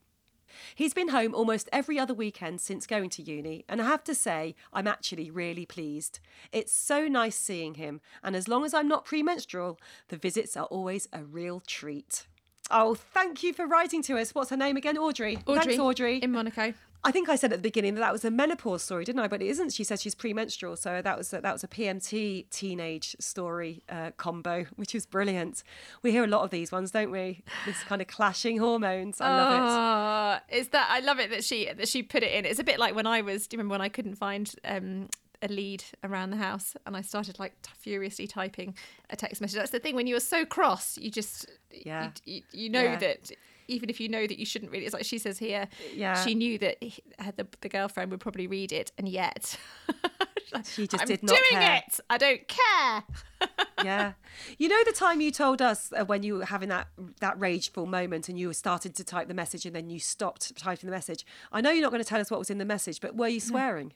He's 0.75 0.95
been 0.95 1.09
home 1.09 1.35
almost 1.35 1.69
every 1.73 1.99
other 1.99 2.15
weekend 2.15 2.61
since 2.61 2.87
going 2.87 3.11
to 3.11 3.23
uni, 3.23 3.65
and 3.69 3.81
I 3.81 3.87
have 3.87 4.05
to 4.05 4.15
say, 4.15 4.55
I'm 4.73 4.87
actually 4.87 5.31
really 5.31 5.67
pleased. 5.67 6.21
It's 6.53 6.73
so 6.73 7.09
nice 7.09 7.37
seeing 7.37 7.75
him, 7.75 8.01
and 8.23 8.35
as 8.37 8.49
long 8.49 8.65
as 8.65 8.75
I'm 8.75 8.89
not 8.89 9.05
premenstrual, 9.05 9.79
the 10.09 10.17
visits 10.17 10.57
are 10.57 10.67
always 10.67 11.09
a 11.13 11.25
real 11.25 11.61
treat. 11.67 12.27
Oh, 12.71 12.95
thank 12.95 13.43
you 13.43 13.53
for 13.53 13.67
writing 13.67 14.03
to 14.05 14.19
us. 14.19 14.35
What's 14.35 14.51
her 14.51 14.57
name 14.57 14.77
again? 14.77 14.97
Audrey. 14.97 15.39
Audrey. 15.47 15.65
Thanks, 15.65 15.79
Audrey. 15.79 16.19
In 16.19 16.33
Monaco. 16.33 16.75
I 17.05 17.11
think 17.11 17.29
I 17.29 17.35
said 17.35 17.53
at 17.53 17.59
the 17.59 17.63
beginning 17.63 17.95
that 17.97 18.01
that 18.01 18.13
was 18.13 18.25
a 18.25 18.31
menopause 18.31 18.83
story, 18.83 19.05
didn't 19.05 19.21
I? 19.21 19.27
But 19.29 19.43
it 19.43 19.49
isn't. 19.49 19.73
She 19.73 19.83
says 19.83 20.01
she's 20.01 20.15
premenstrual, 20.15 20.77
so 20.77 21.03
that 21.03 21.19
was 21.19 21.33
a, 21.33 21.41
that 21.41 21.53
was 21.53 21.65
a 21.65 21.69
PMT 21.69 22.49
teenage 22.51 23.17
story 23.19 23.83
uh, 23.89 24.13
combo, 24.17 24.67
which 24.77 24.95
is 24.95 25.05
brilliant. 25.05 25.65
We 26.03 26.13
hear 26.13 26.23
a 26.23 26.29
lot 26.29 26.43
of 26.43 26.51
these 26.51 26.71
ones, 26.71 26.93
don't 26.93 27.11
we? 27.11 27.43
This 27.67 27.83
kind 27.83 28.01
of 28.01 28.07
clashing 28.07 28.59
hormones. 28.59 29.21
I 29.21 29.37
love. 29.37 30.41
Oh, 30.41 30.45
it's 30.57 30.69
that 30.69 30.89
I 30.91 31.01
love 31.01 31.19
it 31.19 31.31
that 31.31 31.43
she 31.43 31.73
that 31.73 31.89
she 31.89 32.03
put 32.05 32.23
it 32.23 32.33
in. 32.33 32.45
It's 32.45 32.61
a 32.61 32.65
bit 32.65 32.79
like 32.79 32.95
when 32.95 33.07
I 33.07 33.21
was. 33.23 33.49
Do 33.49 33.57
you 33.57 33.59
remember 33.59 33.73
when 33.73 33.81
I 33.81 33.89
couldn't 33.89 34.15
find 34.15 34.55
um, 34.65 35.09
a 35.43 35.49
lead 35.49 35.83
around 36.05 36.31
the 36.31 36.37
house 36.37 36.77
and 36.87 36.97
I 36.97 37.01
started 37.01 37.41
like 37.41 37.61
t- 37.63 37.71
furiously 37.77 38.29
typing 38.29 38.77
a 39.11 39.17
text 39.17 39.41
message? 39.41 39.59
That's 39.59 39.73
the 39.73 39.81
thing. 39.81 39.97
When 39.97 40.07
you 40.07 40.15
are 40.15 40.21
so 40.21 40.45
cross, 40.45 40.97
you 40.99 41.11
just 41.11 41.47
Yeah. 41.73 42.11
you, 42.25 42.35
you, 42.37 42.43
you 42.53 42.71
know 42.71 42.83
Yeah. 42.83 42.97
that. 42.97 43.33
Even 43.69 43.91
if 43.91 44.01
you 44.01 44.09
know 44.09 44.27
that 44.27 44.39
you 44.39 44.47
shouldn't 44.47 44.71
read 44.73 44.83
it, 44.83 44.87
it's 44.87 44.95
like 44.95 45.05
she 45.05 45.19
says 45.19 45.39
here. 45.39 45.69
Yeah. 45.95 46.23
she 46.23 46.35
knew 46.35 46.59
that 46.59 46.83
he, 46.83 47.03
the, 47.37 47.47
the 47.61 47.69
girlfriend 47.69 48.11
would 48.11 48.21
probably 48.21 48.47
read 48.47 48.73
it, 48.73 48.93
and 48.99 49.09
yet 49.09 49.57
She 50.65 50.87
just 50.87 51.03
I'm 51.03 51.09
did 51.09 51.23
not 51.23 51.37
doing 51.37 51.63
care. 51.63 51.83
it. 51.87 52.01
I 52.11 52.19
don't 52.19 52.47
care. 52.47 53.05
yeah. 53.85 54.13
You 54.59 54.69
know 54.69 54.83
the 54.85 54.93
time 54.93 55.21
you 55.21 55.31
told 55.31 55.63
us 55.63 55.93
uh, 55.97 56.05
when 56.05 56.23
you 56.23 56.37
were 56.39 56.45
having 56.45 56.69
that 56.69 56.89
that 57.21 57.39
rageful 57.41 57.87
moment 57.87 58.29
and 58.29 58.39
you 58.39 58.53
started 58.53 58.95
to 58.97 59.05
type 59.05 59.29
the 59.29 59.35
message 59.35 59.65
and 59.65 59.75
then 59.75 59.89
you 59.91 59.99
stopped 59.99 60.57
typing 60.57 60.89
the 60.89 60.95
message. 60.95 61.25
I 61.53 61.61
know 61.61 61.71
you're 61.71 61.83
not 61.83 61.91
going 61.93 62.03
to 62.03 62.09
tell 62.09 62.21
us 62.21 62.31
what 62.31 62.39
was 62.39 62.51
in 62.51 62.59
the 62.59 62.65
message, 62.65 63.01
but 63.01 63.17
were 63.17 63.29
you 63.29 63.41
swearing? 63.41 63.93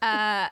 Uh, 0.00 0.48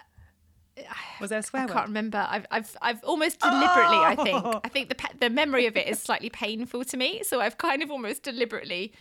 was 1.21 1.31
there 1.31 1.39
a 1.39 1.43
swear 1.43 1.63
word? 1.63 1.71
I 1.71 1.73
word? 1.73 1.79
can't 1.79 1.89
remember. 1.89 2.27
I've, 2.29 2.47
I've, 2.51 2.77
I've 2.83 3.05
almost 3.05 3.41
deliberately. 3.41 3.97
I 3.97 4.15
Oh! 4.19 4.25
think. 4.25 4.45
I 4.65 4.69
think 4.69 4.89
the 4.89 4.97
the 5.21 5.31
memory 5.31 5.67
of 5.67 5.77
it 5.77 5.87
is 5.87 6.01
slightly 6.01 6.31
painful 6.31 6.85
to 6.85 6.97
me, 6.97 7.23
so 7.23 7.41
I've 7.41 7.59
kind 7.59 7.83
of 7.83 7.91
almost 7.91 8.23
deliberately 8.23 8.93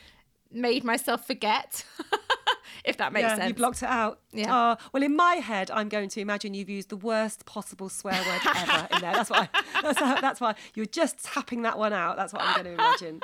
made 0.52 0.84
myself 0.84 1.26
forget. 1.28 1.84
if 2.86 2.98
that 2.98 3.12
makes 3.14 3.24
yeah, 3.24 3.36
sense. 3.36 3.48
you 3.50 3.54
blocked 3.56 3.84
it 3.84 3.90
out. 3.90 4.20
Yeah. 4.32 4.78
Oh, 4.78 4.86
well, 4.94 5.04
in 5.04 5.16
my 5.16 5.36
head, 5.36 5.72
I'm 5.72 5.90
going 5.90 6.08
to 6.10 6.22
imagine 6.22 6.54
you've 6.54 6.70
used 6.70 6.90
the 6.90 6.98
worst 6.98 7.46
possible 7.46 7.90
swear 7.90 8.14
word 8.14 8.42
ever 8.56 8.88
in 8.94 9.02
there. 9.02 9.14
That's 9.14 9.30
why. 9.30 9.50
That's, 9.82 10.00
that's 10.00 10.40
why 10.42 10.56
you're 10.76 10.86
just 10.86 11.24
tapping 11.26 11.64
that 11.64 11.78
one 11.78 11.94
out. 11.94 12.16
That's 12.16 12.32
what 12.34 12.42
I'm 12.44 12.64
going 12.64 12.66
to 12.78 12.82
imagine. 12.84 13.22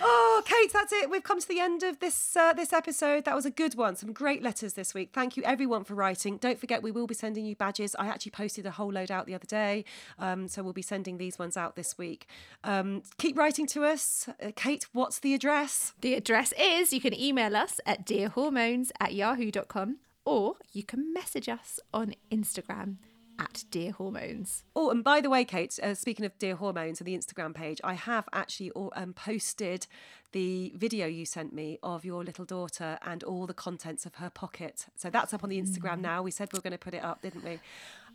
Oh, 0.00 0.42
Kate, 0.44 0.72
that's 0.72 0.92
it. 0.92 1.10
We've 1.10 1.22
come 1.22 1.40
to 1.40 1.48
the 1.48 1.60
end 1.60 1.82
of 1.82 2.00
this 2.00 2.36
uh, 2.36 2.52
this 2.52 2.72
episode. 2.72 3.24
That 3.24 3.34
was 3.34 3.46
a 3.46 3.50
good 3.50 3.74
one. 3.74 3.96
Some 3.96 4.12
great 4.12 4.42
letters 4.42 4.74
this 4.74 4.94
week. 4.94 5.10
Thank 5.12 5.36
you, 5.36 5.42
everyone, 5.44 5.84
for 5.84 5.94
writing. 5.94 6.36
Don't 6.38 6.58
forget, 6.58 6.82
we 6.82 6.90
will 6.90 7.06
be 7.06 7.14
sending 7.14 7.46
you 7.46 7.56
badges. 7.56 7.94
I 7.98 8.06
actually 8.06 8.32
posted 8.32 8.66
a 8.66 8.70
whole 8.70 8.92
load 8.92 9.10
out 9.10 9.26
the 9.26 9.34
other 9.34 9.46
day, 9.46 9.84
um, 10.18 10.48
so 10.48 10.62
we'll 10.62 10.72
be 10.72 10.82
sending 10.82 11.18
these 11.18 11.38
ones 11.38 11.56
out 11.56 11.76
this 11.76 11.96
week. 11.96 12.26
Um, 12.64 13.02
keep 13.18 13.36
writing 13.38 13.66
to 13.68 13.84
us, 13.84 14.28
uh, 14.42 14.52
Kate. 14.54 14.86
What's 14.92 15.18
the 15.18 15.34
address? 15.34 15.94
the 16.00 16.14
address 16.14 16.52
is 16.58 16.92
you 16.92 17.00
can 17.00 17.18
email 17.18 17.56
us 17.56 17.80
at 17.86 18.06
dearhormones 18.06 18.90
at 19.00 19.14
yahoo.com 19.14 19.98
or 20.24 20.54
you 20.72 20.82
can 20.82 21.12
message 21.12 21.48
us 21.48 21.80
on 21.92 22.14
Instagram 22.30 22.96
at 23.38 23.64
Dear 23.70 23.92
Hormones. 23.92 24.64
Oh, 24.74 24.90
and 24.90 25.02
by 25.02 25.20
the 25.20 25.30
way, 25.30 25.44
Kate, 25.44 25.78
uh, 25.82 25.94
speaking 25.94 26.24
of 26.24 26.38
Dear 26.38 26.56
Hormones 26.56 27.00
and 27.00 27.06
the 27.06 27.16
Instagram 27.16 27.54
page, 27.54 27.80
I 27.84 27.94
have 27.94 28.28
actually 28.32 28.72
um, 28.94 29.12
posted 29.12 29.86
the 30.32 30.72
video 30.76 31.06
you 31.06 31.24
sent 31.24 31.52
me 31.52 31.78
of 31.82 32.04
your 32.04 32.24
little 32.24 32.44
daughter 32.44 32.98
and 33.02 33.22
all 33.24 33.46
the 33.46 33.54
contents 33.54 34.04
of 34.06 34.16
her 34.16 34.30
pocket. 34.30 34.86
So 34.96 35.08
that's 35.08 35.32
up 35.32 35.42
on 35.44 35.50
the 35.50 35.60
Instagram 35.60 35.98
mm. 35.98 36.02
now. 36.02 36.22
We 36.22 36.30
said 36.30 36.48
we 36.52 36.58
are 36.58 36.62
going 36.62 36.72
to 36.72 36.78
put 36.78 36.94
it 36.94 37.02
up, 37.02 37.22
didn't 37.22 37.44
we? 37.44 37.58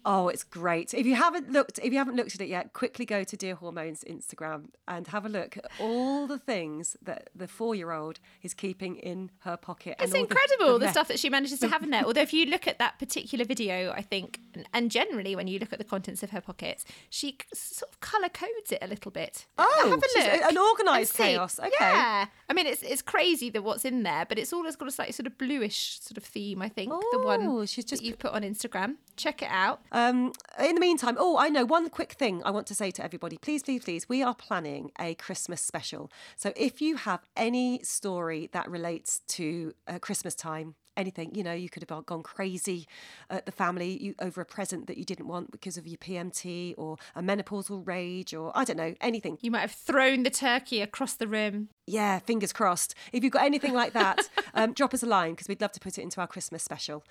Oh, 0.06 0.30
it's 0.30 0.44
great. 0.44 0.94
If 0.94 1.06
you 1.06 1.16
haven't 1.16 1.52
looked, 1.52 1.80
if 1.80 1.92
you 1.92 1.98
haven't 1.98 2.16
looked 2.16 2.36
at 2.36 2.42
it 2.42 2.50
yet, 2.50 2.74
quickly 2.74 3.06
go 3.06 3.24
to 3.24 3.38
Dear 3.38 3.56
Hormones 3.56 4.04
Instagram 4.04 4.70
and 4.88 5.08
have 5.08 5.26
a 5.26 5.30
look 5.30 5.58
at 5.58 5.66
all 5.80 6.28
the 6.28 6.40
things 6.40 6.98
that 7.02 7.30
the 7.36 7.48
four-year-old 7.48 8.20
is 8.42 8.54
keeping 8.54 8.96
in 8.98 9.32
her 9.40 9.58
pocket. 9.58 9.98
It's 10.00 10.14
incredible 10.14 10.74
the, 10.74 10.80
the, 10.80 10.86
the, 10.86 10.92
stuff 10.92 11.08
that 11.10 11.20
she 11.20 11.30
manages 11.30 11.60
to 11.60 11.68
have 11.68 11.84
in 11.84 11.92
there. 11.92 12.04
Although 12.04 12.22
if 12.22 12.34
you 12.34 12.46
look 12.48 12.68
at 12.68 12.80
that 12.80 13.00
particular 13.00 13.46
video, 13.46 13.92
I 13.92 14.02
think, 14.02 14.40
and 14.74 14.90
generally 14.90 15.36
when 15.36 15.48
you 15.48 15.60
look 15.60 15.72
at 15.72 15.80
the 15.80 15.86
contents 15.86 16.24
of 16.24 16.32
her 16.32 16.42
pockets, 16.42 16.84
she 17.10 17.38
sort 17.54 17.92
of 17.92 18.00
colour 18.00 18.30
codes 18.30 18.72
it 18.72 18.80
a 18.82 18.88
little 18.88 19.12
bit. 19.12 19.46
Oh, 19.58 19.90
have 19.90 19.92
a 19.92 20.36
look. 20.36 20.52
An 20.52 20.58
organised 20.58 21.16
chaos. 21.16 21.60
Okay. 21.60 21.70
Yeah. 21.80 22.26
I 22.50 22.54
mean, 22.54 22.68
it's 22.68 22.82
it's 22.82 23.02
crazy 23.02 23.50
that 23.52 23.64
what's 23.64 23.86
in 23.86 24.04
there, 24.04 24.26
but 24.28 24.40
it's 24.40 24.52
always 24.52 24.76
got 24.76 24.88
a 24.88 24.92
slightly 24.92 25.14
sort 25.14 25.28
of 25.28 25.38
bluish 25.38 26.00
sort 26.02 26.18
of 26.18 26.24
theme. 26.24 26.62
I 26.62 26.70
think 26.70 26.92
oh, 26.94 27.10
the 27.12 27.20
one 27.20 27.46
oh, 27.48 27.66
she's 27.66 27.86
just 27.86 28.02
that 28.02 28.08
you've 28.08 28.20
put 28.20 28.32
on 28.32 28.42
Instagram. 28.42 28.96
Check 29.16 29.44
it 29.44 29.50
out. 29.52 29.82
Um, 29.92 30.32
in 30.60 30.76
the 30.76 30.82
meantime, 30.82 31.18
oh, 31.20 31.38
I 31.38 31.50
know 31.50 31.66
one 31.66 31.90
quick 31.90 32.14
thing 32.14 32.42
I 32.44 32.52
want 32.52 32.68
to 32.68 32.76
say 32.76 32.92
to 32.92 33.04
everybody. 33.04 33.38
Please, 33.38 33.64
please, 33.64 33.84
please, 33.84 34.08
we 34.08 34.24
are 34.24 34.36
planning 34.36 34.92
a 35.00 35.16
Christmas 35.16 35.62
special. 35.62 36.12
So 36.38 36.54
if 36.56 36.82
you 36.82 36.96
have 36.96 37.22
any 37.36 37.84
story 37.84 38.50
that 38.54 38.70
relates 38.70 39.20
to 39.30 39.74
uh, 39.88 40.00
Christmas 40.00 40.36
time, 40.36 40.76
anything. 40.98 41.34
You 41.36 41.44
know, 41.44 41.54
you 41.54 41.70
could 41.70 41.86
have 41.88 42.06
gone 42.06 42.24
crazy 42.24 42.88
at 43.30 43.46
the 43.46 43.52
family 43.52 44.02
you, 44.02 44.16
over 44.20 44.42
a 44.42 44.46
present 44.46 44.88
that 44.88 44.98
you 44.98 45.06
didn't 45.06 45.28
want 45.28 45.52
because 45.52 45.78
of 45.78 45.88
your 45.88 45.98
PMT 45.98 46.76
or 46.78 46.98
a 47.16 47.22
menopausal 47.22 47.86
rage 47.86 48.34
or 48.34 48.52
I 48.56 48.64
don't 48.64 48.78
know, 48.78 48.96
anything. 49.02 49.38
You 49.42 49.52
might 49.52 49.62
have 49.62 49.72
thrown 49.72 50.24
the 50.24 50.30
turkey 50.30 50.82
across 50.82 51.14
the 51.14 51.28
room. 51.28 51.70
Yeah, 51.88 52.20
fingers 52.20 52.54
crossed. 52.54 52.96
If 53.12 53.24
you've 53.24 53.34
got 53.34 53.44
anything 53.44 53.74
like 53.74 53.94
that, 53.94 54.30
um, 54.54 54.74
drop 54.74 54.94
us 54.94 55.04
a 55.04 55.08
line 55.08 55.32
because 55.32 55.48
we'd 55.48 55.62
love 55.62 55.72
to 55.74 55.80
put 55.80 55.98
it 55.98 56.02
into 56.02 56.22
our 56.22 56.28
Christmas 56.28 56.64
special. 56.64 57.04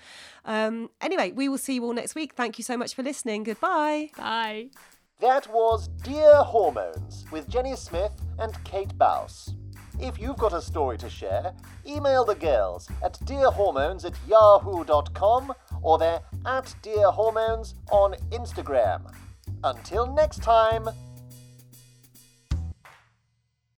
Um, 0.45 0.91
anyway, 1.01 1.33
we 1.33 1.49
will 1.49 1.59
see 1.59 1.75
you 1.75 1.85
all 1.85 1.93
next 1.93 2.15
week. 2.15 2.35
Thank 2.35 2.59
you 2.59 2.65
so 2.65 2.77
much 2.77 2.95
for 2.95 3.03
listening. 3.03 3.45
Goodbye. 3.45 4.11
Bye. 4.17 4.69
That 5.21 5.53
was 5.53 5.89
Dear 6.03 6.37
Hormones 6.37 7.27
with 7.31 7.47
Jenny 7.47 7.77
Smith 7.77 8.13
and 8.39 8.53
Kate 8.65 8.97
Bouse. 8.97 9.53
If 10.03 10.19
you've 10.19 10.39
got 10.39 10.55
a 10.55 10.63
story 10.63 10.97
to 10.99 11.11
share, 11.11 11.53
email 11.87 12.25
the 12.25 12.35
girls 12.35 12.89
at 13.05 13.19
dearhormones 13.21 14.07
at 14.07 14.15
yahoo.com 14.27 15.53
or 15.83 15.99
they're 15.99 16.23
at 16.47 16.75
dearhormones 16.83 17.75
on 17.91 18.15
Instagram. 18.31 19.13
Until 19.63 20.07
next 20.07 20.43
time. 20.43 20.89